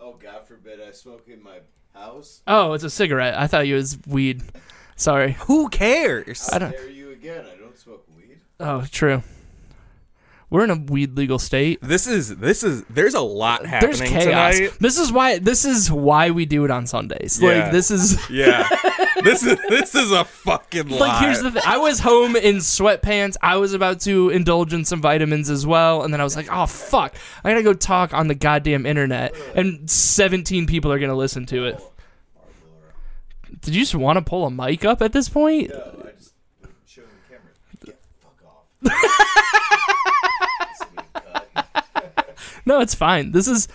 Oh, 0.00 0.14
God 0.14 0.46
forbid 0.46 0.80
I 0.80 0.92
smoke 0.92 1.28
in 1.28 1.42
my 1.42 1.58
house. 1.94 2.42
oh 2.46 2.72
it's 2.72 2.84
a 2.84 2.90
cigarette 2.90 3.34
i 3.36 3.46
thought 3.46 3.66
you 3.66 3.74
was 3.74 3.98
weed 4.06 4.42
sorry 4.96 5.32
Who 5.46 5.68
cares? 5.68 6.48
I 6.52 6.58
don't- 6.58 6.70
Dare 6.70 6.88
you 6.88 7.10
again? 7.10 7.44
I 7.52 7.56
don't 7.58 7.76
smoke 7.78 8.04
weed. 8.16 8.38
oh 8.60 8.84
true 8.90 9.22
we're 10.50 10.64
in 10.64 10.70
a 10.70 10.76
weed 10.76 11.16
legal 11.16 11.38
state 11.38 11.78
This 11.82 12.06
is 12.06 12.36
this 12.36 12.62
is. 12.62 12.82
There's 12.84 13.14
a 13.14 13.20
lot 13.20 13.66
happening 13.66 13.96
there's 13.98 14.10
chaos. 14.10 14.56
tonight. 14.56 14.72
This 14.80 14.98
is 14.98 15.12
why 15.12 15.38
this 15.38 15.64
is 15.64 15.92
why 15.92 16.30
we 16.30 16.46
do 16.46 16.64
it 16.64 16.70
on 16.70 16.86
Sundays. 16.86 17.38
Yeah. 17.40 17.48
Like 17.64 17.72
this 17.72 17.90
is 17.90 18.18
Yeah, 18.30 18.66
this 19.22 19.42
is 19.42 19.58
this 19.68 19.94
is 19.94 20.10
a 20.10 20.24
fucking 20.24 20.88
lot. 20.88 21.00
like 21.00 21.22
here's 21.22 21.42
the 21.42 21.50
thing. 21.50 21.62
I 21.66 21.76
was 21.78 22.00
home 22.00 22.34
in 22.36 22.56
sweatpants. 22.56 23.36
I 23.42 23.56
was 23.56 23.74
about 23.74 24.00
to 24.00 24.30
indulge 24.30 24.72
in 24.72 24.84
some 24.84 25.02
vitamins 25.02 25.50
as 25.50 25.66
well, 25.66 26.02
and 26.02 26.12
then 26.14 26.20
I 26.20 26.24
was 26.24 26.36
like, 26.36 26.48
"Oh 26.50 26.66
fuck, 26.66 27.14
I 27.44 27.50
gotta 27.50 27.62
go 27.62 27.74
talk 27.74 28.14
on 28.14 28.28
the 28.28 28.34
goddamn 28.34 28.86
internet." 28.86 29.34
And 29.54 29.88
17 29.90 30.66
people 30.66 30.90
are 30.92 30.98
gonna 30.98 31.14
listen 31.14 31.44
to 31.46 31.66
it. 31.66 31.80
Did 33.60 33.74
you 33.74 33.82
just 33.82 33.94
want 33.94 34.16
to 34.18 34.22
pull 34.22 34.46
a 34.46 34.50
mic 34.50 34.84
up 34.84 35.02
at 35.02 35.12
this 35.12 35.28
point? 35.28 35.70
No, 35.70 36.04
I 36.06 36.10
just 36.16 36.32
show 36.86 37.02
the 37.02 37.08
camera. 37.28 37.52
Get 37.84 38.00
the 38.00 38.06
fuck 38.22 38.38
off. 38.46 38.64
This 40.60 40.80
will 40.80 41.02
be 41.02 41.08
cut. 41.12 42.57
No, 42.68 42.80
it's 42.80 42.94
fine. 42.94 43.32
This 43.32 43.48
is 43.48 43.66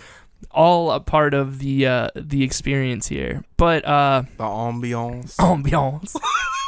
all 0.52 0.92
a 0.92 1.00
part 1.00 1.34
of 1.34 1.58
the 1.58 1.84
uh, 1.84 2.10
the 2.14 2.44
experience 2.44 3.08
here. 3.08 3.42
But 3.56 3.84
uh, 3.84 4.22
the 4.36 4.44
ambiance. 4.44 5.34
ambiance. 5.36 6.16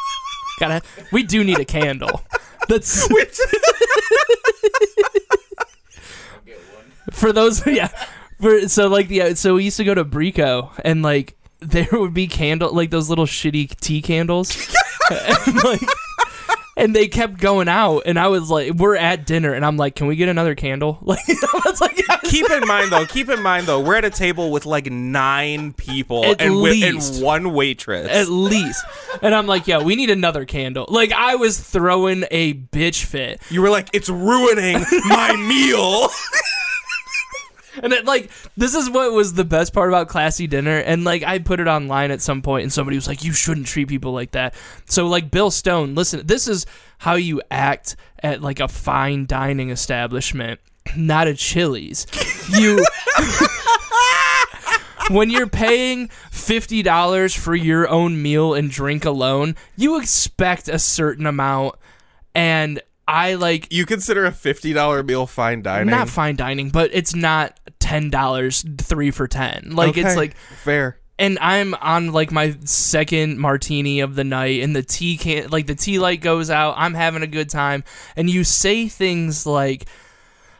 Gotta. 0.58 0.82
We 1.12 1.22
do 1.22 1.44
need 1.44 1.60
a 1.60 1.64
candle. 1.64 2.20
That's 2.68 3.06
for 7.12 7.32
those 7.32 7.64
yeah 7.64 7.86
for 8.40 8.68
so 8.68 8.88
like 8.88 9.06
the 9.06 9.36
so 9.36 9.54
we 9.54 9.62
used 9.64 9.76
to 9.76 9.84
go 9.84 9.94
to 9.94 10.04
Brico 10.04 10.72
and 10.84 11.02
like 11.02 11.36
there 11.60 11.86
would 11.92 12.12
be 12.12 12.26
candle 12.26 12.74
like 12.74 12.90
those 12.90 13.08
little 13.08 13.26
shitty 13.26 13.78
tea 13.78 14.02
candles 14.02 14.50
and 15.10 15.62
like 15.62 15.80
and 16.76 16.94
they 16.94 17.08
kept 17.08 17.38
going 17.38 17.68
out 17.68 18.02
and 18.06 18.18
I 18.18 18.28
was 18.28 18.50
like 18.50 18.74
we're 18.74 18.96
at 18.96 19.26
dinner 19.26 19.52
and 19.52 19.64
I'm 19.64 19.76
like 19.76 19.94
can 19.94 20.06
we 20.06 20.16
get 20.16 20.28
another 20.28 20.54
candle 20.54 20.98
like 21.02 21.20
I 21.28 21.60
was 21.64 21.80
like 21.80 21.96
keep 22.24 22.50
in 22.50 22.66
mind 22.66 22.92
though. 22.92 23.06
Keep 23.06 23.30
in 23.30 23.42
mind 23.42 23.66
though. 23.66 23.80
We're 23.80 23.96
at 23.96 24.04
a 24.04 24.10
table 24.10 24.50
with 24.50 24.66
like 24.66 24.90
nine 24.90 25.72
people 25.72 26.24
At 26.24 26.40
and, 26.40 26.56
least. 26.56 27.14
and 27.14 27.24
one 27.24 27.52
waitress. 27.54 28.08
at 28.10 28.28
least 28.28 28.84
and 29.22 29.34
I'm 29.34 29.46
like 29.46 29.66
yeah 29.66 29.82
we 29.82 29.96
need 29.96 30.10
another 30.10 30.44
candle 30.44 30.86
like 30.88 31.12
I 31.12 31.36
was 31.36 31.58
throwing 31.58 32.24
a 32.30 32.54
bitch 32.54 33.04
fit 33.04 33.40
you 33.50 33.62
were 33.62 33.70
like, 33.70 33.88
it's 33.92 34.08
ruining 34.08 34.80
my 35.08 35.34
meal. 35.48 36.08
And 37.82 37.92
it, 37.92 38.04
like 38.04 38.30
this 38.56 38.74
is 38.74 38.88
what 38.90 39.12
was 39.12 39.34
the 39.34 39.44
best 39.44 39.72
part 39.72 39.88
about 39.88 40.08
classy 40.08 40.46
dinner 40.46 40.78
and 40.78 41.04
like 41.04 41.22
I 41.22 41.38
put 41.38 41.60
it 41.60 41.68
online 41.68 42.10
at 42.10 42.22
some 42.22 42.42
point 42.42 42.62
and 42.62 42.72
somebody 42.72 42.96
was 42.96 43.08
like 43.08 43.24
you 43.24 43.32
shouldn't 43.32 43.66
treat 43.66 43.88
people 43.88 44.12
like 44.12 44.32
that. 44.32 44.54
So 44.86 45.06
like 45.06 45.30
Bill 45.30 45.50
Stone, 45.50 45.94
listen, 45.94 46.26
this 46.26 46.48
is 46.48 46.66
how 46.98 47.14
you 47.14 47.42
act 47.50 47.96
at 48.22 48.42
like 48.42 48.60
a 48.60 48.68
fine 48.68 49.26
dining 49.26 49.70
establishment, 49.70 50.60
not 50.96 51.28
a 51.28 51.34
Chili's. 51.34 52.06
You 52.48 52.84
When 55.08 55.30
you're 55.30 55.46
paying 55.46 56.08
$50 56.32 57.38
for 57.38 57.54
your 57.54 57.88
own 57.88 58.20
meal 58.20 58.54
and 58.54 58.68
drink 58.68 59.04
alone, 59.04 59.54
you 59.76 60.00
expect 60.00 60.68
a 60.68 60.80
certain 60.80 61.26
amount 61.26 61.76
and 62.34 62.82
I 63.08 63.34
like 63.34 63.72
you 63.72 63.86
consider 63.86 64.24
a 64.24 64.32
fifty 64.32 64.72
dollar 64.72 65.02
meal 65.02 65.26
fine 65.26 65.62
dining? 65.62 65.90
not 65.90 66.08
fine 66.08 66.36
dining, 66.36 66.70
but 66.70 66.90
it's 66.92 67.14
not 67.14 67.58
ten 67.78 68.10
dollars 68.10 68.64
three 68.78 69.10
for 69.10 69.28
ten. 69.28 69.70
Like 69.72 69.96
it's 69.96 70.16
like, 70.16 70.36
fair. 70.36 70.98
and 71.18 71.38
I'm 71.40 71.74
on 71.74 72.12
like 72.12 72.32
my 72.32 72.56
second 72.64 73.38
martini 73.38 74.00
of 74.00 74.16
the 74.16 74.24
night, 74.24 74.62
and 74.62 74.74
the 74.74 74.82
tea 74.82 75.16
can 75.16 75.50
like 75.50 75.66
the 75.66 75.76
tea 75.76 75.98
light 75.98 76.20
goes 76.20 76.50
out. 76.50 76.74
I'm 76.76 76.94
having 76.94 77.22
a 77.22 77.28
good 77.28 77.48
time, 77.48 77.84
and 78.16 78.28
you 78.28 78.44
say 78.44 78.88
things 78.88 79.46
like. 79.46 79.86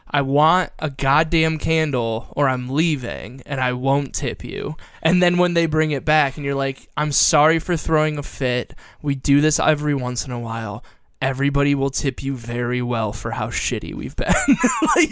I 0.09 0.21
want 0.21 0.71
a 0.79 0.89
goddamn 0.89 1.57
candle 1.57 2.31
or 2.33 2.47
I'm 2.47 2.69
leaving 2.69 3.41
and 3.45 3.59
I 3.59 3.73
won't 3.73 4.15
tip 4.15 4.41
you. 4.41 4.77
And 5.01 5.21
then 5.21 5.37
when 5.37 5.53
they 5.53 5.65
bring 5.65 5.91
it 5.91 6.05
back 6.05 6.37
and 6.37 6.45
you're 6.45 6.55
like, 6.55 6.87
I'm 6.95 7.11
sorry 7.11 7.59
for 7.59 7.75
throwing 7.75 8.17
a 8.17 8.23
fit. 8.23 8.73
We 9.01 9.15
do 9.15 9.41
this 9.41 9.59
every 9.59 9.93
once 9.93 10.25
in 10.25 10.31
a 10.31 10.39
while. 10.39 10.81
Everybody 11.21 11.73
will 11.75 11.89
tip 11.89 12.21
you 12.23 12.35
very 12.35 12.81
well 12.81 13.11
for 13.11 13.31
how 13.31 13.47
shitty 13.47 13.93
we've 13.95 14.15
been. 14.15 14.33
like 14.95 15.09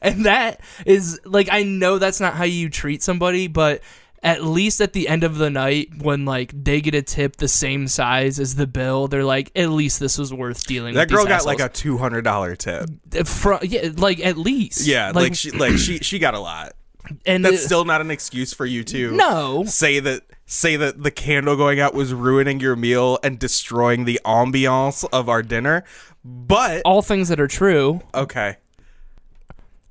and 0.00 0.24
that 0.26 0.60
is 0.86 1.20
like 1.24 1.48
I 1.50 1.62
know 1.62 1.98
that's 1.98 2.20
not 2.20 2.34
how 2.34 2.44
you 2.44 2.70
treat 2.70 3.02
somebody, 3.02 3.46
but 3.46 3.82
at 4.22 4.44
least 4.44 4.80
at 4.82 4.92
the 4.92 5.08
end 5.08 5.24
of 5.24 5.36
the 5.38 5.48
night 5.50 5.88
when 6.02 6.24
like 6.24 6.52
they 6.54 6.80
get 6.80 6.94
a 6.94 7.02
tip 7.02 7.36
the 7.36 7.48
same 7.48 7.86
size 7.88 8.38
as 8.38 8.54
the 8.54 8.66
bill, 8.66 9.08
they're 9.08 9.24
like, 9.24 9.50
at 9.56 9.70
least 9.70 9.98
this 10.00 10.18
was 10.18 10.32
worth 10.32 10.66
dealing 10.66 10.94
That 10.94 11.08
with. 11.08 11.10
girl 11.10 11.24
these 11.24 11.36
got 11.36 11.46
like 11.46 11.60
a 11.60 11.68
two 11.68 11.98
hundred 11.98 12.22
dollar 12.22 12.56
tip. 12.56 12.88
Fro- 13.24 13.60
yeah, 13.62 13.90
like 13.96 14.20
at 14.24 14.36
least. 14.38 14.86
Yeah, 14.86 15.12
like, 15.14 15.34
she 15.34 15.50
like 15.50 15.76
she 15.78 15.98
she 15.98 16.18
got 16.18 16.34
a 16.34 16.40
lot. 16.40 16.72
and 17.26 17.44
That's 17.44 17.56
it- 17.62 17.66
still 17.66 17.84
not 17.84 18.00
an 18.00 18.10
excuse 18.10 18.52
for 18.52 18.66
you 18.66 18.84
to 18.84 19.12
no. 19.12 19.64
say 19.64 20.00
that 20.00 20.22
say 20.52 20.74
that 20.76 21.02
the 21.04 21.10
candle 21.12 21.54
going 21.56 21.78
out 21.78 21.94
was 21.94 22.12
ruining 22.12 22.58
your 22.58 22.74
meal 22.74 23.18
and 23.22 23.38
destroying 23.38 24.04
the 24.04 24.18
ambiance 24.24 25.06
of 25.12 25.28
our 25.28 25.42
dinner. 25.42 25.84
But 26.24 26.82
All 26.84 27.02
things 27.02 27.28
that 27.28 27.38
are 27.40 27.46
true. 27.48 28.00
okay. 28.14 28.56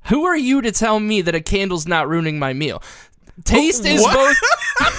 Who 0.10 0.26
are 0.26 0.36
you 0.38 0.62
to 0.62 0.72
tell 0.72 1.00
me 1.00 1.22
that 1.22 1.36
a 1.36 1.42
candle's 1.42 1.88
not 1.88 2.10
ruining 2.10 2.40
my 2.40 2.54
meal? 2.54 2.82
Taste 3.46 3.86
is 3.86 4.04
both. 4.04 4.36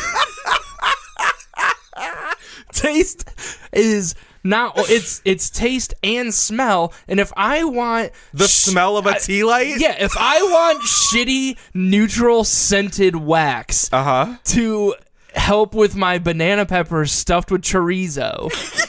taste 2.73 3.29
is 3.73 4.15
not. 4.45 4.75
It's 4.79 5.21
it's 5.25 5.51
taste 5.51 5.95
and 6.03 6.33
smell. 6.33 6.93
And 7.09 7.19
if 7.21 7.33
I 7.37 7.65
want 7.65 8.13
The 8.33 8.47
sh- 8.47 8.51
smell 8.71 8.97
of 8.97 9.07
a 9.07 9.19
tea 9.19 9.45
light? 9.45 9.75
yeah, 9.79 9.97
if 9.99 10.13
I 10.17 10.43
want 10.43 10.83
shitty 10.85 11.59
neutral 11.75 12.45
scented 12.45 13.17
wax 13.17 13.93
Uh-huh. 13.93 14.37
to 14.45 14.95
help 15.35 15.75
with 15.75 15.97
my 15.97 16.19
banana 16.19 16.67
peppers 16.67 17.13
stuffed 17.13 17.51
with 17.51 17.63
chorizo. 17.63 18.51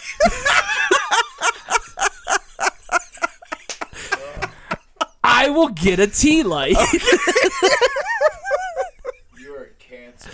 I 5.23 5.49
will 5.49 5.69
get 5.69 5.99
a 5.99 6.07
tea 6.07 6.43
light. 6.43 6.75
Oh. 6.77 7.77
You 9.39 9.55
are 9.55 9.69
cancer. 9.79 10.29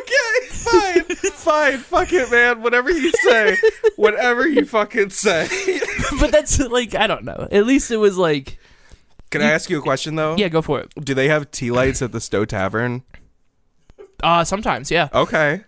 Okay, 0.00 0.46
fine. 0.50 1.02
fine. 1.32 1.78
Fuck 1.78 2.12
it, 2.12 2.30
man. 2.30 2.62
Whatever 2.62 2.90
you 2.90 3.10
say. 3.12 3.56
Whatever 3.96 4.46
you 4.46 4.64
fucking 4.64 5.10
say. 5.10 5.48
but 6.20 6.30
that's 6.30 6.58
like 6.60 6.94
I 6.94 7.06
don't 7.06 7.24
know. 7.24 7.48
At 7.50 7.66
least 7.66 7.90
it 7.90 7.96
was 7.96 8.16
like 8.16 8.58
Can 9.30 9.42
I 9.42 9.50
ask 9.52 9.70
you 9.70 9.78
a 9.78 9.82
question 9.82 10.16
though? 10.16 10.36
yeah, 10.36 10.48
go 10.48 10.60
for 10.62 10.80
it. 10.80 10.92
Do 11.00 11.14
they 11.14 11.28
have 11.28 11.50
tea 11.50 11.70
lights 11.70 12.02
at 12.02 12.12
the 12.12 12.20
Stow 12.20 12.44
Tavern? 12.44 13.02
Uh 14.22 14.44
sometimes, 14.44 14.90
yeah. 14.90 15.08
Okay. 15.14 15.62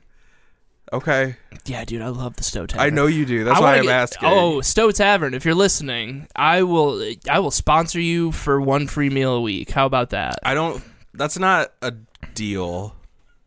Okay. 0.92 1.36
Yeah, 1.64 1.84
dude, 1.86 2.02
I 2.02 2.08
love 2.08 2.36
the 2.36 2.42
Stow 2.44 2.66
Tavern. 2.66 2.84
I 2.84 2.90
know 2.90 3.06
you 3.06 3.24
do. 3.24 3.44
That's 3.44 3.58
I 3.58 3.62
why 3.62 3.76
I'm 3.78 3.84
get- 3.84 3.92
asking. 3.92 4.28
Oh, 4.30 4.60
Stow 4.60 4.90
Tavern, 4.90 5.32
if 5.32 5.44
you're 5.44 5.54
listening, 5.54 6.26
I 6.36 6.64
will 6.64 7.02
I 7.30 7.38
will 7.38 7.50
sponsor 7.52 8.00
you 8.00 8.32
for 8.32 8.60
one 8.60 8.88
free 8.88 9.08
meal 9.10 9.34
a 9.34 9.40
week. 9.40 9.70
How 9.70 9.86
about 9.86 10.10
that? 10.10 10.38
I 10.42 10.54
don't 10.54 10.82
that's 11.14 11.38
not 11.38 11.72
a 11.82 11.92
deal. 12.34 12.94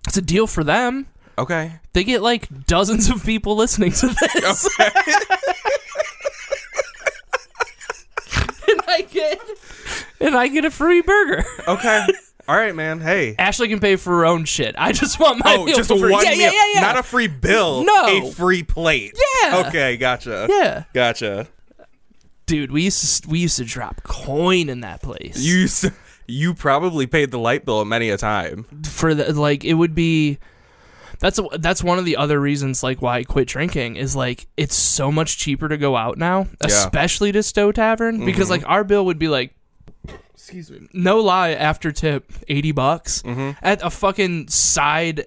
It's 0.08 0.18
a 0.18 0.22
deal 0.22 0.48
for 0.48 0.64
them. 0.64 1.08
Okay. 1.38 1.74
They 1.94 2.04
get 2.06 2.22
like 2.22 2.48
dozens 2.66 3.10
of 3.10 3.26
people 3.26 3.56
listening 3.58 3.92
to 3.92 4.08
this. 4.08 4.70
Okay. 4.80 4.90
and 8.70 8.82
I 8.88 9.02
get 9.02 9.40
and 10.26 10.36
I 10.36 10.48
get 10.48 10.66
a 10.66 10.72
free 10.72 11.02
burger. 11.02 11.44
Okay. 11.68 12.06
All 12.48 12.56
right, 12.56 12.76
man. 12.76 13.00
Hey. 13.00 13.36
Ashley 13.40 13.68
can 13.70 13.80
pay 13.80 13.96
for 13.96 14.12
her 14.18 14.26
own 14.26 14.46
shit. 14.46 14.76
I 14.78 14.92
just 14.92 15.20
want 15.20 15.44
my 15.44 15.56
Oh, 15.56 15.66
meal 15.66 15.76
just 15.78 15.90
for 15.90 15.96
one 15.96 16.24
free. 16.24 16.30
yeah, 16.30 16.38
meal. 16.38 16.40
yeah, 16.42 16.52
yeah, 16.52 16.74
yeah. 16.76 16.82
Not 16.82 16.98
a 17.00 17.04
free 17.04 17.28
bill. 17.28 17.84
No. 17.84 18.28
A 18.28 18.32
free 18.32 18.62
plate. 18.62 19.18
Yeah. 19.42 19.64
Okay, 19.66 19.98
gotcha. 19.98 20.46
yeah. 20.48 20.84
Gotcha. 20.94 21.48
Dude, 22.46 22.72
we 22.72 22.84
used 22.84 23.24
to 23.24 23.30
we 23.30 23.40
used 23.40 23.58
to 23.58 23.66
drop 23.66 24.04
coin 24.04 24.70
in 24.70 24.82
that 24.82 25.02
place. 25.02 25.38
You 25.38 25.64
s- 25.64 25.90
you 26.28 26.54
probably 26.54 27.08
paid 27.08 27.32
the 27.32 27.40
light 27.40 27.66
bill 27.66 27.84
many 27.84 28.10
a 28.12 28.18
time. 28.18 28.66
for 28.84 29.16
the 29.16 29.34
like 29.34 29.66
it 29.66 29.74
would 29.74 29.96
be 29.96 30.38
that's 31.20 31.40
that's 31.60 31.84
one 31.84 31.98
of 31.98 32.06
the 32.06 32.18
other 32.18 32.40
reasons 32.40 32.84
like 32.84 33.02
why 33.02 33.18
I 33.18 33.24
quit 33.24 33.48
drinking 33.48 33.96
is 33.96 34.16
like 34.16 34.48
it's 34.58 34.76
so 34.76 35.12
much 35.12 35.38
cheaper 35.38 35.68
to 35.68 35.78
go 35.78 35.96
out 35.96 36.18
now, 36.18 36.48
especially 36.62 37.32
to 37.32 37.42
Stow 37.42 37.72
Tavern 37.72 38.26
because 38.26 38.50
mm-hmm. 38.50 38.64
like 38.64 38.70
our 38.70 38.84
bill 38.84 39.06
would 39.06 39.20
be 39.20 39.28
like 39.28 39.56
excuse 40.34 40.70
me, 40.72 40.88
no 40.94 41.20
lie 41.20 41.52
after 41.52 41.92
tip 41.92 42.32
80 42.48 42.72
bucks 42.72 43.22
mm-hmm. 43.24 43.52
at 43.62 43.82
a 43.84 43.90
fucking 43.90 44.48
side 44.48 45.26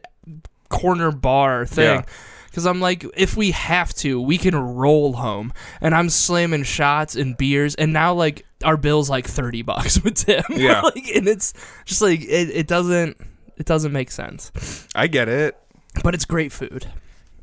corner 0.68 1.10
bar 1.10 1.66
thing. 1.66 2.00
Yeah. 2.00 2.04
Cause 2.52 2.66
I'm 2.66 2.80
like, 2.80 3.04
if 3.16 3.36
we 3.36 3.52
have 3.52 3.94
to, 3.96 4.20
we 4.20 4.36
can 4.36 4.56
roll 4.56 5.12
home, 5.12 5.52
and 5.80 5.94
I'm 5.94 6.08
slamming 6.08 6.64
shots 6.64 7.14
and 7.14 7.36
beers, 7.36 7.76
and 7.76 7.92
now 7.92 8.14
like 8.14 8.46
our 8.64 8.76
bill's 8.76 9.08
like 9.08 9.26
thirty 9.28 9.62
bucks 9.62 10.00
with 10.02 10.14
Tim. 10.14 10.42
Yeah. 10.50 10.80
like, 10.80 11.06
and 11.14 11.28
it's 11.28 11.54
just 11.84 12.02
like 12.02 12.20
it, 12.22 12.50
it 12.50 12.66
doesn't 12.66 13.16
it 13.58 13.66
doesn't 13.66 13.92
make 13.92 14.10
sense, 14.10 14.88
I 14.94 15.06
get 15.06 15.28
it. 15.28 15.56
but 16.02 16.14
it's 16.14 16.24
great 16.24 16.50
food. 16.50 16.86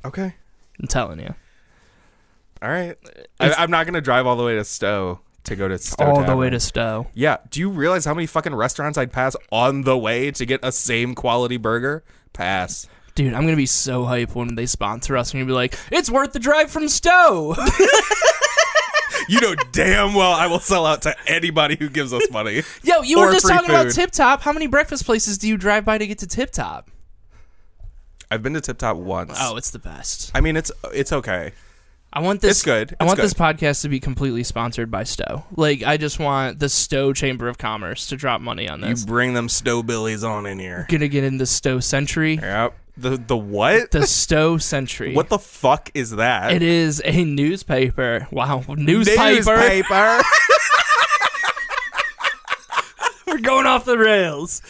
Okay. 0.04 0.36
I'm 0.82 0.88
telling 0.88 1.20
you, 1.20 1.34
All 2.62 2.70
right. 2.70 2.98
I, 3.40 3.54
I'm 3.54 3.72
not 3.72 3.86
gonna 3.86 4.02
drive 4.02 4.28
all 4.28 4.36
the 4.36 4.44
way 4.44 4.56
to 4.56 4.66
Stow 4.66 5.22
to 5.46 5.56
go 5.56 5.68
to 5.68 5.78
Stow. 5.78 6.06
all 6.06 6.24
the 6.24 6.36
way 6.36 6.50
to 6.50 6.60
Stow. 6.60 7.08
Yeah. 7.14 7.38
Do 7.50 7.60
you 7.60 7.70
realize 7.70 8.06
how 8.06 8.14
many 8.14 8.28
fucking 8.28 8.54
restaurants 8.54 8.98
I'd 8.98 9.12
pass 9.12 9.36
on 9.52 9.82
the 9.84 9.98
way 9.98 10.32
to 10.32 10.46
get 10.46 10.60
a 10.64 10.72
same 10.72 11.16
quality 11.16 11.58
burger? 11.58 12.04
Pass. 12.34 12.88
Dude, 13.16 13.34
I'm 13.34 13.44
gonna 13.44 13.56
be 13.56 13.66
so 13.66 14.04
hype 14.04 14.36
when 14.36 14.56
they 14.56 14.66
sponsor 14.66 15.16
us, 15.16 15.32
and 15.32 15.40
you'll 15.40 15.48
be 15.48 15.54
like, 15.54 15.80
"It's 15.90 16.10
worth 16.10 16.34
the 16.34 16.40
drive 16.40 16.70
from 16.70 16.90
Stow." 16.90 17.56
You 19.28 19.42
know 19.42 19.56
damn 19.72 20.14
well 20.14 20.32
I 20.32 20.48
will 20.48 20.60
sell 20.60 20.86
out 20.86 21.04
to 21.04 21.16
anybody 21.28 21.76
who 21.76 21.90
gives 21.90 22.14
us 22.14 22.30
money. 22.32 22.64
Yo, 22.84 23.02
you 23.02 23.20
were 23.20 23.32
just 23.32 23.48
talking 23.48 23.70
about. 23.70 23.92
Tip 23.92 24.12
Top. 24.12 24.42
How 24.42 24.54
many 24.54 24.68
breakfast 24.68 25.06
places 25.06 25.38
do 25.38 25.48
you 25.48 25.58
drive 25.58 25.86
by 25.86 25.98
to 25.98 26.08
get 26.08 26.20
to 26.20 26.28
Tip 26.28 26.52
Top? 26.52 26.92
I've 28.30 28.44
been 28.44 28.54
to 28.54 28.62
Tip 28.62 28.78
Top 28.78 28.98
once. 28.98 29.38
Oh, 29.40 29.56
it's 29.58 29.72
the 29.72 29.80
best. 29.80 30.32
I 30.34 30.42
mean 30.42 30.58
it's 30.58 30.72
it's 30.94 31.12
okay. 31.12 31.54
I 32.16 32.22
want 32.22 32.40
this. 32.40 32.52
It's 32.52 32.64
good. 32.64 32.96
I 32.98 33.04
want 33.04 33.18
good. 33.18 33.26
this 33.26 33.34
podcast 33.34 33.82
to 33.82 33.90
be 33.90 34.00
completely 34.00 34.44
sponsored 34.44 34.90
by 34.90 35.04
Stow. 35.04 35.44
Like, 35.58 35.84
I 35.84 35.98
just 35.98 36.18
want 36.18 36.60
the 36.60 36.70
Stow 36.70 37.12
Chamber 37.12 37.50
of 37.50 37.58
Commerce 37.58 38.08
to 38.08 38.16
drop 38.16 38.40
money 38.40 38.70
on 38.70 38.80
this. 38.80 39.02
You 39.02 39.06
bring 39.06 39.34
them 39.34 39.50
Stow 39.50 39.84
Billies 39.84 40.24
on 40.24 40.46
in 40.46 40.58
here. 40.58 40.86
Gonna 40.88 41.10
get 41.10 41.26
in 41.26 41.40
the 41.40 41.46
Stow 41.46 41.82
Sentry. 41.82 42.36
Yep. 42.36 42.74
The 42.96 43.18
the 43.18 43.36
what? 43.36 43.92
The 43.92 44.08
Stow 44.08 44.58
Sentry. 44.58 45.14
what 45.14 45.28
the 45.28 45.40
fuck 45.40 45.92
is 45.94 46.12
that? 46.12 46.54
It 46.54 46.62
is 46.62 47.02
a 47.04 47.26
newspaper. 47.26 48.30
Wow, 48.32 48.64
newspaper. 48.70 49.34
Newspaper. 49.34 50.22
We're 53.28 53.40
going 53.40 53.66
off 53.66 53.84
the 53.84 53.98
rails. 53.98 54.62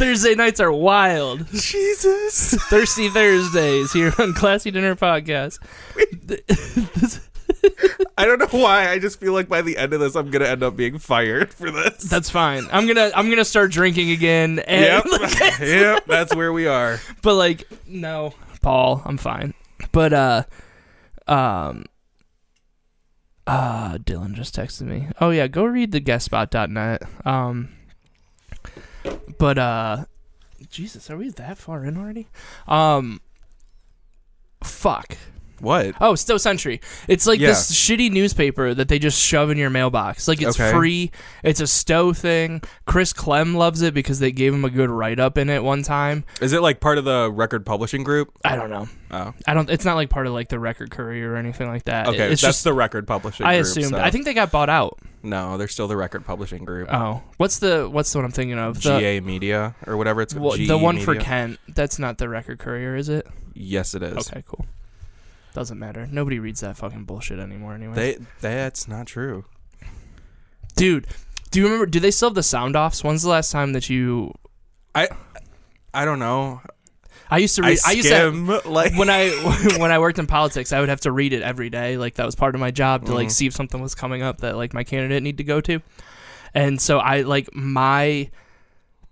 Thursday 0.00 0.34
nights 0.34 0.60
are 0.60 0.72
wild. 0.72 1.46
Jesus. 1.48 2.54
Thirsty 2.70 3.10
Thursdays 3.10 3.92
here 3.92 4.14
on 4.18 4.32
Classy 4.32 4.70
Dinner 4.70 4.96
Podcast. 4.96 5.58
I 8.16 8.24
don't 8.24 8.38
know 8.38 8.58
why. 8.58 8.90
I 8.90 8.98
just 8.98 9.20
feel 9.20 9.34
like 9.34 9.50
by 9.50 9.60
the 9.60 9.76
end 9.76 9.92
of 9.92 10.00
this, 10.00 10.16
I'm 10.16 10.30
gonna 10.30 10.46
end 10.46 10.62
up 10.62 10.74
being 10.74 10.96
fired 10.96 11.52
for 11.52 11.70
this. 11.70 12.04
That's 12.04 12.30
fine. 12.30 12.66
I'm 12.72 12.86
gonna 12.86 13.10
I'm 13.14 13.28
gonna 13.28 13.44
start 13.44 13.72
drinking 13.72 14.10
again. 14.10 14.60
And 14.60 15.04
yep. 15.04 15.04
yep. 15.60 16.06
That's 16.06 16.34
where 16.34 16.54
we 16.54 16.66
are. 16.66 16.98
but 17.20 17.34
like 17.34 17.68
no, 17.86 18.32
Paul, 18.62 19.02
I'm 19.04 19.18
fine. 19.18 19.52
But 19.92 20.14
uh, 20.14 20.42
um, 21.28 21.84
uh, 23.46 23.98
Dylan 23.98 24.32
just 24.32 24.56
texted 24.56 24.86
me. 24.86 25.08
Oh 25.20 25.28
yeah, 25.28 25.46
go 25.46 25.66
read 25.66 25.92
the 25.92 26.00
guestspot.net. 26.00 27.02
Um, 27.26 27.68
but 29.38 29.58
uh, 29.58 30.04
Jesus, 30.70 31.10
are 31.10 31.16
we 31.16 31.30
that 31.30 31.58
far 31.58 31.84
in 31.84 31.96
already? 31.96 32.28
Um, 32.68 33.20
fuck. 34.62 35.16
What? 35.60 35.94
Oh, 36.00 36.14
Stow 36.14 36.36
Sentry. 36.36 36.80
It's 37.08 37.26
like 37.26 37.38
Yeah. 37.40 37.48
this 37.48 37.70
shitty 37.72 38.10
newspaper 38.10 38.74
that 38.74 38.88
they 38.88 38.98
just 38.98 39.20
shove 39.20 39.50
in 39.50 39.58
your 39.58 39.70
mailbox. 39.70 40.26
Like 40.26 40.40
it's 40.42 40.58
Okay. 40.58 40.70
free. 40.72 41.10
It's 41.42 41.60
a 41.60 41.66
Stow 41.66 42.12
thing. 42.12 42.62
Chris 42.86 43.12
Clem 43.12 43.54
loves 43.54 43.82
it 43.82 43.94
because 43.94 44.18
they 44.18 44.32
gave 44.32 44.52
him 44.54 44.64
a 44.64 44.70
good 44.70 44.90
write 44.90 45.20
up 45.20 45.36
in 45.38 45.48
it 45.50 45.62
one 45.62 45.82
time. 45.82 46.24
Is 46.40 46.52
it 46.52 46.62
like 46.62 46.80
part 46.80 46.98
of 46.98 47.04
the 47.04 47.30
record 47.32 47.64
publishing 47.66 48.02
group? 48.02 48.30
I 48.44 48.56
don't 48.56 48.70
know. 48.70 48.88
Oh. 49.12 49.34
I 49.46 49.54
don't. 49.54 49.68
It's 49.68 49.84
not 49.84 49.96
like 49.96 50.08
part 50.08 50.26
of 50.26 50.32
like 50.32 50.48
the 50.48 50.58
Record 50.60 50.90
Courier 50.90 51.32
or 51.32 51.36
anything 51.36 51.68
like 51.68 51.84
that. 51.84 52.06
Okay. 52.08 52.18
it's 52.32 52.40
that's 52.42 52.58
just. 52.58 52.64
the 52.64 52.72
record 52.72 53.06
publishing 53.08 53.44
I 53.44 53.56
group. 53.56 53.66
assumed. 53.66 53.88
so- 53.90 53.98
I 53.98 54.10
think 54.10 54.24
they 54.24 54.34
got 54.34 54.50
bought 54.52 54.68
out. 54.70 54.98
No, 55.22 55.58
they're 55.58 55.68
still 55.68 55.86
the 55.88 55.96
record 55.96 56.24
publishing 56.24 56.64
group. 56.64 56.88
Oh, 56.90 57.20
what's 57.36 57.58
the 57.58 57.88
what's 57.90 58.10
the 58.12 58.18
one 58.18 58.24
I'm 58.24 58.30
thinking 58.30 58.58
of? 58.58 58.76
The, 58.82 58.98
GA 58.98 59.20
Media 59.20 59.74
or 59.86 59.96
whatever 59.98 60.22
it's 60.22 60.34
well, 60.34 60.56
GE 60.56 60.66
the 60.68 60.78
one 60.78 60.98
for 60.98 61.10
Media. 61.12 61.26
Kent. 61.26 61.58
That's 61.68 61.98
not 61.98 62.16
the 62.18 62.28
Record 62.28 62.58
Courier, 62.58 62.96
is 62.96 63.08
it? 63.10 63.26
Yes, 63.52 63.94
it 63.94 64.02
is. 64.02 64.30
Okay, 64.30 64.42
cool. 64.46 64.64
Doesn't 65.54 65.78
matter. 65.78 66.06
Nobody 66.10 66.38
reads 66.38 66.60
that 66.60 66.76
fucking 66.76 67.04
bullshit 67.04 67.38
anymore 67.38 67.74
anyway. 67.74 67.94
They 67.94 68.18
that's 68.40 68.86
not 68.86 69.06
true. 69.06 69.44
Dude, 70.76 71.06
do 71.50 71.58
you 71.58 71.64
remember 71.64 71.86
do 71.86 72.00
they 72.00 72.10
still 72.10 72.28
have 72.28 72.34
the 72.34 72.42
sound 72.42 72.76
offs? 72.76 73.02
When's 73.02 73.22
the 73.22 73.30
last 73.30 73.50
time 73.50 73.72
that 73.72 73.90
you 73.90 74.32
I 74.94 75.08
I 75.92 76.04
don't 76.04 76.18
know. 76.18 76.60
I 77.32 77.38
used 77.38 77.56
to 77.56 77.62
I 77.62 77.68
read 77.68 77.78
I, 77.86 77.92
used 77.92 78.08
to 78.08 78.30
skim 78.30 78.60
like 78.64 78.96
when 78.96 79.10
I 79.10 79.30
when 79.78 79.90
I 79.90 79.98
worked 79.98 80.18
in 80.18 80.26
politics, 80.26 80.72
I 80.72 80.80
would 80.80 80.88
have 80.88 81.00
to 81.02 81.12
read 81.12 81.32
it 81.32 81.42
every 81.42 81.70
day. 81.70 81.96
Like 81.96 82.14
that 82.14 82.26
was 82.26 82.34
part 82.34 82.54
of 82.54 82.60
my 82.60 82.70
job 82.70 83.06
to 83.06 83.14
like 83.14 83.26
mm-hmm. 83.26 83.32
see 83.32 83.46
if 83.46 83.54
something 83.54 83.80
was 83.80 83.94
coming 83.94 84.22
up 84.22 84.38
that 84.38 84.56
like 84.56 84.74
my 84.74 84.84
candidate 84.84 85.22
need 85.22 85.38
to 85.38 85.44
go 85.44 85.60
to. 85.62 85.80
And 86.54 86.80
so 86.80 86.98
I 86.98 87.22
like 87.22 87.54
my 87.54 88.30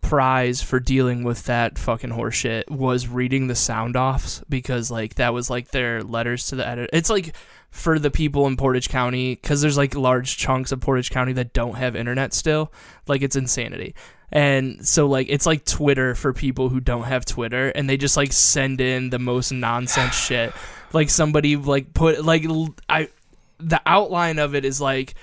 prize 0.09 0.63
for 0.63 0.81
dealing 0.81 1.23
with 1.23 1.45
that 1.45 1.79
fucking 1.79 2.09
horseshit 2.09 2.71
was 2.71 3.07
reading 3.07 3.47
the 3.47 3.55
sound 3.55 3.95
offs 3.95 4.43
because 4.49 4.91
like 4.91 5.17
that 5.17 5.35
was 5.35 5.51
like 5.51 5.69
their 5.69 6.03
letters 6.03 6.47
to 6.47 6.57
the 6.57 6.67
editor. 6.67 6.89
It's 6.95 7.11
like 7.11 7.37
for 7.71 7.99
the 7.99 8.11
people 8.11 8.47
in 8.47 8.57
Portage 8.57 8.89
County 8.89 9.35
because 9.35 9.61
there's 9.61 9.77
like 9.77 9.95
large 9.95 10.39
chunks 10.39 10.73
of 10.73 10.81
Portage 10.81 11.11
County 11.11 11.35
that 11.35 11.53
don't 11.53 11.75
have 11.75 11.95
internet 11.95 12.33
still. 12.33 12.73
Like 13.07 13.21
it's 13.21 13.37
insanity. 13.37 13.95
And 14.33 14.89
so 14.89 15.07
like 15.07 15.27
it's 15.29 15.45
like 15.45 15.67
Twitter 15.67 16.15
for 16.15 16.33
people 16.33 16.71
who 16.71 16.81
don't 16.81 17.05
have 17.05 17.27
Twitter 17.27 17.69
and 17.69 17.87
they 17.87 17.99
just 17.99 18.17
like 18.17 18.33
send 18.33 18.81
in 18.81 19.11
the 19.11 19.19
most 19.19 19.53
nonsense 19.53 20.15
shit. 20.27 20.55
Like 20.95 21.11
somebody 21.11 21.57
like 21.57 21.93
put 21.93 22.25
like 22.25 22.47
I 22.89 23.11
the 23.59 23.83
outline 23.85 24.39
of 24.39 24.55
it 24.55 24.65
is 24.65 24.81
like 24.81 25.17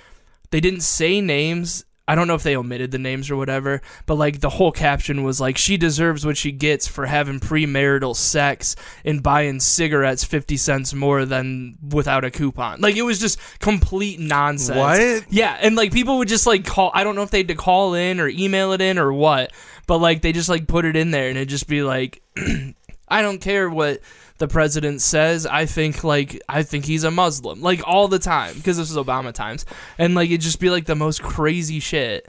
they 0.52 0.60
didn't 0.60 0.82
say 0.82 1.22
names. 1.22 1.86
I 2.08 2.14
don't 2.14 2.28
know 2.28 2.36
if 2.36 2.44
they 2.44 2.56
omitted 2.56 2.92
the 2.92 3.00
names 3.00 3.32
or 3.32 3.36
whatever, 3.36 3.82
but 4.06 4.16
like 4.16 4.40
the 4.40 4.50
whole 4.50 4.72
caption 4.72 5.24
was 5.24 5.42
like 5.42 5.58
she 5.58 5.76
deserves 5.76 6.26
what 6.26 6.38
she 6.38 6.52
gets 6.52 6.88
for 6.88 7.08
having 7.08 7.40
premarital 7.40 8.16
sex 8.16 8.76
and 9.04 9.24
buying 9.24 9.60
cigarettes 9.60 10.24
50 10.24 10.56
cents 10.58 10.94
more 10.94 11.26
than 11.26 11.78
without 11.82 12.24
a 12.24 12.30
coupon. 12.30 12.80
Like 12.80 12.96
it 12.96 13.02
was 13.02 13.20
just 13.20 13.40
complete 13.60 14.20
nonsense. 14.20 14.78
What? 14.78 15.26
Yeah, 15.34 15.58
and 15.60 15.76
like 15.76 15.92
people 15.92 16.20
would 16.20 16.28
just 16.28 16.46
like 16.46 16.64
call 16.64 16.92
I 16.94 17.04
don't 17.04 17.16
know 17.16 17.24
if 17.24 17.32
they 17.32 17.40
had 17.40 17.48
to 17.48 17.56
call 17.56 17.96
in 17.96 18.20
or 18.20 18.28
email 18.28 18.74
it 18.74 18.82
in 18.82 19.00
or 19.00 19.12
what, 19.12 19.52
but 19.88 19.98
like 19.98 20.22
they 20.22 20.32
just 20.32 20.50
like 20.50 20.68
put 20.68 20.86
it 20.86 20.96
in 20.96 21.10
there 21.10 21.30
and 21.30 21.38
it'd 21.38 21.50
just 21.50 21.68
be 21.68 21.82
like 21.82 22.22
I 23.08 23.22
don't 23.22 23.42
care 23.42 23.68
what 23.70 24.02
the 24.38 24.48
president 24.48 25.02
says. 25.02 25.46
I 25.46 25.66
think 25.66 26.04
like 26.04 26.42
I 26.50 26.64
think 26.64 26.86
he's 26.86 27.04
a 27.04 27.12
Muslim, 27.12 27.62
like 27.62 27.82
all 27.86 28.08
the 28.08 28.20
time 28.20 28.56
because 28.56 28.78
this 28.78 28.92
is 28.92 28.98
Obama 28.98 29.34
times, 29.34 29.66
and 29.98 30.16
like 30.16 30.30
it'd 30.30 30.42
just 30.42 30.60
be 30.60 30.70
like 30.70 30.86
the 30.86 30.96
most 30.96 31.22
crazy 31.22 31.80
shit, 31.80 32.26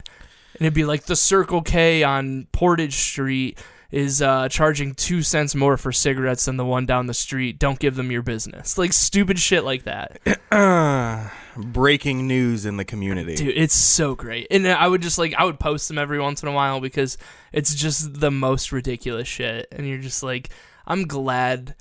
and 0.54 0.62
it'd 0.62 0.74
be 0.74 0.84
like 0.84 1.04
the 1.04 1.16
Circle 1.16 1.62
K 1.62 2.02
on 2.02 2.46
Portage 2.52 2.94
Street 2.94 3.58
is 3.90 4.20
uh, 4.20 4.48
charging 4.48 4.94
two 4.94 5.22
cents 5.22 5.54
more 5.54 5.76
for 5.76 5.92
cigarettes 5.92 6.46
than 6.46 6.56
the 6.56 6.64
one 6.64 6.86
down 6.86 7.06
the 7.06 7.14
street. 7.14 7.58
Don't 7.58 7.78
give 7.78 7.94
them 7.94 8.10
your 8.10 8.22
business, 8.22 8.76
like 8.76 8.92
stupid 8.92 9.38
shit 9.38 9.64
like 9.64 9.84
that. 9.84 10.18
uh, 10.50 11.28
breaking 11.56 12.26
news 12.26 12.66
in 12.66 12.76
the 12.76 12.84
community. 12.84 13.36
Dude, 13.36 13.56
it's 13.56 13.74
so 13.76 14.14
great. 14.14 14.48
And 14.50 14.66
I 14.66 14.86
would 14.86 15.02
just 15.02 15.18
like 15.18 15.34
I 15.34 15.44
would 15.44 15.58
post 15.60 15.88
them 15.88 15.98
every 15.98 16.20
once 16.20 16.42
in 16.42 16.48
a 16.48 16.52
while 16.52 16.80
because 16.80 17.16
it's 17.52 17.74
just 17.74 18.20
the 18.20 18.30
most 18.30 18.72
ridiculous 18.72 19.28
shit. 19.28 19.68
And 19.72 19.88
you're 19.88 19.98
just 19.98 20.22
like, 20.22 20.50
I'm 20.86 21.06
glad 21.06 21.74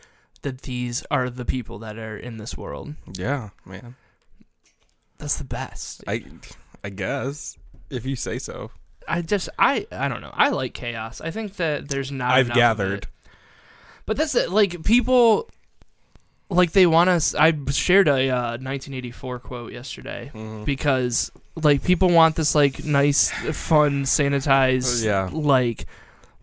that 0.46 0.62
these 0.62 1.04
are 1.12 1.30
the 1.30 1.44
people 1.46 1.80
that 1.80 1.98
are 1.98 2.16
in 2.18 2.38
this 2.38 2.56
world. 2.58 2.96
Yeah, 3.18 3.50
man. 3.66 3.96
That's 5.18 5.38
the 5.38 5.44
best. 5.44 6.04
I 6.08 6.24
I 6.84 6.90
guess 6.90 7.58
if 7.90 8.06
you 8.06 8.16
say 8.16 8.40
so. 8.40 8.72
I 9.08 9.22
just 9.22 9.50
I 9.60 9.86
I 9.92 10.08
don't 10.08 10.22
know. 10.22 10.32
I 10.34 10.50
like 10.50 10.74
chaos. 10.74 11.22
I 11.22 11.32
think 11.32 11.58
that 11.58 11.90
there's 11.90 12.12
not 12.12 12.32
I've 12.32 12.52
gathered. 12.54 13.08
But 14.06 14.18
that's 14.18 14.36
it. 14.36 14.50
Like 14.52 14.84
people 14.84 15.50
like 16.50 16.72
they 16.74 16.86
want 16.86 17.10
us 17.10 17.34
I 17.36 17.54
shared 17.72 18.08
a 18.08 18.30
uh, 18.30 18.58
1984 18.62 19.40
quote 19.40 19.74
yesterday 19.74 20.32
Mm-hmm. 20.34 20.64
because 20.64 21.32
like 21.56 21.84
people 21.84 22.10
want 22.10 22.36
this 22.36 22.54
like 22.54 22.84
nice 22.86 23.32
fun 23.56 24.04
sanitized 24.04 25.04
Yeah. 25.06 25.30
like 25.32 25.86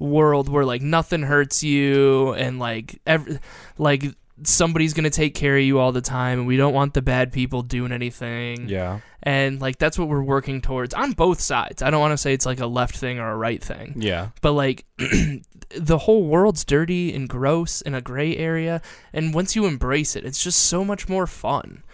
world 0.02 0.48
where 0.48 0.64
like 0.64 0.82
nothing 0.82 1.22
hurts 1.22 1.62
you 1.62 2.32
and 2.34 2.58
like 2.58 3.00
every 3.06 3.38
like 3.78 4.04
somebody's 4.44 4.92
gonna 4.92 5.08
take 5.10 5.34
care 5.34 5.56
of 5.56 5.62
you 5.62 5.78
all 5.78 5.92
the 5.92 6.00
time 6.00 6.40
and 6.40 6.48
we 6.48 6.56
don't 6.56 6.74
want 6.74 6.94
the 6.94 7.02
bad 7.02 7.32
people 7.32 7.62
doing 7.62 7.92
anything 7.92 8.68
Yeah. 8.68 8.98
and 9.22 9.60
like 9.60 9.78
that's 9.78 9.96
what 9.98 10.08
we're 10.08 10.22
working 10.22 10.60
towards 10.60 10.94
on 10.94 11.12
both 11.12 11.40
sides 11.40 11.80
i 11.80 11.90
don't 11.90 12.00
want 12.00 12.12
to 12.12 12.16
say 12.18 12.32
it's 12.32 12.46
like 12.46 12.58
a 12.58 12.66
left 12.66 12.96
thing 12.96 13.20
or 13.20 13.30
a 13.30 13.36
right 13.36 13.62
thing 13.62 13.94
Yeah. 13.96 14.30
but 14.40 14.52
like 14.52 14.84
the 14.98 15.98
whole 15.98 16.24
world's 16.24 16.64
dirty 16.64 17.14
and 17.14 17.28
gross 17.28 17.82
in 17.82 17.94
a 17.94 18.00
gray 18.00 18.36
area 18.36 18.82
and 19.12 19.32
once 19.32 19.54
you 19.54 19.66
embrace 19.66 20.16
it 20.16 20.24
it's 20.24 20.42
just 20.42 20.58
so 20.58 20.84
much 20.84 21.08
more 21.08 21.28
fun 21.28 21.84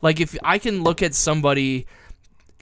like 0.00 0.18
if 0.18 0.34
i 0.42 0.58
can 0.58 0.82
look 0.82 1.02
at 1.02 1.14
somebody 1.14 1.86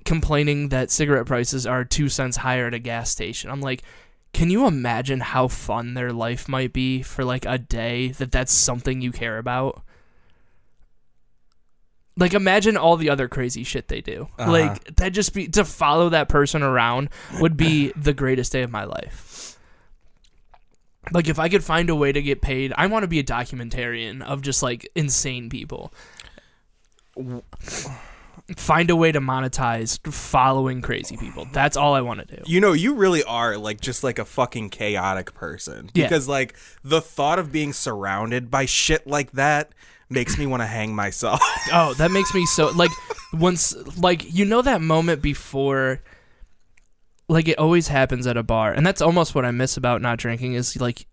complaining 0.05 0.69
that 0.71 0.91
cigarette 0.91 1.27
prices 1.27 1.67
are 1.67 1.85
two 1.85 2.09
cents 2.09 2.37
higher 2.37 2.67
at 2.67 2.75
a 2.75 2.79
gas 2.79 3.11
station 3.11 3.51
i'm 3.51 3.61
like 3.61 3.83
can 4.37 4.51
you 4.51 4.67
imagine 4.67 5.21
how 5.21 5.49
fun 5.49 5.95
their 5.95 6.13
life 6.13 6.47
might 6.47 6.75
be 6.75 7.01
for 7.01 7.25
like 7.25 7.47
a 7.47 7.57
day 7.57 8.09
that 8.09 8.31
that's 8.31 8.53
something 8.53 9.01
you 9.01 9.11
care 9.11 9.39
about? 9.39 9.83
Like 12.19 12.35
imagine 12.35 12.77
all 12.77 12.99
the 12.99 13.09
other 13.09 13.29
crazy 13.29 13.65
shit 13.65 13.89
they 13.89 14.03
do. 14.03 14.29
Uh-huh. 14.39 14.53
like 14.53 14.97
that 14.97 15.15
just 15.15 15.33
be 15.33 15.49
to 15.49 15.65
follow 15.65 16.11
that 16.11 16.29
person 16.29 16.63
around 16.63 17.09
would 17.41 17.57
be 17.57 17.93
the 17.97 18.13
greatest 18.13 18.53
day 18.53 18.61
of 18.61 18.71
my 18.71 18.85
life. 18.85 19.59
Like 21.13 21.29
if 21.29 21.39
i 21.39 21.49
could 21.49 21.65
find 21.65 21.89
a 21.89 21.95
way 21.95 22.11
to 22.11 22.21
get 22.21 22.43
paid 22.43 22.73
i 22.77 22.89
want 22.89 23.05
to 23.05 23.07
be 23.07 23.21
a 23.21 23.25
documentarian 23.25 24.23
of 24.23 24.43
just 24.43 24.61
like 24.61 24.91
insane 24.97 25.49
people 25.49 25.95
find 28.57 28.91
a 28.91 28.97
way 28.97 29.11
to 29.11 29.21
monetize 29.21 29.99
following 30.13 30.81
crazy 30.81 31.17
people 31.17 31.47
that's 31.53 31.77
all 31.77 31.95
i 31.95 32.01
want 32.01 32.21
to 32.27 32.37
do 32.37 32.43
You 32.47 32.61
know, 32.61 32.73
you 32.73 32.95
really 32.95 33.23
are 33.25 33.57
like 33.57 33.81
just 33.81 34.05
like 34.05 34.19
a 34.19 34.25
fucking 34.25 34.71
chaotic 34.71 35.35
person. 35.35 35.91
Yeah. 35.95 36.05
Because 36.05 36.29
like 36.29 36.55
the 36.85 37.01
thought 37.01 37.39
of 37.39 37.51
being 37.51 37.73
surrounded 37.73 38.51
by 38.51 38.67
shit 38.67 39.07
like 39.07 39.33
that 39.33 39.73
makes 40.09 40.39
me 40.39 40.47
want 40.47 40.63
to 40.63 40.67
hang 40.67 40.95
myself. 40.95 41.41
Oh, 41.73 41.95
that 41.95 42.11
makes 42.13 42.33
me 42.33 42.47
so 42.47 42.69
like 42.71 42.93
once 43.33 43.75
like 43.99 44.33
you 44.33 44.45
know 44.45 44.63
that 44.63 44.81
moment 44.81 45.21
before 45.23 46.01
like 47.29 47.49
it 47.49 47.59
always 47.59 47.89
happens 47.89 48.27
at 48.27 48.37
a 48.37 48.43
bar. 48.43 48.73
And 48.73 48.87
that's 48.87 49.03
almost 49.03 49.35
what 49.35 49.45
I 49.45 49.51
miss 49.51 49.77
about 49.77 50.01
not 50.03 50.19
drinking 50.19 50.55
is 50.55 50.81
like 50.81 51.07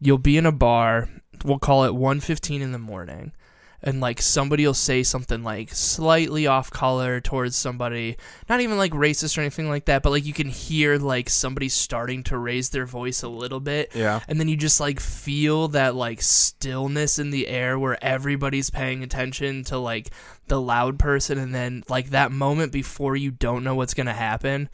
you'll 0.00 0.16
be 0.18 0.36
in 0.38 0.46
a 0.46 0.52
bar, 0.52 1.08
we'll 1.44 1.58
call 1.58 1.84
it 1.84 1.92
1:15 1.92 2.60
in 2.62 2.72
the 2.72 2.78
morning. 2.78 3.32
And 3.80 4.00
like 4.00 4.20
somebody 4.20 4.66
will 4.66 4.74
say 4.74 5.04
something 5.04 5.44
like 5.44 5.72
slightly 5.72 6.48
off 6.48 6.68
color 6.68 7.20
towards 7.20 7.54
somebody, 7.54 8.16
not 8.48 8.60
even 8.60 8.76
like 8.76 8.90
racist 8.90 9.38
or 9.38 9.42
anything 9.42 9.68
like 9.68 9.84
that, 9.84 10.02
but 10.02 10.10
like 10.10 10.24
you 10.26 10.32
can 10.32 10.48
hear 10.48 10.98
like 10.98 11.30
somebody 11.30 11.68
starting 11.68 12.24
to 12.24 12.36
raise 12.36 12.70
their 12.70 12.86
voice 12.86 13.22
a 13.22 13.28
little 13.28 13.60
bit 13.60 13.92
Yeah. 13.94 14.18
and 14.26 14.40
then 14.40 14.48
you 14.48 14.56
just 14.56 14.80
like 14.80 14.98
feel 14.98 15.68
that 15.68 15.94
like 15.94 16.20
stillness 16.22 17.20
in 17.20 17.30
the 17.30 17.46
air 17.46 17.78
where 17.78 18.02
everybody's 18.04 18.68
paying 18.68 19.04
attention 19.04 19.62
to 19.64 19.78
like 19.78 20.10
the 20.48 20.60
loud 20.60 20.98
person 20.98 21.38
and 21.38 21.54
then 21.54 21.84
like 21.88 22.10
that 22.10 22.32
moment 22.32 22.72
before 22.72 23.14
you 23.14 23.30
don't 23.30 23.62
know 23.62 23.76
what's 23.76 23.94
going 23.94 24.06
to 24.08 24.12
happen 24.12 24.68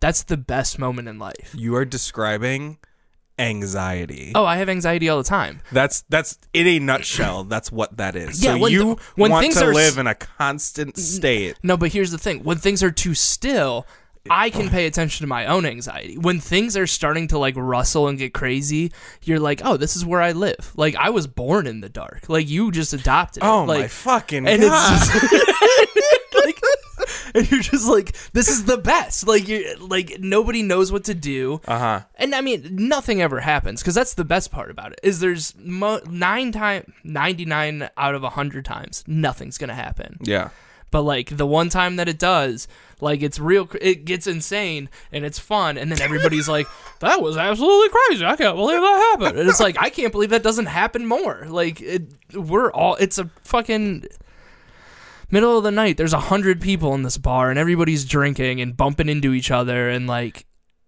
that's 0.00 0.22
the 0.22 0.36
best 0.36 0.78
moment 0.78 1.08
in 1.08 1.18
life 1.18 1.54
You 1.54 1.74
are 1.76 1.84
describing 1.84 2.78
anxiety. 3.38 4.32
oh 4.34 4.44
i 4.44 4.56
have 4.56 4.68
anxiety 4.68 5.08
all 5.08 5.18
the 5.18 5.24
time 5.24 5.60
That's 5.72 6.02
that's 6.08 6.38
in 6.52 6.66
a 6.66 6.78
nutshell. 6.78 7.44
That's 7.44 7.70
what 7.70 7.96
that 7.98 8.16
is. 8.16 8.42
Yeah, 8.42 8.54
so 8.54 8.58
when 8.58 8.72
you 8.72 8.98
when 9.14 9.30
want 9.30 9.42
things 9.42 9.56
to 9.56 9.66
are 9.66 9.74
live 9.74 9.98
in 9.98 10.06
a 10.06 10.14
constant 10.14 10.96
state. 10.96 11.56
no 11.62 11.76
but 11.76 11.92
here's 11.92 12.10
the 12.10 12.18
thing 12.18 12.42
when 12.44 12.56
things 12.58 12.82
are 12.82 12.90
too 12.90 13.14
still 13.14 13.86
I 14.30 14.50
can 14.50 14.68
pay 14.70 14.86
attention 14.86 15.24
to 15.24 15.28
my 15.28 15.46
own 15.46 15.66
anxiety. 15.66 16.18
When 16.18 16.40
things 16.40 16.76
are 16.76 16.86
starting 16.86 17.28
to 17.28 17.38
like 17.38 17.54
rustle 17.56 18.08
and 18.08 18.18
get 18.18 18.34
crazy, 18.34 18.92
you're 19.22 19.38
like, 19.38 19.60
"Oh, 19.64 19.76
this 19.76 19.94
is 19.96 20.04
where 20.04 20.20
I 20.20 20.32
live." 20.32 20.72
Like 20.76 20.96
I 20.96 21.10
was 21.10 21.26
born 21.26 21.66
in 21.66 21.80
the 21.80 21.88
dark. 21.88 22.28
Like 22.28 22.48
you 22.48 22.72
just 22.72 22.92
adopted 22.92 23.42
it. 23.42 23.46
Oh 23.46 23.64
like, 23.64 23.82
my 23.82 23.88
fucking 23.88 24.48
and 24.48 24.62
god! 24.62 25.00
it's 25.00 25.12
just 25.12 26.15
and 27.38 27.50
you're 27.50 27.60
just 27.60 27.86
like 27.86 28.16
this 28.32 28.48
is 28.48 28.64
the 28.64 28.78
best. 28.78 29.26
Like 29.26 29.46
you 29.48 29.76
like 29.78 30.18
nobody 30.20 30.62
knows 30.62 30.90
what 30.90 31.04
to 31.04 31.14
do. 31.14 31.60
Uh 31.68 31.78
huh. 31.78 32.00
and 32.16 32.34
i 32.34 32.40
mean 32.40 32.66
nothing 32.72 33.20
ever 33.22 33.40
happens 33.40 33.82
because 33.82 33.94
that's 33.94 34.14
the 34.14 34.24
best 34.24 34.50
part 34.50 34.70
about 34.70 34.92
it 34.92 35.00
is 35.02 35.20
there's 35.20 35.54
mo- 35.58 36.00
nine 36.08 36.52
time 36.52 36.92
99 37.04 37.88
out 37.96 38.14
of 38.14 38.22
100 38.22 38.64
times 38.64 39.04
nothing's 39.06 39.58
gonna 39.58 39.74
happen. 39.74 40.18
Yeah. 40.22 40.48
but 40.90 41.02
like 41.02 41.36
the 41.36 41.46
one 41.46 41.68
time 41.68 41.96
that 41.96 42.08
it 42.08 42.18
does 42.18 42.68
like 43.00 43.22
it's 43.22 43.38
real 43.38 43.68
it 43.80 44.04
gets 44.06 44.26
insane 44.26 44.88
and 45.12 45.24
it's 45.24 45.38
fun 45.38 45.76
and 45.76 45.90
then 45.92 46.00
everybody's 46.00 46.48
like 46.48 46.66
that 47.00 47.20
was 47.20 47.36
absolutely 47.36 47.88
crazy. 47.90 48.24
I 48.24 48.36
can't 48.36 48.56
believe 48.56 48.80
that 48.80 49.16
happened. 49.18 49.38
And 49.38 49.48
it's 49.48 49.60
like 49.60 49.76
i 49.78 49.90
can't 49.90 50.12
believe 50.12 50.30
that 50.30 50.42
doesn't 50.42 50.66
happen 50.66 51.06
more. 51.06 51.44
Like 51.48 51.80
it, 51.80 52.02
we're 52.34 52.70
all 52.72 52.94
it's 52.96 53.18
a 53.18 53.28
fucking 53.44 54.06
middle 55.30 55.58
of 55.58 55.64
the 55.64 55.70
night 55.70 55.96
there's 55.96 56.12
a 56.12 56.20
hundred 56.20 56.60
people 56.60 56.94
in 56.94 57.02
this 57.02 57.18
bar 57.18 57.50
and 57.50 57.58
everybody's 57.58 58.04
drinking 58.04 58.60
and 58.60 58.76
bumping 58.76 59.08
into 59.08 59.32
each 59.32 59.50
other 59.50 59.88
and 59.88 60.06
like 60.06 60.46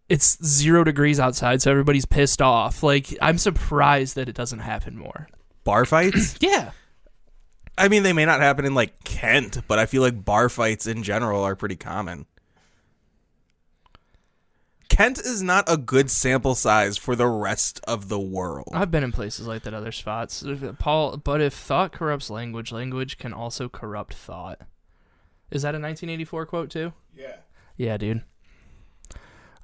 it's 0.09 0.43
zero 0.45 0.84
degrees 0.84 1.20
outside 1.20 1.61
so 1.61 1.70
everybody's 1.70 2.07
pissed 2.07 2.41
off 2.41 2.82
like 2.82 3.16
i'm 3.20 3.39
surprised 3.39 4.14
that 4.14 4.28
it 4.28 4.34
doesn't 4.34 4.61
happen 4.61 4.97
more 4.97 5.28
Bar 5.64 5.84
fights. 5.84 6.36
yeah 6.41 6.70
I 7.78 7.89
mean, 7.89 8.03
they 8.03 8.12
may 8.12 8.24
not 8.24 8.41
happen 8.41 8.64
in 8.64 8.74
like 8.74 9.05
Kent, 9.05 9.62
but 9.68 9.78
I 9.78 9.86
feel 9.86 10.03
like 10.03 10.24
bar 10.24 10.49
fights 10.49 10.86
in 10.86 11.05
general 11.05 11.45
are 11.45 11.55
pretty 11.55 11.76
common. 11.76 12.26
Kent 14.99 15.21
is 15.21 15.45
not 15.45 15.63
a 15.69 15.77
good 15.77 16.11
sample 16.11 16.57
size 16.57 16.99
for 16.99 17.15
the 17.15 17.29
rest 17.29 17.81
of 17.87 18.09
the 18.09 18.19
world. 18.19 18.71
I've 18.73 18.91
been 18.91 19.05
in 19.05 19.13
places 19.13 19.47
like 19.47 19.63
that, 19.63 19.73
other 19.73 19.93
spots. 19.93 20.45
Paul, 20.81 21.19
but 21.19 21.41
if 21.41 21.55
thought 21.55 21.93
corrupts 21.93 22.31
language, 22.31 22.73
language 22.73 23.17
can 23.17 23.33
also 23.33 23.69
corrupt 23.69 24.13
thought. 24.13 24.59
Is 25.53 25.63
that 25.63 25.77
a 25.77 25.79
1984 25.79 26.47
quote 26.47 26.71
too? 26.71 26.93
Yeah. 27.17 27.37
Yeah, 27.77 27.97
dude. 27.97 28.25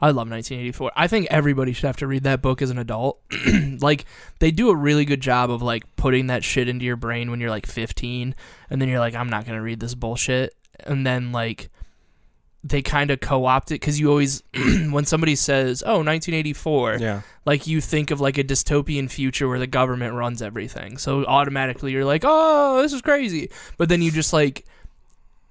I 0.01 0.11
love 0.11 0.31
1984. 0.31 0.93
I 0.95 1.09
think 1.09 1.27
everybody 1.31 1.73
should 1.73 1.87
have 1.87 1.97
to 1.97 2.07
read 2.07 2.23
that 2.23 2.41
book 2.41 2.63
as 2.63 2.71
an 2.71 2.79
adult. 2.79 3.21
like 3.81 4.05
they 4.39 4.53
do 4.53 4.71
a 4.71 4.77
really 4.77 5.05
good 5.05 5.21
job 5.21 5.51
of 5.51 5.63
like 5.63 5.97
putting 5.97 6.29
that 6.29 6.45
shit 6.45 6.69
into 6.69 6.85
your 6.85 6.95
brain 6.95 7.33
when 7.33 7.41
you're 7.41 7.51
like 7.51 7.67
15 7.67 8.37
and 8.71 8.81
then 8.81 8.89
you're 8.89 9.01
like 9.01 9.17
I'm 9.17 9.31
not 9.31 9.47
going 9.47 9.59
to 9.59 9.63
read 9.65 9.81
this 9.81 9.97
bullshit 9.97 10.55
and 10.85 11.05
then 11.05 11.33
like 11.33 11.71
they 12.67 12.81
kind 12.81 13.11
of 13.11 13.21
co-opt 13.21 13.71
it 13.71 13.79
cuz 13.81 14.01
you 14.01 14.09
always 14.09 14.43
when 14.91 15.05
somebody 15.05 15.37
says, 15.37 15.83
"Oh, 15.87 15.99
1984." 16.03 16.97
Yeah. 16.99 17.21
like 17.45 17.67
you 17.67 17.81
think 17.83 18.11
of 18.11 18.21
like 18.23 18.39
a 18.39 18.45
dystopian 18.45 19.11
future 19.11 19.47
where 19.49 19.59
the 19.59 19.67
government 19.67 20.15
runs 20.15 20.41
everything. 20.41 20.97
So 20.97 21.27
automatically 21.27 21.93
you're 21.93 22.07
like, 22.07 22.23
"Oh, 22.25 22.81
this 22.81 22.93
is 22.95 23.03
crazy." 23.03 23.51
But 23.77 23.89
then 23.91 24.01
you 24.01 24.11
just 24.11 24.33
like 24.33 24.65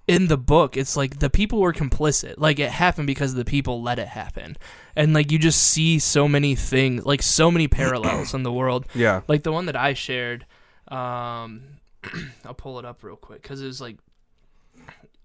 in 0.05 0.27
the 0.27 0.37
book, 0.37 0.75
it's 0.75 0.97
like 0.97 1.19
the 1.19 1.29
people 1.29 1.59
were 1.61 1.71
complicit. 1.71 2.33
Like 2.37 2.59
it 2.59 2.71
happened 2.71 3.07
because 3.07 3.35
the 3.35 3.45
people 3.45 3.81
let 3.81 3.99
it 3.99 4.07
happen. 4.09 4.57
And 4.95 5.13
like 5.13 5.31
you 5.31 5.39
just 5.39 5.61
see 5.63 5.97
so 5.99 6.27
many 6.27 6.55
things, 6.55 7.05
like 7.05 7.21
so 7.21 7.49
many 7.51 7.67
parallels 7.69 8.33
in 8.33 8.43
the 8.43 8.51
world. 8.51 8.85
Yeah. 8.95 9.21
Like 9.27 9.43
the 9.43 9.51
one 9.53 9.67
that 9.67 9.75
I 9.77 9.93
shared, 9.93 10.45
um 10.89 11.61
I'll 12.45 12.53
pull 12.53 12.79
it 12.79 12.85
up 12.85 13.01
real 13.03 13.15
quick 13.15 13.43
cuz 13.43 13.61
it 13.61 13.65
was 13.67 13.79
like 13.79 13.97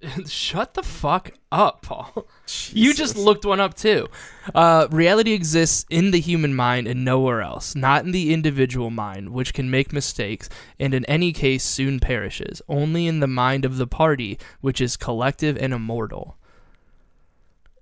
Shut 0.27 0.75
the 0.75 0.83
fuck 0.83 1.33
up, 1.51 1.83
Paul. 1.83 2.29
You 2.71 2.95
just 2.95 3.17
looked 3.17 3.45
one 3.45 3.61
up 3.61 3.75
too. 3.75 4.09
Uh, 4.55 4.87
reality 4.91 5.33
exists 5.33 5.85
in 5.91 6.13
the 6.13 6.21
human 6.21 6.55
mind 6.55 6.87
and 6.87 7.05
nowhere 7.05 7.43
else, 7.43 7.75
not 7.75 8.05
in 8.05 8.13
the 8.13 8.33
individual 8.33 8.91
mind, 8.91 9.31
which 9.31 9.53
can 9.53 9.71
make 9.71 9.93
mistakes 9.93 10.49
and 10.79 10.95
in 10.95 11.05
any 11.07 11.33
case 11.33 11.65
soon 11.65 11.99
perishes, 11.99 12.63
only 12.69 13.07
in 13.07 13.21
the 13.21 13.27
mind 13.27 13.65
of 13.65 13.77
the 13.77 13.87
party, 13.87 14.39
which 14.61 14.81
is 14.81 14.97
collective 14.97 15.57
and 15.57 15.73
immortal. 15.73 16.37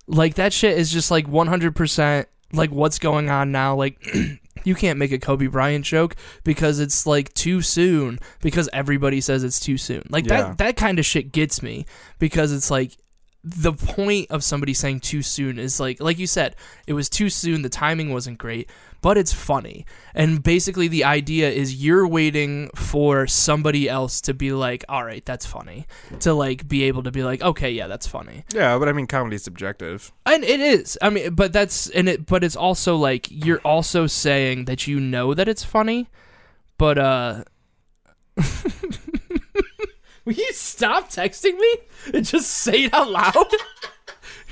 Like 0.06 0.34
that 0.34 0.52
shit 0.52 0.78
is 0.78 0.92
just 0.92 1.10
like 1.10 1.26
100% 1.26 2.26
like 2.52 2.70
what's 2.70 2.98
going 2.98 3.28
on 3.28 3.52
now. 3.52 3.74
Like 3.74 4.00
you 4.64 4.74
can't 4.74 4.98
make 4.98 5.12
a 5.12 5.18
Kobe 5.18 5.46
Bryant 5.46 5.84
joke 5.84 6.16
because 6.44 6.80
it's 6.80 7.07
like 7.07 7.32
too 7.34 7.62
soon 7.62 8.18
because 8.40 8.68
everybody 8.72 9.20
says 9.20 9.44
it's 9.44 9.61
too 9.61 9.76
soon. 9.78 10.02
Like 10.11 10.26
Yeah. 10.26 10.42
that 10.42 10.59
that 10.59 10.76
kind 10.76 10.98
of 10.98 11.07
shit 11.07 11.32
gets 11.32 11.62
me 11.62 11.86
because 12.18 12.52
it's 12.52 12.70
like 12.70 12.96
the 13.49 13.72
point 13.72 14.28
of 14.28 14.42
somebody 14.42 14.74
saying 14.74 14.99
too 14.99 15.22
soon 15.22 15.57
is 15.57 15.78
like 15.78 16.01
like 16.01 16.18
you 16.18 16.26
said 16.26 16.57
it 16.88 16.94
was 16.94 17.09
too 17.09 17.30
soon 17.30 17.62
the 17.62 17.68
timing 17.68 18.12
wasn't 18.12 18.36
great 18.36 18.68
but 19.07 19.16
it's 19.16 19.32
funny. 19.32 19.86
And 20.16 20.42
basically 20.42 20.88
the 20.88 21.05
idea 21.05 21.49
is 21.49 21.84
you're 21.84 22.09
waiting 22.09 22.70
for 22.74 23.28
somebody 23.28 23.88
else 23.88 24.20
to 24.22 24.34
be 24.34 24.51
like 24.51 24.84
all 24.88 25.05
right 25.05 25.24
that's 25.24 25.47
funny. 25.47 25.86
To 26.20 26.34
like 26.34 26.66
be 26.66 26.82
able 26.84 27.05
to 27.05 27.12
be 27.12 27.22
like 27.22 27.40
okay 27.40 27.70
yeah 27.70 27.86
that's 27.86 28.09
funny. 28.09 28.44
Yeah, 28.53 28.76
but 28.78 28.88
I 28.88 28.92
mean, 28.92 29.07
comedy's 29.07 29.44
subjective. 29.44 30.12
and 30.24 30.42
it 30.42 30.59
is. 30.59 30.99
I 31.01 31.11
mean 31.11 31.34
but 31.36 31.53
that's 31.53 31.88
and 31.90 32.09
it 32.09 32.26
but 32.26 32.42
it's 32.42 32.57
also 32.57 32.97
like 32.97 33.28
you're 33.30 33.61
also 33.61 34.09
saying 34.09 34.64
that 34.64 34.88
you 34.88 34.99
know 34.99 35.34
that 35.34 35.47
it's 35.47 35.62
funny 35.62 36.09
but 36.76 36.99
uh 36.99 37.44
will 40.27 40.35
you 40.35 40.53
stop 40.53 41.09
texting 41.09 41.59
me 41.59 41.74
and 42.12 42.27
just 42.27 42.51
say 42.51 42.85
it 42.85 42.95
out 42.95 43.11
loud? 43.11 43.35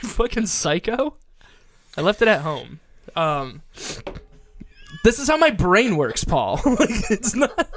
You 0.02 0.08
fucking 0.08 0.46
psycho. 0.46 1.16
I 1.96 2.00
left 2.00 2.20
it 2.22 2.28
at 2.28 2.40
home. 2.40 2.80
Um 3.14 3.62
this 5.04 5.18
is 5.18 5.28
how 5.28 5.36
my 5.36 5.50
brain 5.50 5.96
works 5.96 6.24
paul. 6.24 6.60
Like 6.64 7.10
it's 7.10 7.34
not 7.34 7.68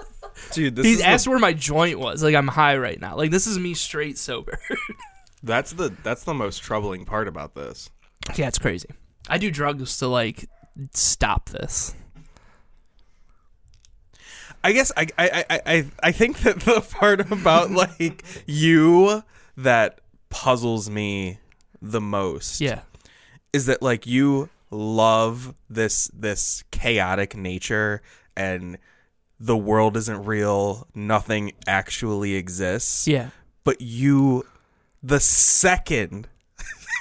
Dude, 0.52 0.76
this 0.76 0.86
he 0.86 0.92
is 0.94 0.98
the- 1.00 1.06
asked 1.06 1.28
where 1.28 1.40
my 1.40 1.54
joint 1.54 2.00
was. 2.00 2.24
Like 2.24 2.36
i'm 2.36 2.48
high 2.48 2.78
right 2.78 3.00
now. 3.00 3.16
Like 3.18 3.32
this 3.32 3.48
is 3.48 3.58
me 3.60 3.74
straight 3.74 4.18
sober. 4.18 4.58
That's 5.44 5.72
the 5.74 5.94
that's 6.04 6.24
the 6.24 6.34
most 6.34 6.64
troubling 6.64 7.06
part 7.06 7.28
about 7.28 7.54
this. 7.54 7.90
Yeah, 8.36 8.48
it's 8.48 8.58
crazy. 8.58 8.90
I 9.30 9.38
do 9.38 9.52
drugs 9.52 9.98
to 10.00 10.08
like 10.08 10.50
stop 10.94 11.50
this. 11.50 11.94
I 14.64 14.72
guess 14.74 14.92
I 14.98 15.08
I, 15.18 15.46
I, 15.66 15.86
I 16.04 16.12
think 16.12 16.40
that 16.40 16.60
the 16.62 16.82
part 16.82 17.32
about 17.32 17.72
like 17.84 18.24
you 18.46 19.24
that 19.56 20.00
puzzles 20.30 20.90
me 20.90 21.40
the 21.82 22.02
most 22.02 22.60
Yeah. 22.62 22.82
is 23.54 23.66
that 23.68 23.82
like 23.82 24.06
you 24.06 24.50
love 24.72 25.54
this 25.70 26.10
this 26.14 26.64
chaotic 26.72 27.36
nature 27.36 28.02
and 28.36 28.78
the 29.40 29.56
world 29.56 29.96
isn't 29.96 30.26
real, 30.26 30.88
nothing 30.96 31.52
actually 31.68 32.34
exists. 32.36 33.08
Yeah. 33.08 33.30
But 33.64 33.80
you 33.82 34.46
the 35.04 35.20
second 35.20 36.28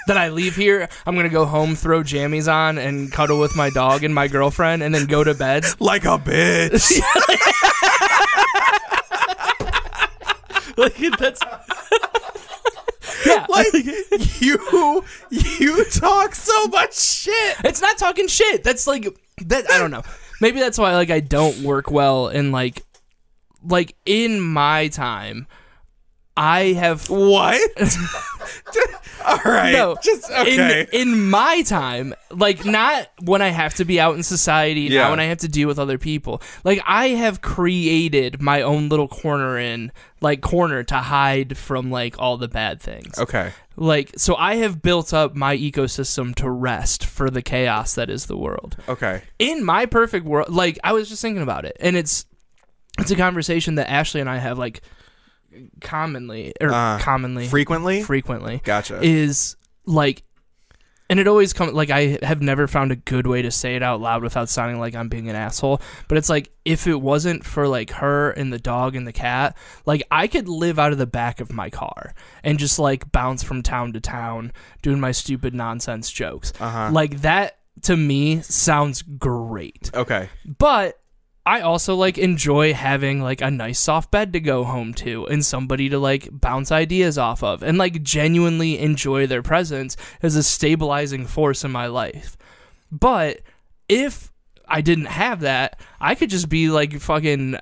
Then 0.07 0.17
I 0.17 0.29
leave 0.29 0.55
here, 0.55 0.89
I'm 1.05 1.17
gonna 1.17 1.29
go 1.29 1.45
home, 1.45 1.75
throw 1.75 2.03
jammies 2.03 2.53
on, 2.53 2.79
and 2.79 3.11
cuddle 3.11 3.41
with 3.41 3.57
my 3.57 3.71
dog 3.71 4.05
and 4.05 4.15
my 4.15 4.29
girlfriend, 4.29 4.83
and 4.83 4.95
then 4.95 5.07
go 5.07 5.25
to 5.25 5.35
bed. 5.35 5.65
like 5.81 6.05
a 6.05 6.19
bitch. 6.19 7.01
like 10.77 10.97
that's 11.19 11.41
yeah. 13.27 13.47
like 13.49 13.73
you 14.41 15.05
you 15.31 15.85
talk 15.87 16.35
so 16.35 16.67
much 16.69 16.95
shit. 16.95 17.57
it's 17.65 17.81
not 17.81 17.99
talking 17.99 18.29
shit. 18.29 18.63
That's 18.63 18.87
like 18.87 19.09
that. 19.47 19.71
I 19.71 19.79
don't 19.79 19.91
know. 19.91 20.03
Maybe 20.41 20.61
that's 20.61 20.79
why 20.79 20.95
like 20.95 21.11
I 21.11 21.21
don't 21.21 21.63
work 21.63 21.91
well 21.91 22.29
in 22.29 22.53
like 22.53 22.83
like 23.65 23.97
in 24.05 24.41
my 24.41 24.89
time. 24.89 25.47
I 26.37 26.75
have 26.75 27.09
What? 27.09 27.59
All 29.45 29.53
right. 29.53 29.73
no, 29.73 29.97
Just 30.03 30.31
okay. 30.31 30.87
In, 30.93 31.09
in 31.11 31.29
my 31.31 31.63
time, 31.63 32.15
like 32.31 32.65
not 32.65 33.09
when 33.23 33.43
I 33.43 33.49
have 33.49 33.75
to 33.75 33.85
be 33.85 33.99
out 34.01 34.15
in 34.15 34.23
society, 34.23 34.83
Yeah. 34.83 35.03
not 35.03 35.11
when 35.11 35.21
I 35.21 35.25
have 35.25 35.39
to 35.39 35.49
deal 35.49 35.67
with 35.69 35.79
other 35.79 35.99
people. 35.99 36.41
Like 36.65 36.81
I 36.87 37.09
have 37.09 37.41
created 37.41 38.41
my 38.41 38.63
own 38.63 38.89
little 38.89 39.09
corner 39.09 39.59
in 39.59 39.91
like 40.21 40.41
corner 40.41 40.83
to 40.85 40.97
hide 40.97 41.57
from 41.57 41.91
like 41.91 42.19
all 42.19 42.37
the 42.37 42.49
bad 42.49 42.81
things. 42.81 43.19
okay. 43.19 43.53
Like 43.79 44.13
so 44.17 44.35
I 44.37 44.57
have 44.57 44.81
built 44.81 45.13
up 45.13 45.35
my 45.35 45.57
ecosystem 45.57 46.35
to 46.37 46.49
rest 46.51 47.05
for 47.05 47.29
the 47.29 47.43
chaos 47.43 47.95
that 47.97 48.09
is 48.09 48.27
the 48.27 48.37
world. 48.37 48.77
Okay. 48.89 49.23
In 49.39 49.65
my 49.65 49.85
perfect 49.87 50.25
world, 50.25 50.49
like 50.51 50.79
I 50.85 50.93
was 50.93 51.09
just 51.09 51.21
thinking 51.21 51.43
about 51.43 51.65
it 51.65 51.77
and 51.81 51.97
it's 51.97 52.25
it's 52.99 53.11
a 53.11 53.17
conversation 53.17 53.75
that 53.75 53.91
Ashley 53.91 54.21
and 54.23 54.31
I 54.31 54.39
have 54.39 54.57
like 54.59 54.81
commonly 55.81 56.53
or 56.61 56.71
Uh, 56.73 56.99
commonly 56.99 57.47
Frequently? 57.49 58.03
frequently 58.03 58.61
Gotcha. 58.65 59.01
is 59.03 59.57
like 59.85 60.23
and 61.09 61.21
it 61.21 61.29
always 61.29 61.53
comes 61.53 61.73
like 61.73 61.91
I 61.91 62.19
have 62.23 62.43
never 62.43 62.67
found 62.67 62.91
a 62.91 62.97
good 62.97 63.29
way 63.29 63.41
to 63.43 63.51
say 63.53 63.77
it 63.77 63.83
out 63.83 64.01
loud 64.01 64.25
without 64.25 64.49
sounding 64.49 64.81
like 64.81 64.97
I'm 64.97 65.09
being 65.09 65.29
an 65.29 65.37
asshole. 65.37 65.81
But 66.09 66.19
it's 66.19 66.29
like 66.29 66.51
if 66.65 66.89
it 66.89 67.01
wasn't 67.01 67.45
for 67.45 67.69
like 67.69 67.91
her 67.93 68.31
and 68.33 68.53
the 68.53 68.59
dog 68.59 68.97
and 68.97 69.07
the 69.07 69.13
cat, 69.13 69.57
like 69.85 70.03
I 70.11 70.27
could 70.27 70.49
live 70.49 70.81
out 70.81 70.91
of 70.91 70.99
the 70.99 71.07
back 71.07 71.41
of 71.41 71.53
my 71.53 71.71
car 71.71 72.13
and 72.43 72.59
just 72.59 72.81
like 72.81 73.13
bounce 73.13 73.45
from 73.45 73.63
town 73.63 73.93
to 73.93 74.01
town 74.01 74.53
doing 74.83 74.99
my 74.99 75.13
stupid 75.13 75.55
nonsense 75.55 76.11
jokes. 76.11 76.53
Uh-huh. 76.59 76.91
Like 76.93 77.21
that 77.21 77.59
to 77.83 77.97
me 77.97 78.41
sounds 78.43 79.03
great. 79.03 79.93
okay. 79.95 80.29
But 80.59 80.99
I 81.47 81.61
also 81.61 81.95
like 81.95 82.19
enjoy 82.19 82.75
having 82.75 83.23
like 83.23 83.41
a 83.41 83.53
nice 83.53 83.79
soft 83.79 84.11
bed 84.11 84.33
to 84.33 84.41
go 84.41 84.65
home 84.65 84.93
to 84.95 85.29
and 85.29 85.45
somebody 85.45 85.89
to 85.91 85.99
like 85.99 86.29
bounce 86.33 86.73
ideas 86.73 87.17
off 87.17 87.45
of 87.45 87.63
and 87.63 87.79
like 87.79 88.03
genuinely 88.03 88.81
enjoy 88.81 89.29
their 89.29 89.45
presence 89.45 89.97
as 90.23 90.35
a 90.35 90.43
stabilizing 90.43 91.25
force 91.25 91.63
in 91.63 91.71
my 91.71 91.87
life. 91.87 92.37
But 92.91 93.43
if 93.89 94.33
I 94.67 94.81
didn't 94.81 95.05
have 95.05 95.41
that, 95.41 95.79
I 96.01 96.17
could 96.17 96.31
just 96.31 96.49
be 96.49 96.69
like 96.69 96.99
fucking 96.99 97.57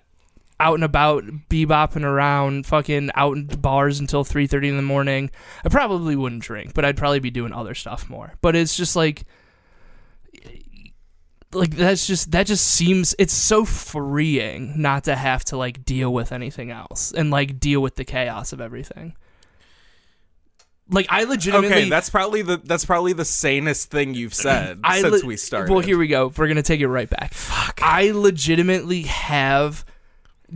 out 0.59 0.75
and 0.75 0.85
about, 0.85 1.25
bebopping 1.51 2.05
around, 2.05 2.65
fucking 2.67 3.11
out 3.15 3.37
in 3.37 3.47
bars 3.49 4.01
until 4.01 4.25
three 4.25 4.47
thirty 4.47 4.69
in 4.69 4.77
the 4.77 4.83
morning. 4.83 5.31
I 5.63 5.69
probably 5.69 6.17
wouldn't 6.17 6.43
drink, 6.43 6.73
but 6.73 6.87
I'd 6.87 6.97
probably 6.97 7.21
be 7.21 7.31
doing 7.31 7.53
other 7.53 7.75
stuff 7.75 8.09
more. 8.09 8.33
But 8.41 8.57
it's 8.57 8.77
just 8.77 8.97
like 8.97 9.25
like 11.55 11.71
that's 11.71 12.07
just 12.07 12.31
that 12.33 12.47
just 12.47 12.67
seems 12.67 13.15
it's 13.19 13.33
so 13.33 13.65
freeing 13.65 14.81
not 14.81 15.05
to 15.05 15.15
have 15.17 15.45
to 15.47 15.57
like 15.57 15.85
deal 15.85 16.13
with 16.13 16.33
anything 16.33 16.71
else 16.71 17.13
and 17.13 17.31
like 17.31 17.59
deal 17.61 17.81
with 17.81 17.95
the 17.97 18.05
chaos 18.05 18.53
of 18.53 18.61
everything. 18.61 19.15
Like 20.91 21.07
I 21.09 21.25
legitimately 21.25 21.69
Okay, 21.77 21.89
that's 21.89 22.11
probably 22.11 22.43
the 22.43 22.59
that's 22.59 22.85
probably 22.85 23.15
the 23.15 23.25
sanest 23.25 23.91
thing 23.91 24.13
you've 24.15 24.35
said 24.35 24.81
I 24.85 25.01
since 25.01 25.23
le- 25.23 25.27
we 25.29 25.37
started. 25.39 25.73
Well, 25.73 25.81
here 25.81 25.97
we 25.97 26.09
go. 26.09 26.31
We're 26.37 26.49
gonna 26.49 26.63
take 26.63 26.81
it 26.81 26.89
right 26.89 27.09
back. 27.09 27.33
Fuck. 27.33 27.81
I 27.83 28.11
legitimately 28.11 29.03
have 29.03 29.85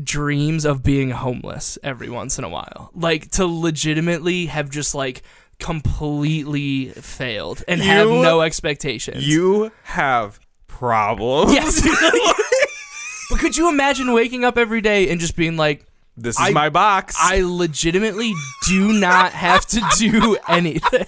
dreams 0.03 0.67
of 0.67 0.83
being 0.83 1.11
homeless 1.11 1.79
every 1.83 2.11
once 2.11 2.37
in 2.39 2.45
a 2.45 2.49
while. 2.49 2.91
Like 2.95 3.31
to 3.33 3.47
legitimately 3.47 4.47
have 4.47 4.69
just 4.69 4.95
like 4.95 5.23
completely 5.59 6.91
failed 6.91 7.65
and 7.67 7.81
have 7.81 8.09
You- 8.09 8.23
no 8.23 8.43
expectations. 8.43 9.27
You 9.27 9.73
have 9.85 10.39
problems. 10.79 11.53
Yes. 11.53 11.83
but 13.31 13.39
could 13.39 13.57
you 13.57 13.69
imagine 13.69 14.13
waking 14.13 14.45
up 14.45 14.57
every 14.57 14.81
day 14.81 15.11
and 15.11 15.21
just 15.21 15.37
being 15.37 15.57
like, 15.57 15.85
this 16.17 16.39
is 16.39 16.47
I- 16.47 16.51
my 16.51 16.69
box. 16.69 17.17
I 17.19 17.43
legitimately 17.43 18.33
do 18.67 18.93
not 18.93 19.33
have 19.33 19.67
to 19.67 19.81
do 19.99 20.37
anything. 20.49 21.07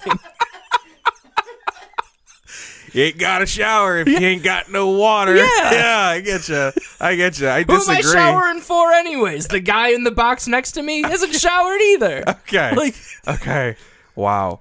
You 2.93 3.03
ain't 3.03 3.17
got 3.17 3.41
a 3.41 3.45
shower 3.45 3.99
if 3.99 4.07
you 4.09 4.17
ain't 4.17 4.43
got 4.43 4.69
no 4.69 4.89
water. 4.89 5.33
Yeah. 5.37 5.71
yeah, 5.71 5.97
I 6.07 6.19
get 6.19 6.49
you. 6.49 6.71
I 6.99 7.15
get 7.15 7.39
you. 7.39 7.47
I 7.47 7.63
Who 7.63 7.73
am. 7.75 7.89
I 7.89 8.01
showering 8.01 8.59
for, 8.59 8.91
anyways? 8.91 9.47
The 9.47 9.61
guy 9.61 9.89
in 9.91 10.03
the 10.03 10.11
box 10.11 10.45
next 10.45 10.73
to 10.73 10.83
me 10.83 11.01
hasn't 11.01 11.33
showered 11.33 11.79
either. 11.81 12.23
Okay. 12.51 12.75
Like, 12.75 12.95
okay. 13.29 13.75
Wow. 14.15 14.59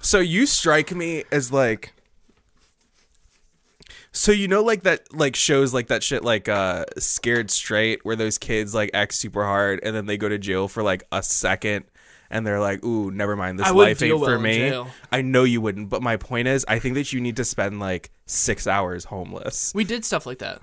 So 0.00 0.18
you 0.18 0.46
strike 0.46 0.92
me 0.92 1.22
as 1.30 1.52
like 1.52 1.92
So 4.12 4.32
you 4.32 4.48
know 4.48 4.62
like 4.62 4.82
that 4.82 5.14
like 5.14 5.36
shows 5.36 5.72
like 5.72 5.86
that 5.88 6.02
shit 6.02 6.24
like 6.24 6.48
uh 6.48 6.84
Scared 6.98 7.50
Straight 7.50 8.04
where 8.04 8.16
those 8.16 8.38
kids 8.38 8.74
like 8.74 8.90
act 8.92 9.14
super 9.14 9.44
hard 9.44 9.80
and 9.82 9.94
then 9.94 10.06
they 10.06 10.16
go 10.16 10.28
to 10.28 10.38
jail 10.38 10.68
for 10.68 10.82
like 10.82 11.04
a 11.12 11.22
second 11.22 11.84
and 12.30 12.46
they're 12.46 12.60
like, 12.60 12.84
"Ooh, 12.84 13.10
never 13.10 13.36
mind. 13.36 13.58
This 13.58 13.66
I 13.66 13.70
life 13.70 14.02
ain't 14.02 14.18
well 14.18 14.30
for 14.30 14.38
me." 14.38 14.58
jail. 14.70 14.88
I 15.10 15.22
know 15.22 15.44
you 15.44 15.60
wouldn't, 15.60 15.88
but 15.88 16.02
my 16.02 16.16
point 16.16 16.48
is 16.48 16.64
I 16.68 16.78
think 16.78 16.94
that 16.94 17.12
you 17.12 17.20
need 17.20 17.36
to 17.36 17.44
spend 17.44 17.80
like 17.80 18.10
6 18.26 18.66
hours 18.66 19.04
homeless. 19.04 19.72
we 19.74 19.84
did 19.84 20.04
stuff 20.04 20.26
like 20.26 20.38
that. 20.38 20.62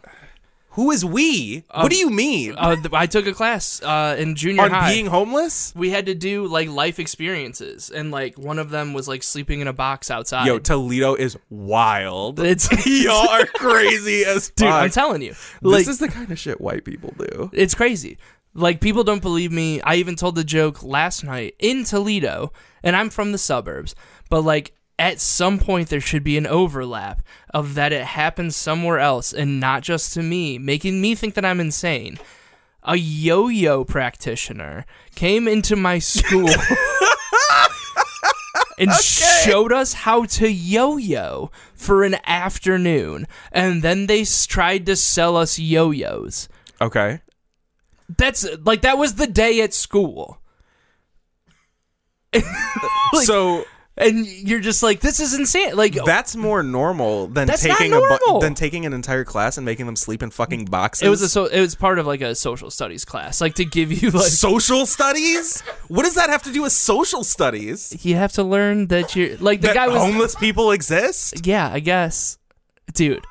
Who 0.78 0.91
is 0.91 1.03
we? 1.03 1.63
what 1.73 1.89
do 1.91 1.97
you 1.97 2.11
mean? 2.11 2.53
Uh, 2.55 2.75
I 2.93 3.07
took 3.07 3.25
a 3.25 3.34
class 3.34 3.82
uh, 3.82 4.15
in 4.19 4.36
junior 4.36 4.61
On 4.61 4.69
high. 4.69 4.93
being 4.93 5.07
homeless? 5.07 5.73
we 5.75 5.89
had 5.89 6.05
to 6.05 6.13
do 6.13 6.45
like 6.45 6.69
life 6.69 6.99
experiences, 6.99 7.89
and 7.89 8.11
like 8.11 8.38
one 8.38 8.59
of 8.59 8.69
them 8.69 8.93
was 8.93 9.07
like 9.07 9.23
sleeping 9.23 9.59
in 9.59 9.67
a 9.67 9.73
box 9.73 10.11
outside. 10.11 10.45
Yo, 10.45 10.59
Toledo 10.59 11.15
is 11.15 11.36
wild. 11.49 12.39
it's 12.39 12.69
Y'all 13.03 13.28
are 13.28 13.47
crazy 13.47 14.23
as 14.23 14.49
dude. 14.55 14.67
fuck. 14.67 14.84
I'm 14.84 14.89
telling 14.91 15.23
you, 15.23 15.34
like 15.63 15.80
this 15.80 15.88
is 15.88 15.97
the 15.97 16.09
kind 16.09 16.32
of 16.32 16.38
shit 16.38 16.61
white 16.61 16.86
people 16.86 17.11
do. 17.17 17.49
it's 17.53 17.73
crazy. 17.73 18.19
Like 18.53 18.80
people 18.80 19.03
don't 19.03 19.21
believe 19.21 19.51
me. 19.51 19.82
I 19.82 19.95
even 19.95 20.15
told 20.15 20.36
the 20.36 20.43
joke 20.43 20.84
last 20.84 21.23
night 21.23 21.55
in 21.57 21.86
Toledo, 21.86 22.53
and 22.84 22.95
I'm 22.95 23.09
from 23.09 23.32
the 23.32 23.39
suburbs, 23.39 23.95
but 24.30 24.41
like 24.41 24.73
at 25.00 25.20
some 25.22 25.60
point 25.60 25.89
there 25.89 26.02
should 26.02 26.24
be 26.24 26.38
an 26.38 26.48
overlap 26.48 27.22
of 27.54 27.76
that 27.76 27.93
it 27.93 28.04
happens 28.06 28.56
somewhere 28.56 29.00
else 29.00 29.32
and 29.34 29.60
not 29.60 29.84
just 29.84 30.14
to 30.14 30.24
me, 30.24 30.58
making 30.58 31.00
me 31.02 31.14
think 31.16 31.36
that 31.36 31.45
I'm 31.45 31.60
insane. 31.60 32.18
A 32.84 32.95
yo-yo 32.95 33.84
practitioner 33.84 34.86
came 35.16 35.48
into 35.48 35.76
my 35.76 36.00
school 36.16 36.50
and 38.80 38.91
showed 38.93 39.72
us 39.74 39.93
how 39.93 40.24
to 40.26 40.50
yo-yo 40.52 41.52
for 41.74 42.04
an 42.04 42.16
afternoon, 42.26 43.28
and 43.52 43.82
then 43.82 44.06
they 44.08 44.22
s- 44.22 44.45
tried 44.45 44.86
to 44.86 44.95
sell 44.95 45.36
us 45.36 45.58
yo-yos. 45.60 46.48
Okay. 46.80 47.22
That's 48.18 48.45
like 48.64 48.82
that 48.82 48.98
was 48.98 49.16
the 49.16 49.28
day 49.28 49.62
at 49.62 49.74
school. 49.74 50.39
Like- 53.14 53.26
so 53.26 53.64
And 54.00 54.28
you're 54.28 54.60
just 54.60 54.84
like, 54.84 55.00
this 55.00 55.20
is 55.20 55.34
insane. 55.34 55.76
Like, 55.76 55.98
that's 56.06 56.36
more 56.36 56.62
normal 56.62 57.26
than 57.28 57.48
That's 57.48 57.66
not 57.66 57.80
taking 57.80 57.93
a 57.93 58.00
bu- 58.00 58.39
than 58.41 58.54
taking 58.54 58.86
an 58.86 58.93
entire 58.93 59.24
class 59.24 59.58
and 59.58 59.66
making 59.66 59.88
them 59.88 59.95
sleep 59.95 60.22
in 60.22 60.30
fucking 60.30 60.66
boxes. 60.66 61.08
it 61.08 61.10
was 61.10 61.22
a 61.24 61.30
so 61.30 61.45
it 61.45 61.60
was 61.60 61.74
part 61.74 61.98
of 61.98 62.06
like 62.06 62.22
a 62.22 62.36
social 62.36 62.70
studies 62.70 63.04
class, 63.06 63.41
like 63.41 63.56
to 63.56 63.66
give 63.66 63.91
you 63.91 64.12
like 64.12 64.28
social 64.30 64.86
studies. 64.86 65.62
What 65.88 66.04
does 66.04 66.14
that 66.14 66.30
have 66.30 66.43
to 66.43 66.52
do 66.54 66.62
with 66.62 66.74
social 66.74 67.24
studies? 67.24 68.06
you 68.06 68.16
have 68.16 68.34
to 68.34 68.43
learn 68.43 68.88
that 68.88 69.16
you're 69.16 69.36
like 69.38 69.62
the 69.62 69.68
that 69.70 69.74
guy 69.76 69.88
was 69.88 69.98
homeless 70.02 70.36
people 70.36 70.72
exist. 70.72 71.45
yeah, 71.48 71.68
I 71.74 71.80
guess, 71.80 72.38
dude. 72.93 73.26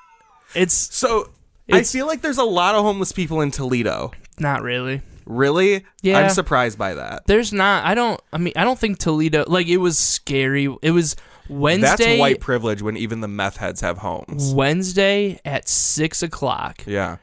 It's 0.54 0.74
So 0.74 1.30
It's- 1.68 1.94
I 1.94 1.98
feel 1.98 2.06
like 2.08 2.22
there's 2.22 2.38
a 2.38 2.44
lot 2.44 2.74
of 2.74 2.82
homeless 2.82 3.12
people 3.12 3.40
in 3.40 3.50
Toledo. 3.52 4.10
not 4.40 4.62
really. 4.62 5.00
Really? 5.26 5.84
Yeah. 6.02 6.18
I'm 6.20 6.30
surprised 6.30 6.78
by 6.78 6.94
that. 6.94 7.26
There's 7.26 7.52
not. 7.52 7.84
I 7.84 7.94
don't. 7.94 8.20
I 8.32 8.38
mean, 8.38 8.52
I 8.56 8.64
don't 8.64 8.78
think 8.78 8.98
Toledo. 8.98 9.44
Like 9.46 9.66
it 9.66 9.78
was 9.78 9.98
scary. 9.98 10.74
It 10.82 10.92
was 10.92 11.16
Wednesday. 11.48 11.86
That's 12.06 12.20
white 12.20 12.40
privilege 12.40 12.80
when 12.82 12.96
even 12.96 13.20
the 13.20 13.28
meth 13.28 13.56
heads 13.58 13.80
have 13.80 13.98
homes. 13.98 14.54
Wednesday 14.54 15.40
at 15.44 15.68
six 15.68 16.22
o'clock. 16.22 16.82
Yeah. 16.86 17.16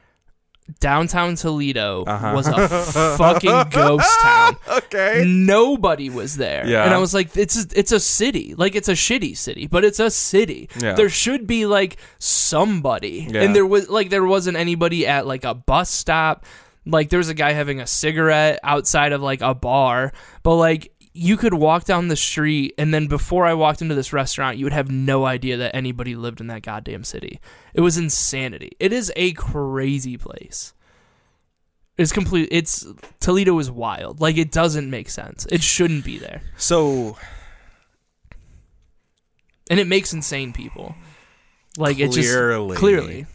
downtown 0.80 1.34
Toledo 1.36 2.04
Uh-huh. 2.06 2.32
was 2.34 2.46
a 2.48 2.68
fucking 3.18 3.64
ghost 3.70 4.08
town. 4.22 4.56
Okay. 4.84 5.24
Nobody 5.26 6.08
was 6.08 6.36
there. 6.36 6.66
Yeah. 6.66 6.84
And 6.84 6.94
I 6.94 6.98
was 6.98 7.12
like, 7.12 7.36
it's 7.36 7.56
a, 7.64 7.66
it's 7.78 7.92
a 7.92 8.00
city. 8.00 8.54
Like 8.54 8.74
it's 8.74 8.88
a 8.88 8.92
shitty 8.92 9.36
city, 9.36 9.66
but 9.66 9.84
it's 9.84 9.98
a 10.00 10.10
city. 10.10 10.68
Yeah. 10.80 10.94
There 10.94 11.08
should 11.10 11.46
be 11.46 11.66
like 11.66 11.96
somebody. 12.18 13.26
Yeah. 13.30 13.42
And 13.42 13.54
there 13.54 13.66
was 13.66 13.88
like 13.88 14.10
there 14.10 14.24
wasn't 14.24 14.56
anybody 14.56 15.06
at 15.06 15.26
like 15.26 15.44
a 15.44 15.52
bus 15.54 15.90
stop. 15.90 16.46
Like 16.86 17.08
there 17.08 17.18
was 17.18 17.28
a 17.28 17.34
guy 17.34 17.52
having 17.52 17.80
a 17.80 17.86
cigarette 17.86 18.60
outside 18.62 19.12
of 19.12 19.22
like 19.22 19.40
a 19.40 19.54
bar, 19.54 20.12
but 20.42 20.56
like 20.56 20.92
you 21.12 21.36
could 21.36 21.54
walk 21.54 21.84
down 21.84 22.08
the 22.08 22.16
street 22.16 22.74
and 22.76 22.92
then 22.92 23.06
before 23.06 23.46
I 23.46 23.54
walked 23.54 23.80
into 23.80 23.94
this 23.94 24.12
restaurant, 24.12 24.58
you 24.58 24.66
would 24.66 24.72
have 24.72 24.90
no 24.90 25.24
idea 25.24 25.56
that 25.56 25.74
anybody 25.74 26.16
lived 26.16 26.40
in 26.40 26.48
that 26.48 26.62
goddamn 26.62 27.04
city. 27.04 27.40
It 27.72 27.80
was 27.80 27.96
insanity. 27.96 28.72
It 28.80 28.92
is 28.92 29.12
a 29.16 29.32
crazy 29.32 30.16
place. 30.16 30.74
It's 31.96 32.10
complete. 32.12 32.48
It's 32.50 32.84
Toledo 33.20 33.58
is 33.60 33.70
wild. 33.70 34.20
Like 34.20 34.36
it 34.36 34.50
doesn't 34.50 34.90
make 34.90 35.08
sense. 35.08 35.46
It 35.50 35.62
shouldn't 35.62 36.04
be 36.04 36.18
there, 36.18 36.42
So 36.56 37.16
and 39.70 39.80
it 39.80 39.86
makes 39.86 40.12
insane 40.12 40.52
people. 40.52 40.94
Like 41.76 41.98
it 41.98 42.10
just 42.10 42.28
Clearly. 42.76 43.26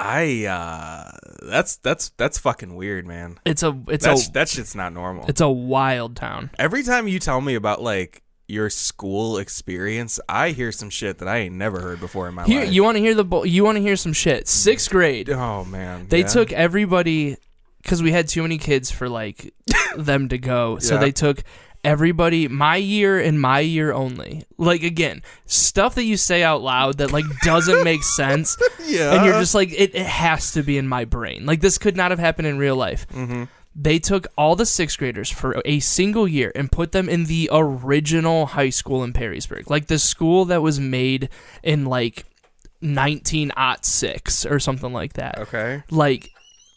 I 0.00 0.46
uh 0.46 1.10
that's 1.46 1.76
that's 1.76 2.08
that's 2.16 2.38
fucking 2.38 2.74
weird, 2.74 3.06
man. 3.06 3.38
It's 3.44 3.62
a 3.62 3.78
it's 3.88 4.04
That's 4.04 4.28
a 4.28 4.32
that 4.32 4.48
shit's 4.48 4.74
not 4.74 4.92
normal. 4.92 5.26
it's 5.28 5.40
a 5.42 5.48
wild 5.50 6.16
town. 6.16 6.50
Every 6.58 6.82
time 6.82 7.06
you 7.06 7.18
tell 7.18 7.40
me 7.40 7.54
about 7.54 7.82
like 7.82 8.22
your 8.48 8.70
school 8.70 9.38
experience, 9.38 10.18
I 10.28 10.50
hear 10.50 10.72
some 10.72 10.90
shit 10.90 11.18
that 11.18 11.28
I 11.28 11.38
ain't 11.38 11.54
never 11.54 11.80
heard 11.80 12.00
before 12.00 12.26
in 12.28 12.34
my 12.34 12.44
Here, 12.46 12.62
life. 12.62 12.72
you 12.72 12.82
want 12.82 12.96
to 12.96 13.00
hear 13.02 13.14
the 13.14 13.24
bu- 13.24 13.46
you 13.46 13.62
want 13.62 13.76
to 13.76 13.82
hear 13.82 13.94
some 13.96 14.12
shit. 14.12 14.48
Sixth 14.48 14.90
grade, 14.90 15.28
oh 15.30 15.64
man. 15.66 16.06
they 16.08 16.20
yeah. 16.20 16.26
took 16.26 16.50
everybody 16.52 17.36
because 17.82 18.02
we 18.02 18.10
had 18.10 18.26
too 18.26 18.42
many 18.42 18.58
kids 18.58 18.90
for 18.90 19.08
like 19.08 19.52
them 19.96 20.28
to 20.30 20.38
go. 20.38 20.78
So 20.78 20.94
Yeah. 20.94 21.00
they 21.00 21.12
took 21.12 21.42
everybody 21.82 22.46
my 22.48 22.76
year 22.76 23.18
and 23.18 23.40
my 23.40 23.60
year 23.60 23.92
only. 23.92 24.44
Like 24.58 24.82
again, 24.82 25.22
stuff 25.46 25.94
that 25.94 26.04
you 26.04 26.16
say 26.16 26.42
out 26.42 26.60
loud 26.62 26.98
that 26.98 27.10
like 27.12 27.24
doesn't 27.42 27.82
make 27.90 28.02
sense. 28.02 28.56
Yeah. 28.86 29.14
and 29.14 29.24
you're 29.24 29.38
just 29.40 29.54
like 29.54 29.70
it, 29.72 29.94
it 29.94 30.06
has 30.06 30.52
to 30.52 30.62
be 30.62 30.76
in 30.78 30.86
my 30.88 31.04
brain 31.04 31.46
like 31.46 31.60
this 31.60 31.78
could 31.78 31.96
not 31.96 32.10
have 32.10 32.18
happened 32.18 32.48
in 32.48 32.58
real 32.58 32.76
life 32.76 33.06
Mm-hmm. 33.08 33.44
they 33.76 33.98
took 34.00 34.26
all 34.36 34.56
the 34.56 34.66
sixth 34.66 34.98
graders 34.98 35.30
for 35.30 35.62
a 35.64 35.78
single 35.80 36.26
year 36.26 36.50
and 36.56 36.72
put 36.72 36.90
them 36.92 37.08
in 37.08 37.24
the 37.26 37.48
original 37.52 38.46
high 38.46 38.70
school 38.70 39.04
in 39.04 39.12
perrysburg 39.12 39.70
like 39.70 39.86
the 39.86 39.98
school 39.98 40.44
that 40.46 40.60
was 40.60 40.80
made 40.80 41.28
in 41.62 41.84
like 41.84 42.24
1906 42.80 44.46
or 44.46 44.58
something 44.58 44.92
like 44.92 45.12
that 45.14 45.38
Okay. 45.38 45.82
like 45.90 46.30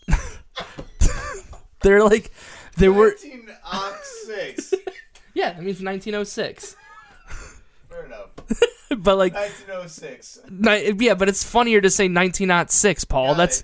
they're 1.82 2.04
like 2.04 2.32
there 2.78 2.92
were 2.94 3.16
1906. 4.34 4.74
yeah 5.34 5.54
that 5.54 5.64
means 5.64 5.82
1906 5.82 6.76
Fair 7.90 8.06
enough. 8.06 8.30
but 8.98 9.18
like 9.18 9.34
1906. 9.34 10.40
ni- 10.50 10.92
yeah 11.06 11.14
but 11.14 11.30
it's 11.30 11.44
funnier 11.44 11.82
to 11.82 11.90
say 11.90 12.06
1906 12.06 13.06
paul 13.06 13.28
Got 13.30 13.38
that's 13.38 13.64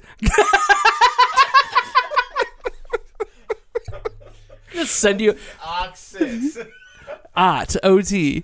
just 4.73 4.95
send 4.99 5.21
you 5.21 5.35
Ox 5.63 5.99
6. 5.99 6.57
Ot 7.35 7.75
O 7.83 8.01
T 8.01 8.43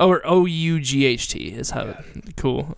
or 0.00 0.20
O 0.24 0.44
U 0.46 0.80
G 0.80 1.04
H 1.06 1.28
T 1.28 1.48
is 1.48 1.70
how 1.70 1.98
cool. 2.36 2.76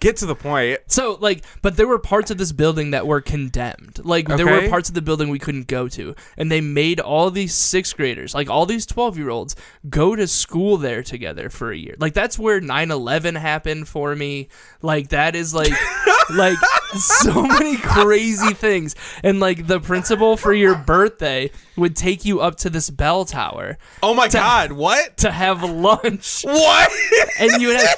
Get 0.00 0.16
to 0.18 0.26
the 0.26 0.34
point. 0.36 0.78
So 0.86 1.16
like, 1.20 1.44
but 1.60 1.76
there 1.76 1.88
were 1.88 1.98
parts 1.98 2.30
of 2.30 2.38
this 2.38 2.52
building 2.52 2.92
that 2.92 3.06
were 3.06 3.20
condemned. 3.20 3.98
Like 4.04 4.28
there 4.28 4.46
were 4.46 4.68
parts 4.68 4.88
of 4.88 4.94
the 4.94 5.02
building 5.02 5.28
we 5.28 5.38
couldn't 5.40 5.66
go 5.66 5.88
to, 5.88 6.14
and 6.36 6.52
they 6.52 6.60
made 6.60 7.00
all 7.00 7.30
these 7.30 7.52
sixth 7.54 7.96
graders, 7.96 8.34
like 8.34 8.48
all 8.48 8.64
these 8.64 8.86
twelve 8.86 9.18
year 9.18 9.30
olds, 9.30 9.56
go 9.88 10.14
to 10.14 10.26
school 10.28 10.76
there 10.76 11.02
together 11.02 11.50
for 11.50 11.72
a 11.72 11.76
year. 11.76 11.96
Like 11.98 12.14
that's 12.14 12.38
where 12.38 12.60
9-11 12.60 13.36
happened 13.36 13.88
for 13.88 14.14
me. 14.14 14.48
Like 14.82 15.08
that 15.08 15.34
is 15.34 15.52
like 15.52 15.72
like 16.30 16.58
so 16.94 17.42
many 17.42 17.76
crazy 17.76 18.54
things. 18.54 18.94
And 19.24 19.40
like 19.40 19.66
the 19.66 19.80
principal 19.80 20.36
for 20.36 20.52
your 20.52 20.76
birthday 20.76 21.50
would 21.76 21.96
take 21.96 22.24
you 22.24 22.40
up 22.40 22.56
to 22.56 22.70
this 22.70 22.90
bell 22.90 23.24
tower 23.24 23.78
Oh 24.02 24.14
my 24.14 24.28
god, 24.28 24.72
what? 24.72 25.16
to 25.18 25.30
have 25.30 25.62
lunch. 25.62 26.42
What? 26.42 26.92
and 27.40 27.60
you 27.60 27.68
would 27.68 27.76
have 27.80 27.96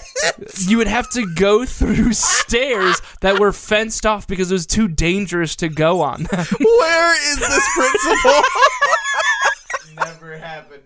you 0.67 0.79
would 0.79 0.87
have 0.87 1.11
to 1.11 1.27
go 1.35 1.65
through 1.67 1.90
stairs 2.13 3.01
that 3.21 3.39
were 3.39 3.53
fenced 3.53 4.07
off 4.07 4.27
because 4.27 4.51
it 4.51 4.55
was 4.55 4.67
too 4.67 4.89
dangerous 4.89 5.57
to 5.57 5.69
go 5.69 6.01
on. 6.01 6.25
them. 6.25 6.47
Where 6.61 7.33
is 7.33 7.39
this 7.39 7.69
principal? 7.75 8.43
Never 9.97 10.39
happened. 10.39 10.83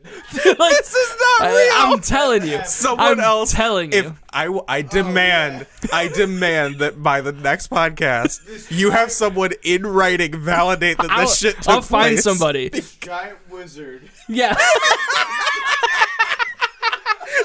like, 0.59 0.77
this 0.79 0.95
is 0.95 1.17
not 1.21 1.49
real. 1.49 1.57
I, 1.57 1.85
real. 1.85 1.93
am 1.95 2.01
telling 2.01 2.47
you, 2.47 2.61
Someone 2.65 3.07
I'm 3.07 3.21
else 3.21 3.53
telling 3.53 3.93
you. 3.93 3.99
If 3.99 4.05
you. 4.07 4.17
I, 4.33 4.45
w- 4.47 4.65
I 4.67 4.83
demand, 4.83 5.67
I 5.93 6.09
demand 6.09 6.79
that 6.79 7.01
by 7.03 7.21
the 7.21 7.31
next 7.33 7.71
podcast, 7.71 8.71
you 8.71 8.91
have 8.91 9.13
someone 9.13 9.53
in 9.63 9.87
writing 9.87 10.41
validate 10.41 10.97
that 10.99 11.11
I'll, 11.11 11.27
this 11.27 11.39
shit 11.39 11.57
took 11.57 11.69
I'll 11.69 11.83
find 11.83 12.15
place. 12.15 12.25
somebody. 12.25 12.71
Giant 13.01 13.39
wizard. 13.51 14.09
Yeah. 14.29 14.57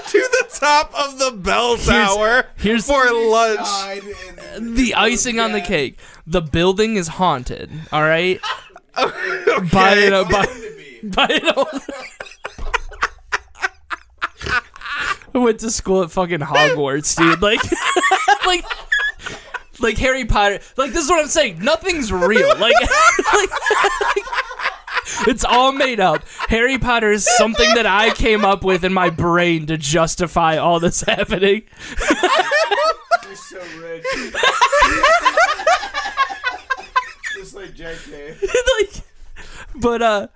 to 0.12 0.18
the 0.20 0.48
top 0.60 0.94
of 0.94 1.20
the 1.20 1.32
bell 1.32 1.78
tower 1.78 2.46
here's- 2.58 2.86
for 2.88 3.04
lunch. 3.12 3.60
The 4.60 4.94
icing 4.98 5.40
on 5.40 5.52
the 5.52 5.62
cake. 5.62 6.00
The 6.28 6.42
building 6.42 6.96
is 6.96 7.08
haunted. 7.08 7.72
All 7.92 8.04
right. 8.04 8.40
Okay. 8.98 9.70
By 9.72 9.94
an, 9.96 10.14
uh, 10.14 10.24
by, 10.26 10.46
To 10.46 11.02
by 11.04 11.26
an 11.28 11.54
old- 11.56 11.82
I 15.34 15.38
went 15.38 15.60
to 15.62 15.72
school 15.72 16.04
at 16.04 16.12
fucking 16.12 16.40
Hogwarts, 16.40 17.16
dude. 17.16 17.42
Like, 17.42 17.62
like, 18.46 18.66
like 19.80 19.98
Harry 20.00 20.26
Potter. 20.26 20.60
Like 20.76 20.92
this 20.92 21.06
is 21.06 21.10
what 21.10 21.22
I'm 21.22 21.28
saying. 21.28 21.60
Nothing's 21.64 22.12
real. 22.12 22.48
Like, 22.60 22.74
like, 23.34 23.50
it's 25.28 25.44
all 25.46 25.72
made 25.72 26.00
up. 26.00 26.24
Harry 26.50 26.78
Potter 26.78 27.12
is 27.12 27.28
something 27.38 27.74
that 27.76 27.86
I 27.86 28.12
came 28.14 28.44
up 28.46 28.64
with 28.64 28.84
in 28.84 28.94
my 28.94 29.10
brain 29.10 29.66
to 29.68 29.78
justify 29.78 30.58
all 30.58 30.80
this 30.80 31.02
happening. 31.02 31.64
You're 33.24 33.36
so 33.36 33.60
rich. 33.82 34.06
Just 37.36 37.56
like 37.56 37.76
JK. 37.76 38.42
like 38.80 39.04
but 39.76 40.02
uh 40.02 40.28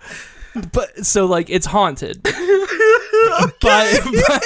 but 0.72 1.06
so 1.06 1.26
like 1.26 1.50
it's 1.50 1.66
haunted 1.66 2.24
by, 2.24 2.32
by 3.62 4.40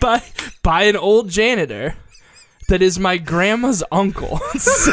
by 0.00 0.22
by 0.62 0.82
an 0.82 0.96
old 0.96 1.28
janitor 1.30 1.94
that 2.68 2.82
is 2.82 2.98
my 2.98 3.16
grandma's 3.16 3.82
uncle 3.92 4.38
So- 4.58 4.92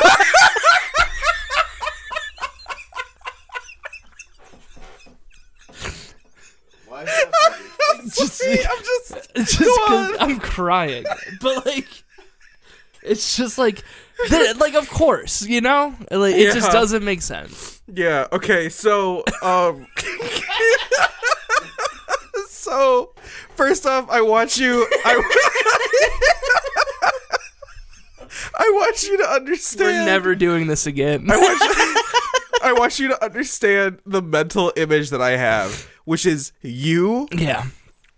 Why 6.88 7.04
is 7.04 7.08
that 7.08 7.91
just, 8.10 8.44
I'm 8.44 8.84
just. 8.84 9.34
just 9.36 9.60
Go 9.60 9.76
'cause 9.88 10.12
on. 10.12 10.18
I'm 10.20 10.40
crying 10.40 11.06
but 11.42 11.66
like 11.66 11.88
it's 13.04 13.36
just 13.38 13.58
like 13.58 13.84
like 14.58 14.74
of 14.76 14.90
course 14.90 15.46
you 15.46 15.62
know 15.62 15.96
like 16.12 16.36
it 16.36 16.54
just 16.54 16.72
doesn't 16.72 17.04
make 17.04 17.22
sense 17.22 17.82
Yeah. 17.94 18.28
Okay. 18.32 18.70
So, 18.70 19.24
um. 19.44 19.86
so, 22.48 23.12
first 23.56 23.86
off, 23.86 24.10
I 24.10 24.22
want 24.22 24.58
you. 24.58 24.88
I. 25.04 25.18
I 28.56 28.70
want 28.74 29.04
you 29.04 29.18
to 29.18 29.30
understand. 29.30 29.90
we're 29.90 30.06
never 30.06 30.36
doing 30.36 30.68
this 30.68 30.86
again 30.88 31.30
I 31.30 31.38
want, 31.38 31.60
you, 31.60 32.04
I 32.64 32.74
want 32.74 33.00
you 33.00 33.08
to 33.10 33.22
understand 33.24 34.00
the 34.06 34.22
mental 34.22 34.72
image 34.78 35.10
that 35.10 35.22
I 35.22 35.32
have, 35.32 35.88
which 36.06 36.26
is 36.26 36.52
you 36.62 37.28
yeah 37.32 37.66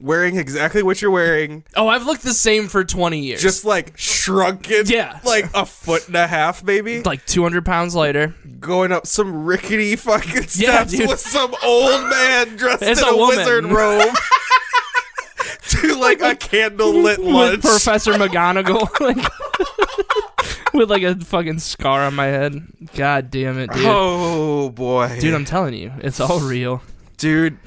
wearing 0.04 0.36
exactly 0.38 0.84
what 0.84 1.01
you're 1.01 1.10
wearing, 1.12 1.64
oh 1.78 1.88
i've 1.88 2.06
looked 2.06 2.24
the 2.24 2.34
same 2.34 2.68
for 2.68 2.84
20 2.84 3.20
years 3.20 3.41
just 3.41 3.64
like 3.64 3.93
shrunken, 3.97 4.84
Yeah. 4.86 5.20
like 5.24 5.45
a 5.56 5.66
foot 5.66 6.08
and 6.08 6.16
a 6.18 6.28
half, 6.28 6.62
maybe, 6.64 7.01
like 7.04 7.26
200 7.26 7.66
pounds 7.66 7.95
later. 7.95 8.36
going 8.60 8.91
up 8.91 9.08
some 9.08 9.45
rickety 9.45 9.95
fucking 9.95 10.43
steps 10.47 10.91
dude. 10.91 11.08
with 11.08 11.20
some 11.22 11.56
old 11.64 12.01
man 12.10 12.56
dressed 12.58 12.84
It's 12.84 13.01
in 13.01 13.08
a 13.08 13.12
a, 13.12 13.28
wizard 13.28 13.66
robe. 13.66 14.14
to 15.70 15.95
like 15.95 16.20
a 16.22 16.36
candlelit 16.36 17.18
lunch. 17.20 17.62
Professor 17.62 18.14
McGonagall. 18.14 18.99
like, 18.99 20.74
with 20.74 20.89
like 20.89 21.04
a 21.04 21.16
fucking 21.16 21.60
scar 21.60 22.01
on 22.01 22.14
my 22.16 22.26
head. 22.26 22.62
God 22.95 23.32
damn 23.32 23.58
it, 23.58 23.72
dude. 23.72 23.84
Oh 23.86 24.70
boy, 24.70 25.18
Dude, 25.20 25.34
I'm 25.34 25.45
telling 25.45 25.74
you, 25.74 25.91
it's 25.99 26.20
all 26.20 26.39
real. 26.39 26.82
dude. 27.18 27.58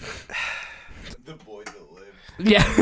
The 1.25 1.35
boy 1.35 1.65
that 1.65 1.93
lived. 1.93 2.26
Yeah. 2.39 2.63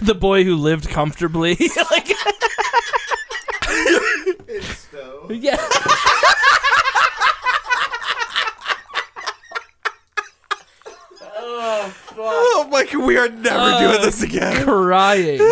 the 0.00 0.14
boy 0.18 0.44
who 0.44 0.56
lived 0.56 0.88
comfortably. 0.88 1.56
like, 1.90 2.10
In 4.48 4.62
Stow. 4.62 5.28
yeah. 5.30 5.56
oh, 11.22 11.88
fuck. 11.88 12.16
Oh 12.18 12.68
my, 12.70 12.84
god, 12.84 13.04
we 13.06 13.16
are 13.16 13.28
never 13.28 13.56
Uh, 13.58 13.80
doing 13.80 14.02
this 14.02 14.22
again. 14.22 14.64
Crying. 14.64 15.38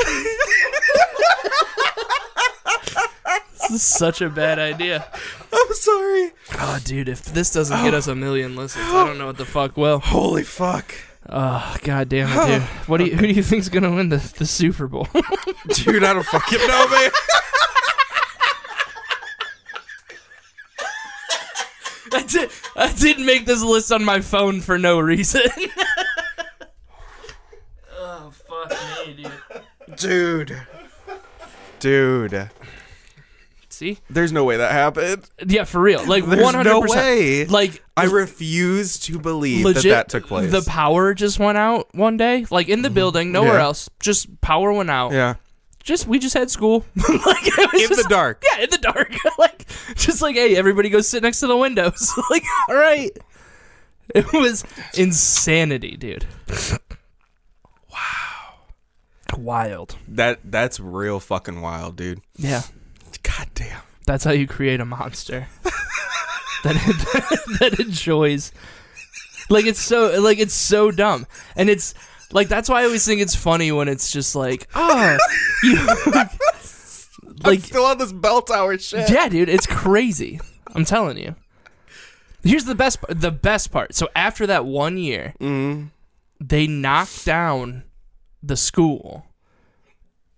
this 3.61 3.71
is 3.71 3.83
such 3.83 4.21
a 4.21 4.29
bad 4.29 4.59
idea. 4.59 5.07
I'm 5.53 5.73
sorry. 5.75 6.33
Oh, 6.59 6.79
dude, 6.85 7.09
if 7.09 7.25
this 7.25 7.53
doesn't 7.53 7.83
get 7.85 7.95
us 7.95 8.07
a 8.07 8.15
million 8.15 8.57
listens, 8.57 8.87
I 8.87 9.07
don't 9.07 9.19
know 9.19 9.27
what 9.27 9.39
the 9.39 9.45
fuck 9.45 9.77
will. 9.77 9.99
Holy 10.01 10.43
fuck. 10.45 10.95
Oh, 11.29 11.77
god 11.83 12.09
damn 12.11 12.29
it, 12.29 12.47
dude. 12.47 12.63
What 12.87 12.99
do 12.99 13.05
you, 13.07 13.17
who 13.17 13.27
do 13.27 13.33
you 13.33 13.43
think's 13.43 13.69
gonna 13.69 13.91
win 13.91 14.11
the, 14.11 14.19
the 14.39 14.45
Super 14.47 14.87
Bowl? 14.87 15.09
Dude, 15.69 16.05
I 16.05 16.13
don't 16.13 16.27
fucking 16.27 16.59
know, 16.59 16.89
man. 16.89 17.11
I 22.13 22.23
did. 22.29 22.51
I 22.77 22.93
didn't 22.93 23.25
make 23.25 23.47
this 23.47 23.63
list 23.63 23.91
on 23.91 24.05
my 24.05 24.21
phone 24.21 24.61
for 24.61 24.79
no 24.79 25.01
reason. 25.01 25.41
oh 27.99 28.31
fuck 28.31 28.71
me, 29.07 29.25
dude. 29.89 29.99
Dude. 29.99 30.63
Dude. 31.81 32.51
See? 33.75 33.99
There's 34.09 34.31
no 34.31 34.45
way 34.45 34.57
that 34.59 34.71
happened. 34.71 35.29
Yeah, 35.45 35.65
for 35.65 35.81
real. 35.81 36.07
Like 36.07 36.25
There's 36.25 36.43
one 36.43 36.55
hundred 36.55 36.71
no 36.71 36.81
way. 36.81 37.45
Like 37.45 37.83
I 37.97 38.05
refuse 38.05 39.01
to 39.01 39.19
believe 39.19 39.65
legit, 39.65 39.83
that 39.83 39.89
that 39.89 40.09
took 40.09 40.29
place. 40.29 40.53
the 40.53 40.63
power 40.63 41.13
just 41.13 41.41
went 41.41 41.59
out 41.59 41.93
one 41.93 42.17
day, 42.17 42.47
like 42.51 42.69
in 42.69 42.83
the 42.83 42.89
mm-hmm. 42.89 42.95
building, 42.95 43.33
nowhere 43.33 43.55
Yeah. 43.55 43.65
else. 43.65 43.91
Just 43.99 44.41
power 44.41 44.73
went 44.73 44.91
out. 44.91 45.13
yeah. 45.13 45.35
Just 45.83 46.07
we 46.07 46.19
just 46.19 46.35
had 46.35 46.51
school, 46.51 46.87
like 46.97 47.47
it 47.47 47.73
was 47.73 47.83
In 47.83 47.89
just- 47.89 48.03
the 48.05 48.09
dark. 48.09 48.43
Yeah, 48.53 48.63
in 48.63 48.71
the 48.71 48.79
dark. 48.79 49.13
like 49.39 49.67
just 49.97 50.23
like, 50.23 50.37
hey, 50.37 50.57
everybody 50.57 50.89
go 50.89 51.01
sit 51.01 51.23
next 51.23 51.41
to 51.41 51.47
the 51.47 51.57
windows. 51.57 52.13
like, 52.31 52.45
all 52.69 52.77
right. 52.77 53.11
It 54.15 54.33
was 54.33 54.65
insanity, 54.95 55.97
dude. 55.97 56.27
wow. 57.91 58.55
Wild. 59.37 59.97
That 60.07 60.41
that's 60.45 60.79
real 60.79 61.19
fucking 61.21 61.61
wild, 61.61 61.97
dude. 61.97 62.21
Yeah. 62.37 62.63
God 63.25 63.49
damn. 63.55 63.81
That's 64.07 64.23
how 64.25 64.31
you 64.33 64.47
create 64.47 64.81
a 64.81 64.85
monster. 64.85 65.49
that 66.63 66.75
that 67.61 67.81
enjoys 67.81 68.53
like 69.51 69.67
it's 69.67 69.81
so 69.81 70.21
like 70.21 70.39
it's 70.39 70.55
so 70.55 70.91
dumb. 70.91 71.27
And 71.57 71.69
it's 71.69 71.95
like 72.33 72.49
that's 72.49 72.69
why 72.69 72.83
I 72.83 72.85
always 72.85 73.05
think 73.05 73.21
it's 73.21 73.35
funny 73.35 73.73
when 73.73 73.89
it's 73.89 74.11
just 74.13 74.35
like, 74.35 74.69
oh, 74.75 75.19
you 75.63 75.77
I'm 76.15 76.29
like 77.45 77.61
still 77.61 77.85
on 77.85 77.99
this 77.99 78.13
bell 78.13 78.43
tower 78.43 78.79
shit. 78.79 79.11
Yeah, 79.11 79.29
dude, 79.29 79.49
it's 79.49 79.67
crazy. 79.67 80.41
I'm 80.75 80.85
telling 80.85 81.19
you. 81.19 81.35
Here's 82.43 82.65
the 82.65 82.75
best 82.75 82.99
the 83.09 83.31
best 83.31 83.71
part. 83.73 83.95
So 83.95 84.09
after 84.15 84.47
that 84.47 84.65
one 84.67 84.97
year, 84.99 85.35
Mm. 85.41 85.91
they 86.41 86.67
knocked 86.67 87.25
down 87.25 87.85
the 88.43 88.57
school 88.57 89.27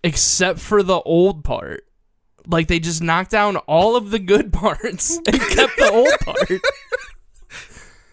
except 0.03 0.59
for 0.59 0.83
the 0.83 1.01
old 1.01 1.43
part. 1.43 1.83
Like 2.49 2.67
they 2.67 2.79
just 2.79 3.01
knocked 3.03 3.31
down 3.31 3.57
all 3.57 3.95
of 3.97 4.09
the 4.11 4.19
good 4.19 4.53
parts 4.53 5.17
and 5.17 5.25
kept 5.39 5.77
the 5.77 5.89
old 5.91 6.09
part. 6.21 6.49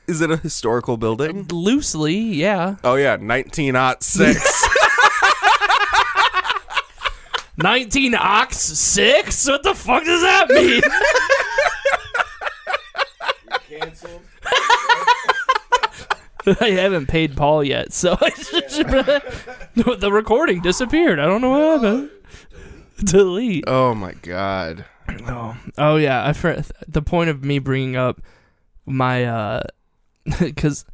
Is 0.06 0.20
it 0.20 0.30
a 0.30 0.36
historical 0.36 0.96
building? 0.96 1.46
Loosely, 1.50 2.14
yeah. 2.16 2.76
Oh 2.84 2.96
yeah, 2.96 3.16
1906. 3.16 4.68
19 7.56 8.14
ox 8.16 8.56
6? 8.58 9.48
What 9.48 9.62
the 9.62 9.74
fuck 9.74 10.04
does 10.04 10.20
that 10.22 10.48
mean? 10.50 10.82
You're 13.70 13.80
canceled. 13.80 14.22
I 16.60 16.70
haven't 16.72 17.06
paid 17.06 17.36
Paul 17.36 17.64
yet, 17.64 17.92
so 17.94 18.16
the 19.76 20.10
recording 20.12 20.60
disappeared. 20.60 21.18
I 21.18 21.24
don't 21.24 21.40
know 21.40 21.50
what 21.50 21.80
happened. 21.82 22.10
Delete. 23.04 23.64
Oh 23.66 23.94
my 23.94 24.12
god. 24.14 24.84
Oh, 25.26 25.56
oh 25.78 25.96
yeah. 25.96 26.26
I 26.26 26.32
for, 26.32 26.62
the 26.86 27.02
point 27.02 27.30
of 27.30 27.44
me 27.44 27.58
bringing 27.58 27.96
up 27.96 28.20
my 28.86 29.24
uh, 29.24 29.62
because 30.40 30.84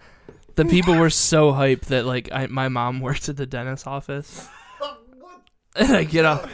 the 0.56 0.64
people 0.64 0.96
were 0.96 1.10
so 1.10 1.52
hyped 1.52 1.86
that 1.86 2.06
like 2.06 2.30
I, 2.32 2.46
my 2.46 2.68
mom 2.68 3.00
worked 3.02 3.28
at 3.28 3.36
the 3.36 3.46
dentist's 3.46 3.86
office, 3.86 4.48
and 5.76 5.92
I 5.92 6.04
get 6.04 6.24
off. 6.24 6.50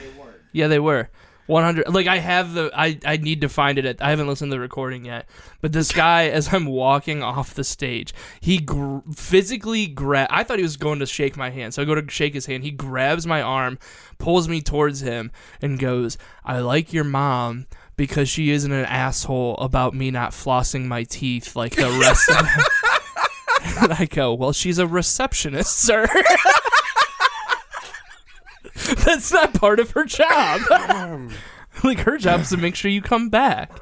Yeah, 0.53 0.69
they 0.69 0.79
were. 0.79 1.11
100 1.47 1.89
like 1.89 2.07
I 2.07 2.19
have 2.19 2.55
the 2.55 2.71
I 2.75 2.99
I 3.05 3.17
need 3.17 3.41
to 3.43 3.49
find 3.49 3.79
it 3.79 3.85
at, 3.85 4.03
I 4.03 4.11
haven't 4.11 4.27
listened 4.27 4.51
to 4.51 4.57
the 4.57 4.61
recording 4.61 5.05
yet 5.05 5.29
but 5.61 5.73
this 5.73 5.93
guy 5.93 6.29
as 6.29 6.53
I'm 6.53 6.67
walking 6.67 7.23
off 7.23 7.55
the 7.55 7.65
stage 7.65 8.13
he 8.41 8.59
gr- 8.59 8.99
physically 9.15 9.87
grab 9.87 10.29
I 10.31 10.43
thought 10.43 10.59
he 10.59 10.65
was 10.65 10.77
going 10.77 10.99
to 10.99 11.07
shake 11.07 11.37
my 11.37 11.51
hand 11.51 11.75
so 11.75 11.83
I 11.83 11.85
go 11.85 11.95
to 11.95 12.11
shake 12.11 12.35
his 12.35 12.47
hand 12.47 12.65
he 12.65 12.71
grabs 12.71 13.27
my 13.27 13.43
arm 13.43 13.79
pulls 14.19 14.49
me 14.49 14.61
towards 14.61 15.01
him 15.01 15.31
and 15.63 15.79
goes 15.79 16.19
I 16.45 16.59
like 16.59 16.93
your 16.93 17.05
mom 17.05 17.67
because 17.97 18.29
she 18.29 18.51
isn't 18.51 18.73
an 18.73 18.85
asshole 18.85 19.57
about 19.57 19.95
me 19.95 20.11
not 20.11 20.33
flossing 20.33 20.87
my 20.87 21.05
teeth 21.05 21.57
like 21.57 21.77
the 21.77 21.89
rest 22.01 22.29
of 22.29 22.37
them. 22.37 22.65
And 23.83 23.93
I 23.93 24.05
go 24.07 24.33
well 24.33 24.53
she's 24.53 24.79
a 24.79 24.87
receptionist 24.87 25.79
sir 25.79 26.07
That's 29.05 29.33
not 29.33 29.55
part 29.55 29.81
of 29.81 29.93
her 29.93 30.05
job. 30.05 30.61
like 31.85 32.01
her 32.01 32.19
job 32.19 32.41
is 32.41 32.51
to 32.51 32.57
make 32.57 32.75
sure 32.75 32.91
you 32.91 33.03
come 33.03 33.29
back. 33.29 33.73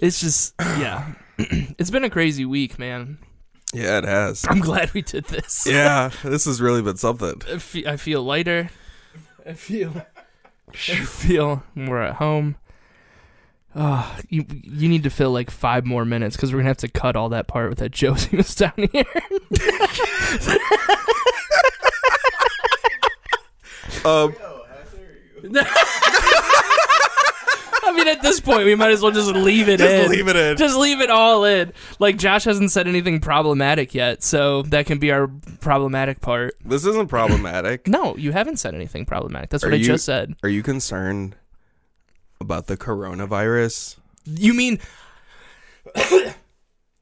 It's 0.00 0.20
just 0.20 0.54
yeah. 0.60 1.12
it's 1.38 1.90
been 1.90 2.04
a 2.04 2.10
crazy 2.10 2.44
week, 2.44 2.78
man. 2.78 3.18
Yeah, 3.74 3.98
it 3.98 4.04
has. 4.04 4.44
I'm 4.48 4.60
glad 4.60 4.92
we 4.92 5.02
did 5.02 5.24
this. 5.26 5.66
Yeah, 5.66 6.10
this 6.22 6.44
has 6.44 6.60
really 6.60 6.82
been 6.82 6.96
something. 6.96 7.40
I 7.50 7.58
fe- 7.58 7.86
I 7.86 7.96
feel 7.96 8.22
lighter. 8.22 8.70
I 9.46 9.54
feel 9.54 10.06
I 10.68 10.74
feel 10.74 11.62
more 11.74 12.02
at 12.02 12.16
home. 12.16 12.56
Oh, 13.74 14.18
you 14.28 14.44
you 14.62 14.88
need 14.88 15.04
to 15.04 15.10
fill 15.10 15.30
like 15.30 15.50
five 15.50 15.86
more 15.86 16.04
minutes 16.04 16.36
because 16.36 16.52
we're 16.52 16.58
gonna 16.58 16.68
have 16.68 16.76
to 16.78 16.88
cut 16.88 17.16
all 17.16 17.30
that 17.30 17.48
part 17.48 17.70
with 17.70 17.78
that 17.78 17.92
Josie 17.92 18.36
was 18.36 18.54
down 18.54 18.72
here. 18.92 19.04
Um, 24.04 24.32
how 24.32 24.64
dare 24.92 25.42
you? 25.42 25.62
I 27.84 27.92
mean, 27.94 28.06
at 28.08 28.22
this 28.22 28.38
point, 28.40 28.64
we 28.64 28.74
might 28.76 28.90
as 28.92 29.02
well 29.02 29.10
just 29.10 29.28
leave 29.34 29.68
it 29.68 29.78
just 29.78 30.04
in. 30.06 30.10
leave 30.10 30.28
it 30.28 30.36
in. 30.36 30.56
Just 30.56 30.76
leave 30.76 31.00
it 31.00 31.10
all 31.10 31.44
in. 31.44 31.72
Like 31.98 32.16
Josh 32.16 32.44
hasn't 32.44 32.70
said 32.70 32.86
anything 32.86 33.20
problematic 33.20 33.92
yet, 33.94 34.22
so 34.22 34.62
that 34.62 34.86
can 34.86 34.98
be 34.98 35.10
our 35.10 35.28
problematic 35.60 36.20
part. 36.20 36.54
This 36.64 36.86
isn't 36.86 37.08
problematic. 37.08 37.88
No, 37.92 38.16
you 38.16 38.32
haven't 38.32 38.56
said 38.58 38.74
anything 38.74 39.04
problematic. 39.04 39.50
That's 39.50 39.64
Are 39.64 39.68
what 39.68 39.74
I 39.74 39.78
you- 39.78 39.84
just 39.84 40.04
said. 40.04 40.34
Are 40.42 40.48
you 40.48 40.62
concerned 40.62 41.34
about 42.40 42.66
the 42.68 42.76
coronavirus? 42.76 43.96
You 44.24 44.54
mean 44.54 44.78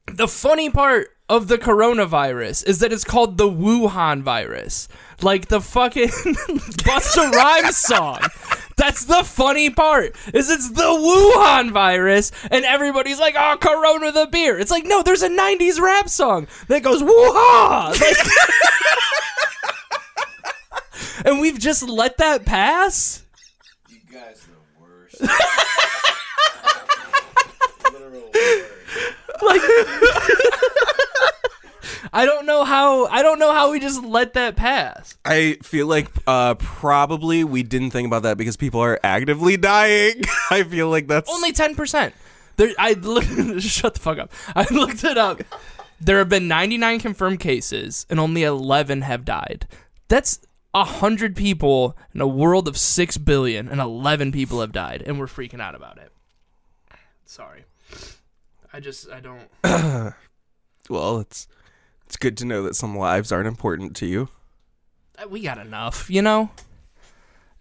the 0.07 0.27
funny 0.27 0.69
part 0.69 1.09
of 1.29 1.47
the 1.47 1.57
coronavirus 1.57 2.67
is 2.67 2.79
that 2.79 2.91
it's 2.91 3.03
called 3.05 3.37
the 3.37 3.49
Wuhan 3.49 4.21
virus, 4.21 4.87
like 5.21 5.47
the 5.47 5.61
fucking 5.61 6.07
Busta 6.09 7.31
Rhymes 7.31 7.77
song. 7.77 8.19
That's 8.75 9.05
the 9.05 9.23
funny 9.23 9.69
part. 9.69 10.15
Is 10.33 10.49
it's 10.49 10.71
the 10.71 10.81
Wuhan 10.81 11.71
virus, 11.71 12.31
and 12.49 12.65
everybody's 12.65 13.19
like, 13.19 13.35
"Oh, 13.37 13.55
Corona 13.61 14.11
the 14.11 14.27
beer." 14.27 14.57
It's 14.59 14.71
like, 14.71 14.85
no, 14.85 15.03
there's 15.03 15.21
a 15.21 15.29
'90s 15.29 15.79
rap 15.79 16.09
song 16.09 16.47
that 16.67 16.81
goes 16.83 17.01
Wuhan, 17.01 18.01
like, 18.01 18.17
and 21.25 21.39
we've 21.39 21.59
just 21.59 21.87
let 21.87 22.17
that 22.17 22.45
pass. 22.45 23.23
You 23.87 23.99
guys 24.11 24.47
are 24.47 24.51
the 24.51 24.81
worst. 24.81 25.21
Literal 27.93 28.31
worst. 28.33 28.71
Like 29.41 29.61
I 32.13 32.25
don't 32.25 32.45
know 32.45 32.63
how 32.63 33.05
I 33.07 33.21
don't 33.21 33.39
know 33.39 33.53
how 33.53 33.71
we 33.71 33.79
just 33.79 34.03
let 34.03 34.33
that 34.33 34.55
pass. 34.55 35.15
I 35.23 35.57
feel 35.63 35.87
like 35.87 36.07
uh, 36.27 36.55
probably 36.55 37.43
we 37.43 37.63
didn't 37.63 37.91
think 37.91 38.05
about 38.07 38.23
that 38.23 38.37
because 38.37 38.57
people 38.57 38.81
are 38.81 38.99
actively 39.03 39.55
dying. 39.57 40.21
I 40.51 40.63
feel 40.63 40.89
like 40.89 41.07
that's 41.07 41.29
Only 41.31 41.53
ten 41.53 41.75
percent. 41.75 42.13
There, 42.57 42.71
I 42.77 42.93
look. 42.93 43.23
shut 43.59 43.93
the 43.93 43.99
fuck 43.99 44.17
up. 44.17 44.31
I 44.55 44.65
looked 44.73 45.03
it 45.03 45.17
up. 45.17 45.41
There 46.03 46.17
have 46.17 46.29
been 46.29 46.47
99 46.47 46.99
confirmed 46.99 47.39
cases, 47.39 48.07
and 48.09 48.19
only 48.19 48.41
11 48.41 49.01
have 49.01 49.23
died. 49.23 49.67
That's 50.07 50.39
a 50.73 50.83
hundred 50.83 51.35
people 51.35 51.95
in 52.13 52.21
a 52.21 52.27
world 52.27 52.67
of 52.67 52.75
six 52.75 53.17
billion, 53.17 53.69
and 53.69 53.79
11 53.79 54.31
people 54.31 54.61
have 54.61 54.71
died, 54.71 55.03
and 55.05 55.19
we're 55.19 55.27
freaking 55.27 55.61
out 55.61 55.75
about 55.75 55.99
it. 55.99 56.11
Sorry. 57.25 57.65
I 58.73 58.79
just 58.79 59.09
I 59.09 59.19
don't. 59.19 59.49
well. 60.89 61.19
It's 61.19 61.47
it's 62.11 62.17
good 62.17 62.35
to 62.39 62.45
know 62.45 62.63
that 62.63 62.75
some 62.75 62.97
lives 62.97 63.31
aren't 63.31 63.47
important 63.47 63.95
to 63.95 64.05
you. 64.05 64.27
Uh, 65.17 65.29
we 65.29 65.39
got 65.39 65.57
enough, 65.57 66.09
you 66.09 66.21
know? 66.21 66.49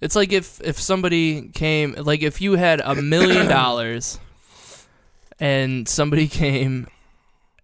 It's 0.01 0.17
like 0.17 0.33
if 0.33 0.61
if 0.63 0.77
somebody 0.81 1.51
came 1.51 1.93
like 1.93 2.23
if 2.23 2.41
you 2.41 2.55
had 2.55 2.81
a 2.81 2.97
million 2.97 3.47
dollars 3.49 4.19
and 5.39 5.87
somebody 5.87 6.27
came 6.27 6.89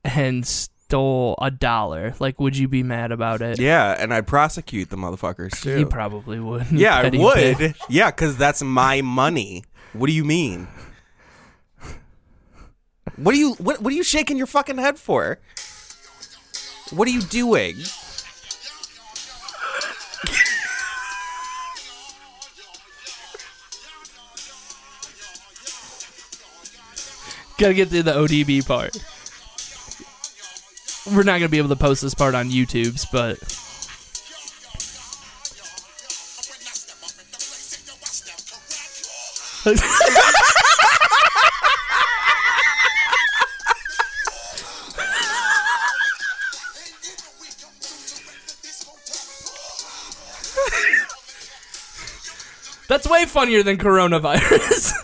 and 0.05 0.47
stole 0.47 1.35
a 1.43 1.51
dollar, 1.51 2.15
like 2.21 2.39
would 2.39 2.57
you 2.57 2.69
be 2.69 2.85
mad 2.85 3.11
about 3.11 3.43
it? 3.43 3.59
Yeah, 3.59 3.97
and 3.99 4.15
I'd 4.15 4.29
prosecute 4.29 4.89
the 4.89 4.97
motherfuckers 4.97 5.61
too. 5.61 5.81
You 5.81 5.87
probably 5.87 6.39
would. 6.39 6.67
yeah, 6.71 6.99
I 6.99 7.03
Petty 7.03 7.19
would. 7.19 7.75
Yeah, 7.89 8.13
because 8.13 8.37
that's 8.37 8.63
my 8.63 9.03
money. 9.03 9.65
What 9.93 10.07
do 10.07 10.13
you 10.13 10.25
mean? 10.25 10.69
What 13.15 13.35
are 13.35 13.39
you 13.39 13.53
what 13.55 13.81
what 13.81 13.93
are 13.93 13.97
you 13.97 14.03
shaking 14.03 14.37
your 14.37 14.49
fucking 14.49 14.79
head 14.79 14.99
for? 14.99 15.39
What 16.91 17.07
are 17.09 17.13
you 17.13 17.23
doing? 17.23 17.77
Gotta 27.59 27.75
get 27.75 27.89
through 27.89 28.03
the 28.03 28.13
ODB 28.13 28.67
part. 28.67 28.97
We're 31.15 31.23
not 31.23 31.39
gonna 31.39 31.49
be 31.49 31.59
able 31.59 31.69
to 31.69 31.77
post 31.77 32.03
this 32.03 32.15
part 32.15 32.35
on 32.35 32.51
YouTube's, 32.51 33.07
but 33.07 33.39
way 53.17 53.27
funnier 53.27 53.63
than 53.63 53.77
coronavirus. 53.79 54.93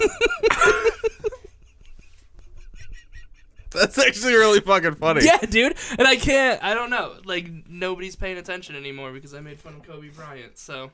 That's 3.70 3.96
actually 3.98 4.34
really 4.34 4.60
fucking 4.60 4.96
funny. 4.96 5.24
Yeah, 5.24 5.38
dude. 5.38 5.74
And 5.98 6.06
I 6.06 6.16
can't. 6.16 6.62
I 6.62 6.74
don't 6.74 6.90
know. 6.90 7.14
Like 7.24 7.48
nobody's 7.68 8.16
paying 8.16 8.36
attention 8.36 8.76
anymore 8.76 9.12
because 9.12 9.32
I 9.32 9.40
made 9.40 9.58
fun 9.60 9.74
of 9.76 9.82
Kobe 9.82 10.08
Bryant. 10.10 10.58
So 10.58 10.90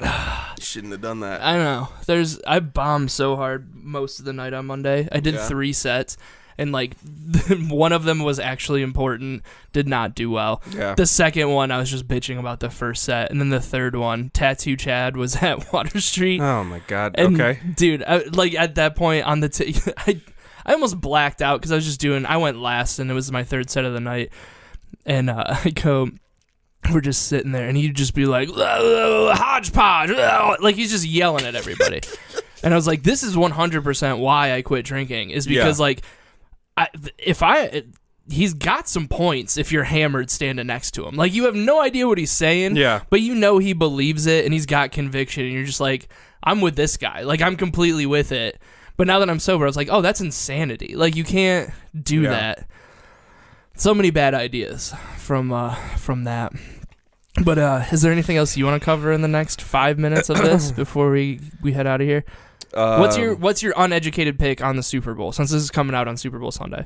Shouldn't 0.61 0.93
have 0.93 1.01
done 1.01 1.21
that. 1.21 1.41
I 1.43 1.57
know. 1.57 1.89
There's 2.07 2.39
I 2.47 2.61
bombed 2.61 3.11
so 3.11 3.35
hard 3.37 3.75
most 3.75 4.19
of 4.19 4.27
the 4.27 4.35
night 4.35 4.53
on 4.53 4.67
Monday. 4.67 5.09
I 5.11 5.21
did 5.21 5.35
Yeah. 5.35 5.49
three 5.49 5.73
sets, 5.73 6.19
and 6.59 6.73
like 6.73 6.95
one 7.69 7.93
of 7.93 8.05
them 8.05 8.21
was 8.21 8.39
actually 8.39 8.83
important. 8.83 9.43
Did 9.73 9.89
not 9.89 10.15
do 10.15 10.31
well. 10.31 10.61
Yeah. 10.71 10.95
The 10.95 11.07
second 11.07 11.51
one, 11.51 11.71
I 11.71 11.79
was 11.79 11.91
just 11.91 12.09
bitching 12.09 12.39
about 12.39 12.61
the 12.61 12.69
first 12.71 13.05
set, 13.05 13.31
and 13.31 13.41
then 13.41 13.49
the 13.51 13.61
third 13.61 13.95
one, 13.97 14.31
Tattoo 14.31 14.77
Chad 14.77 15.17
was 15.17 15.37
at 15.43 15.73
Water 15.73 16.01
Street. 16.01 16.41
Oh 16.41 16.65
my 16.65 16.81
god. 16.87 17.15
And, 17.17 17.41
okay. 17.41 17.61
dude. 17.77 18.03
I, 18.03 18.19
like 18.33 18.55
at 18.55 18.75
that 18.75 18.97
point 18.97 19.25
on 19.25 19.41
the, 19.41 19.49
t- 19.49 19.75
I, 19.97 20.21
I 20.67 20.73
almost 20.73 21.01
blacked 21.01 21.41
out 21.41 21.61
because 21.61 21.73
I 21.73 21.77
was 21.77 21.85
just 21.87 22.01
doing. 22.01 22.27
I 22.27 22.37
went 22.39 22.59
last, 22.59 22.99
and 22.99 23.11
it 23.11 23.15
was 23.15 23.31
my 23.33 23.45
third 23.45 23.71
set 23.71 23.85
of 23.85 23.93
the 23.95 24.01
night, 24.01 24.31
and 25.07 25.31
uh, 25.31 25.45
I 25.65 25.71
go. 25.71 26.09
We're 26.93 27.01
just 27.03 27.27
sitting 27.27 27.53
there, 27.53 27.69
and 27.69 27.77
he'd 27.77 27.95
just 27.97 28.15
be 28.15 28.25
like, 28.25 28.49
hodgepodge, 28.49 30.11
like 30.61 30.75
he's 30.77 30.91
just 30.91 31.05
yelling 31.05 31.45
at 31.45 31.55
everybody. 31.55 32.01
and 32.63 32.73
I 32.73 32.77
was 32.77 32.87
like, 32.87 33.03
this 33.03 33.23
is 33.23 33.37
100% 33.37 34.19
why 34.19 34.53
I 34.55 34.63
quit 34.63 34.85
drinking, 34.85 35.31
is 35.31 35.47
because 35.47 35.79
Yeah. 35.79 35.83
like, 35.85 36.03
I, 36.79 36.89
if 37.19 37.43
I, 37.43 37.83
he's 38.31 38.55
got 38.55 38.89
some 38.89 39.09
points 39.09 39.57
if 39.57 39.73
you're 39.73 39.85
hammered 39.85 40.31
standing 40.31 40.67
next 40.67 40.93
to 40.93 41.07
him. 41.07 41.17
Like 41.17 41.33
you 41.33 41.45
have 41.47 41.55
no 41.55 41.81
idea 41.81 42.07
what 42.07 42.19
he's 42.19 42.31
saying, 42.31 42.77
Yeah. 42.77 43.03
but 43.11 43.21
you 43.21 43.35
know 43.35 43.59
he 43.59 43.73
believes 43.73 44.27
it 44.27 44.45
and 44.45 44.53
he's 44.55 44.67
got 44.67 44.93
conviction 44.93 45.45
and 45.45 45.53
you're 45.55 45.65
just 45.65 45.81
like 45.81 46.09
i'm 46.43 46.61
with 46.61 46.77
this 46.77 46.97
guy 46.97 47.23
like 47.23 47.43
i'm 47.43 47.57
completely 47.57 48.07
with 48.07 48.31
it 48.31 48.63
but 48.97 49.09
now 49.09 49.19
that 49.19 49.29
i'm 49.29 49.41
sober 49.41 49.65
i 49.65 49.67
was 49.67 49.77
like 49.77 49.89
oh 49.91 50.01
that's 50.01 50.21
insanity 50.21 50.95
like 50.95 51.17
you 51.17 51.25
can't 51.25 51.71
do 52.01 52.23
Yeah. 52.23 52.31
that 52.31 52.69
so 53.75 53.93
many 53.93 54.11
bad 54.11 54.35
ideas 54.35 54.95
from 55.17 55.53
uh 55.53 55.75
from 55.97 56.25
that 56.25 56.53
But 57.45 57.59
uh, 57.59 57.85
is 57.93 58.03
there 58.03 58.13
anything 58.13 58.37
else 58.37 58.57
you 58.57 58.65
want 58.65 58.81
to 58.81 58.85
cover 58.85 59.11
in 59.13 59.21
the 59.21 59.29
next 59.29 59.61
five 59.63 59.99
minutes 59.99 60.29
of 60.31 60.37
this 60.39 60.71
before 60.85 61.11
we 61.11 61.41
we 61.61 61.73
head 61.73 61.87
out 61.89 62.01
of 62.01 62.07
here? 62.07 62.25
What's 62.73 63.17
your 63.17 63.33
Um, 63.35 63.41
What's 63.41 63.63
your 63.63 63.75
uneducated 63.77 64.39
pick 64.39 64.63
on 64.63 64.77
the 64.77 64.83
Super 64.83 65.15
Bowl? 65.15 65.33
Since 65.33 65.51
this 65.51 65.63
is 65.63 65.71
coming 65.71 65.95
out 65.95 66.09
on 66.09 66.17
Super 66.17 66.39
Bowl 66.39 66.51
Sunday, 66.53 66.85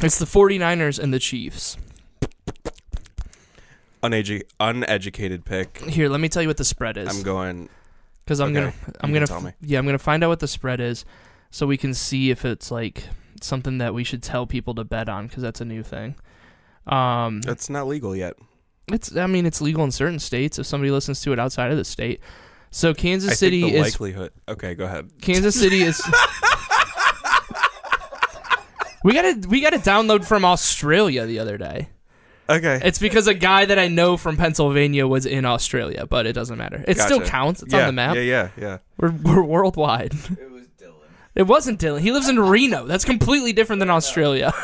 it's 0.00 0.18
the 0.18 0.26
49ers 0.26 0.98
and 0.98 1.12
the 1.12 1.18
Chiefs. 1.18 1.76
unedu- 4.02 4.42
uneducated 4.60 5.44
pick? 5.44 5.78
Here, 5.84 6.08
let 6.08 6.20
me 6.20 6.28
tell 6.28 6.42
you 6.42 6.48
what 6.48 6.56
the 6.56 6.64
spread 6.64 6.96
is. 6.96 7.08
I'm 7.08 7.22
going. 7.22 7.68
because 8.24 8.40
I'm 8.40 8.48
okay, 8.56 8.72
gonna 8.72 8.72
I'm 9.00 9.12
gonna 9.12 9.40
me. 9.40 9.52
yeah 9.60 9.78
I'm 9.78 9.86
gonna 9.86 9.98
find 9.98 10.22
out 10.22 10.28
what 10.28 10.40
the 10.40 10.48
spread 10.48 10.80
is, 10.80 11.04
so 11.50 11.66
we 11.66 11.76
can 11.76 11.94
see 11.94 12.30
if 12.30 12.44
it's 12.44 12.70
like 12.70 13.04
something 13.40 13.78
that 13.78 13.94
we 13.94 14.04
should 14.04 14.22
tell 14.22 14.46
people 14.46 14.74
to 14.74 14.84
bet 14.84 15.08
on 15.08 15.26
because 15.26 15.42
that's 15.42 15.60
a 15.60 15.64
new 15.64 15.82
thing. 15.82 16.14
Um, 16.86 17.42
That's 17.42 17.68
not 17.68 17.86
legal 17.86 18.16
yet. 18.16 18.34
it's 18.90 19.14
I 19.14 19.26
mean 19.26 19.44
it's 19.46 19.60
legal 19.60 19.84
in 19.84 19.90
certain 19.90 20.18
states 20.18 20.58
if 20.58 20.64
somebody 20.66 20.90
listens 20.90 21.20
to 21.22 21.32
it 21.34 21.38
outside 21.38 21.70
of 21.70 21.76
the 21.76 21.84
state. 21.84 22.20
So 22.70 22.94
Kansas 22.94 23.32
I 23.32 23.34
City 23.34 23.62
think 23.62 23.74
the 23.74 23.80
is 23.80 23.92
likelihood. 23.92 24.32
Okay, 24.48 24.74
go 24.74 24.84
ahead. 24.84 25.10
Kansas 25.20 25.58
City 25.58 25.82
is. 25.82 26.00
we 29.04 29.14
got 29.14 29.22
to 29.22 29.48
we 29.48 29.60
got 29.60 29.70
to 29.70 29.78
download 29.78 30.26
from 30.26 30.44
Australia 30.44 31.26
the 31.26 31.38
other 31.38 31.56
day. 31.58 31.88
Okay. 32.50 32.80
It's 32.82 32.98
because 32.98 33.26
a 33.26 33.34
guy 33.34 33.66
that 33.66 33.78
I 33.78 33.88
know 33.88 34.16
from 34.16 34.38
Pennsylvania 34.38 35.06
was 35.06 35.26
in 35.26 35.44
Australia, 35.44 36.06
but 36.06 36.26
it 36.26 36.32
doesn't 36.32 36.56
matter. 36.56 36.82
It 36.88 36.98
still 36.98 37.20
counts. 37.20 37.62
It's 37.62 37.74
yeah, 37.74 37.80
on 37.80 37.86
the 37.86 37.92
map. 37.92 38.16
Yeah, 38.16 38.22
yeah, 38.22 38.48
yeah. 38.56 38.78
We're 38.96 39.10
we're 39.10 39.42
worldwide. 39.42 40.14
It 40.14 40.50
was 40.50 40.66
Dylan. 40.80 40.94
It 41.34 41.42
wasn't 41.42 41.78
Dylan. 41.78 42.00
He 42.00 42.10
lives 42.10 42.26
in 42.28 42.40
Reno. 42.40 42.86
That's 42.86 43.04
completely 43.04 43.52
different 43.52 43.80
than 43.80 43.90
Australia. 43.90 44.54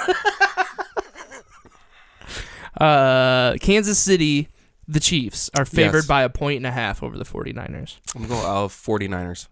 uh, 2.80 3.56
Kansas 3.60 3.98
City, 3.98 4.48
the 4.88 5.00
Chiefs 5.00 5.50
are 5.56 5.64
favored 5.64 5.98
Yes. 5.98 6.06
by 6.06 6.22
a 6.22 6.28
point 6.28 6.58
and 6.58 6.66
a 6.66 6.70
half 6.70 7.02
over 7.02 7.16
the 7.16 7.24
49ers. 7.24 7.96
I'm 8.14 8.26
going 8.26 8.44
uh, 8.44 8.68
49ers. 8.68 9.48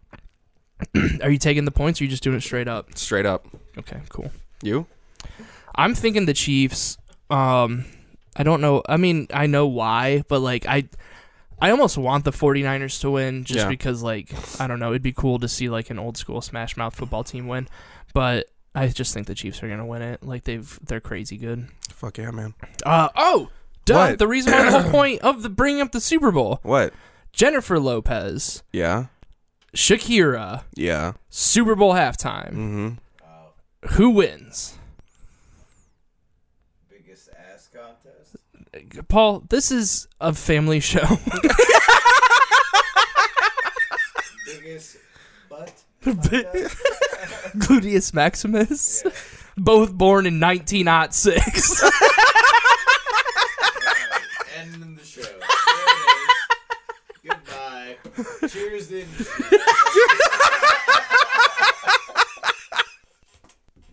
Are 1.23 1.31
you 1.31 1.39
taking 1.39 1.65
the 1.65 1.71
points 1.71 2.01
or 2.01 2.03
are 2.03 2.07
you 2.07 2.11
just 2.11 2.23
doing 2.25 2.37
it 2.37 2.41
straight 2.43 2.67
up? 2.69 2.97
Straight 2.99 3.25
up. 3.27 3.47
Okay, 3.79 4.01
cool. 4.09 4.31
You? 4.63 4.87
I'm 5.77 5.95
thinking 5.95 6.27
the 6.27 6.35
Chiefs. 6.35 6.99
Um, 7.31 7.85
I 8.37 8.43
don't 8.43 8.61
know. 8.61 8.83
I 8.89 8.97
mean, 8.97 9.29
I 9.33 9.47
know 9.47 9.67
why, 9.69 10.25
but 10.29 10.41
like 10.41 10.67
I 10.67 10.89
I 11.61 11.71
almost 11.71 11.97
want 11.97 12.25
the 12.25 12.33
49ers 12.33 13.01
to 13.03 13.11
win 13.13 13.45
just 13.45 13.61
Yeah. 13.61 13.69
because 13.69 14.03
like 14.03 14.33
I 14.61 14.67
don't 14.67 14.81
know, 14.81 14.91
it'd 14.91 15.03
be 15.03 15.13
cool 15.13 15.39
to 15.39 15.49
see 15.49 15.69
like 15.69 15.89
an 15.91 15.99
old 16.01 16.17
school 16.17 16.41
smash 16.41 16.77
mouth 16.77 16.95
football 16.97 17.23
team 17.23 17.47
win, 17.47 17.69
but 18.13 18.49
I 18.75 18.89
just 18.89 19.15
think 19.15 19.29
the 19.29 19.35
Chiefs 19.37 19.63
are 19.63 19.69
going 19.69 19.79
to 19.79 19.85
win 19.87 20.03
it. 20.03 20.25
Like 20.25 20.43
they've 20.45 20.79
they're 20.85 21.01
crazy 21.01 21.37
good. 21.37 21.69
Fuck 21.91 22.19
yeah, 22.19 22.33
man. 22.33 22.55
Uh 22.85 23.09
oh, 23.15 23.51
duh, 23.85 23.95
What? 24.11 24.19
the 24.19 24.29
reason 24.29 24.53
why 24.53 24.71
the 24.71 24.81
whole 24.83 24.91
point 24.91 25.21
of 25.23 25.43
the 25.43 25.49
bringing 25.51 25.81
up 25.81 25.93
the 25.93 26.01
Super 26.01 26.31
Bowl. 26.33 26.61
What? 26.63 26.93
Jennifer 27.33 27.79
Lopez, 27.79 28.63
Yeah. 28.73 29.07
Shakira, 29.75 30.65
Yeah. 30.75 31.13
Super 31.31 31.75
Bowl 31.75 31.95
halftime. 31.95 32.51
Mm-hmm. 32.51 32.89
Wow. 33.23 33.53
Who 33.93 34.11
wins? 34.11 34.77
Biggest 36.91 37.31
ass 37.53 37.71
contest. 37.75 39.09
Paul, 39.09 39.45
this 39.49 39.73
is 39.73 40.09
a 40.21 40.35
family 40.35 40.81
show. 40.81 41.05
Biggest 44.47 44.97
butt. 45.49 45.73
Gluteus 46.03 48.13
Maximus, 48.13 49.05
both 49.57 49.93
born 49.95 50.27
in 50.27 50.41
1906. 50.41 51.83
Ending 55.25 55.41
the 55.41 55.47
show. 55.47 55.73
There 57.25 57.35
it 57.35 57.39
is. 57.45 57.99
Goodbye. 58.43 58.49
Cheers 58.49 58.91
in. 58.93 59.07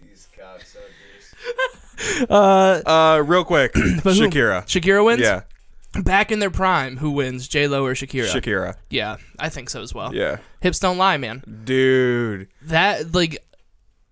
These 0.02 0.28
cocksuckers. 0.38 2.30
uh, 2.30 2.82
Uh, 2.90 3.20
real 3.26 3.44
quick, 3.44 3.74
who? 3.76 3.82
Shakira. 4.02 4.64
Shakira 4.66 5.04
wins. 5.06 5.22
Yeah, 5.22 5.42
Back 6.04 6.32
in 6.32 6.40
their 6.40 6.52
prime, 6.52 6.98
who 6.98 7.12
wins? 7.12 7.48
J 7.48 7.68
Lo 7.68 7.84
or 7.86 7.94
Shakira? 7.94 8.28
Shakira. 8.28 8.76
Yeah, 8.90 9.18
I 9.40 9.50
think 9.50 9.70
so 9.70 9.82
as 9.82 9.94
well. 9.94 10.14
Yeah, 10.14 10.38
Hips 10.62 10.80
don't 10.80 10.98
lie, 10.98 11.18
man. 11.18 11.44
dude. 11.64 12.48
That 12.64 13.14
like, 13.16 13.38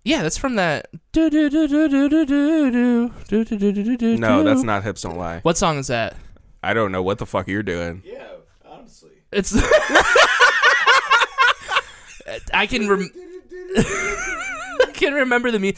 yeah, 0.04 0.22
that's 0.22 0.36
from 0.38 0.56
that. 0.56 0.88
No, 1.14 1.28
No, 4.16 4.42
that's 4.44 4.62
not 4.62 4.82
hips 4.84 5.02
don't 5.02 5.16
lie. 5.18 5.40
What 5.42 5.56
song 5.58 5.78
is 5.78 5.86
that? 5.88 6.16
I 6.62 6.74
don't 6.74 6.92
know 6.92 7.02
what 7.02 7.18
the 7.18 7.26
fuck 7.26 7.48
you're 7.48 7.62
doing. 7.62 8.02
Yeah, 8.04 8.26
honestly. 8.64 9.10
It's. 9.32 9.54
I 12.52 12.66
can 12.66 12.88
rem- 12.88 13.10
I 13.76 14.90
can 14.94 15.14
remember 15.14 15.50
the 15.50 15.58
me. 15.58 15.74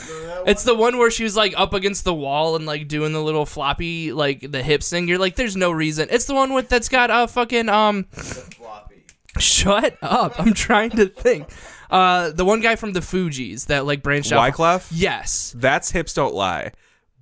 It's 0.46 0.64
the 0.64 0.74
one 0.74 0.98
where 0.98 1.10
she 1.10 1.24
was 1.24 1.36
like 1.36 1.54
up 1.56 1.74
against 1.74 2.04
the 2.04 2.14
wall 2.14 2.56
and 2.56 2.66
like 2.66 2.88
doing 2.88 3.12
the 3.12 3.22
little 3.22 3.46
floppy 3.46 4.12
like 4.12 4.50
the 4.50 4.62
hips 4.62 4.90
thing. 4.90 5.08
You're 5.08 5.18
like, 5.18 5.36
there's 5.36 5.56
no 5.56 5.70
reason. 5.70 6.08
It's 6.10 6.24
the 6.24 6.34
one 6.34 6.52
with 6.52 6.68
that's 6.68 6.88
got 6.88 7.10
a 7.10 7.14
uh, 7.14 7.26
fucking 7.26 7.68
um. 7.68 8.06
The 8.12 8.22
floppy. 8.22 9.04
Shut 9.38 9.96
up! 10.02 10.40
I'm 10.40 10.54
trying 10.54 10.90
to 10.90 11.06
think. 11.06 11.48
Uh, 11.90 12.30
the 12.30 12.44
one 12.44 12.60
guy 12.60 12.76
from 12.76 12.92
the 12.92 13.00
Fugees 13.00 13.66
that 13.66 13.86
like 13.86 14.02
branched 14.02 14.32
out. 14.32 14.52
Wyclef? 14.52 14.88
Yes. 14.92 15.54
That's 15.56 15.90
hips 15.90 16.14
don't 16.14 16.34
lie. 16.34 16.72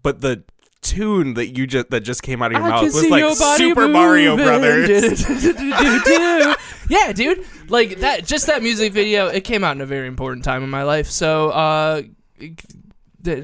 But 0.03 0.21
the 0.21 0.45
tune 0.83 1.35
that 1.35 1.57
you 1.57 1.67
just 1.67 1.91
that 1.91 2.01
just 2.01 2.23
came 2.23 2.43
out 2.43 2.53
of 2.53 2.59
your 2.59 2.67
I 2.67 2.71
mouth 2.71 2.85
was 2.85 3.09
like 3.09 3.21
your 3.21 3.37
body 3.37 3.65
Super 3.65 3.89
Mario 3.89 4.37
moving. 4.37 4.47
Brothers. 4.47 5.29
yeah, 6.89 7.13
dude. 7.13 7.45
Like 7.69 8.01
that. 8.01 8.25
Just 8.27 8.47
that 8.47 8.63
music 8.63 8.93
video. 8.93 9.29
It 9.29 9.43
came 9.45 9.65
out 9.65 9.77
in 9.77 9.81
a 9.81 9.87
very 9.87 10.09
important 10.09 10.45
time 10.45 10.63
in 10.63 10.71
my 10.71 10.85
life. 10.85 11.09
So, 11.09 11.51
uh, 11.51 12.03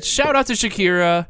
shout 0.00 0.36
out 0.36 0.46
to 0.46 0.52
Shakira. 0.54 1.26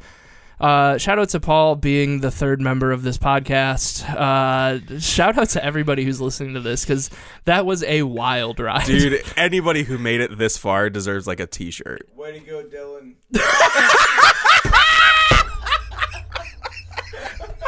Uh, 0.60 0.96
shout 0.98 1.18
out 1.18 1.28
to 1.30 1.40
Paul 1.40 1.74
being 1.74 2.20
the 2.20 2.30
third 2.30 2.60
member 2.60 2.92
of 2.92 3.02
this 3.02 3.18
podcast. 3.18 4.08
Uh, 4.08 4.98
shout 5.00 5.36
out 5.36 5.48
to 5.50 5.64
everybody 5.64 6.04
who's 6.04 6.20
listening 6.20 6.54
to 6.54 6.60
this 6.60 6.84
because 6.84 7.10
that 7.44 7.66
was 7.66 7.82
a 7.82 8.02
wild 8.02 8.60
ride. 8.60 8.86
Dude, 8.86 9.22
anybody 9.36 9.82
who 9.82 9.98
made 9.98 10.20
it 10.20 10.38
this 10.38 10.56
far 10.56 10.90
deserves 10.90 11.26
like 11.26 11.40
a 11.40 11.46
t-shirt. 11.46 12.08
Way 12.14 12.38
to 12.38 12.40
go, 12.40 12.62
Dylan. 12.62 13.14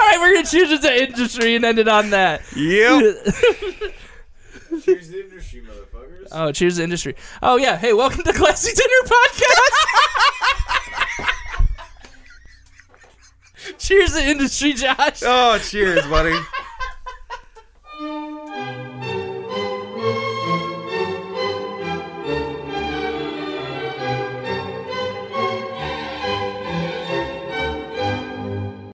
right, 0.06 0.20
we're 0.20 0.34
gonna 0.34 0.46
choose 0.46 0.80
the 0.80 1.02
industry 1.04 1.56
and 1.56 1.64
end 1.64 1.78
it 1.78 1.88
on 1.88 2.10
that. 2.10 2.42
Yep. 2.54 3.16
cheers 4.84 5.08
the 5.08 5.24
industry, 5.24 5.62
motherfuckers. 5.62 6.28
Oh, 6.32 6.52
cheers 6.52 6.76
the 6.76 6.84
industry. 6.84 7.16
Oh 7.42 7.56
yeah. 7.56 7.76
Hey, 7.76 7.92
welcome 7.92 8.22
to 8.22 8.32
Classy 8.32 8.72
Dinner 8.74 9.02
Podcast. 9.04 9.78
cheers 13.78 14.12
the 14.12 14.24
industry, 14.24 14.72
Josh. 14.74 15.22
Oh, 15.24 15.58
cheers, 15.58 16.06
buddy. 16.06 16.38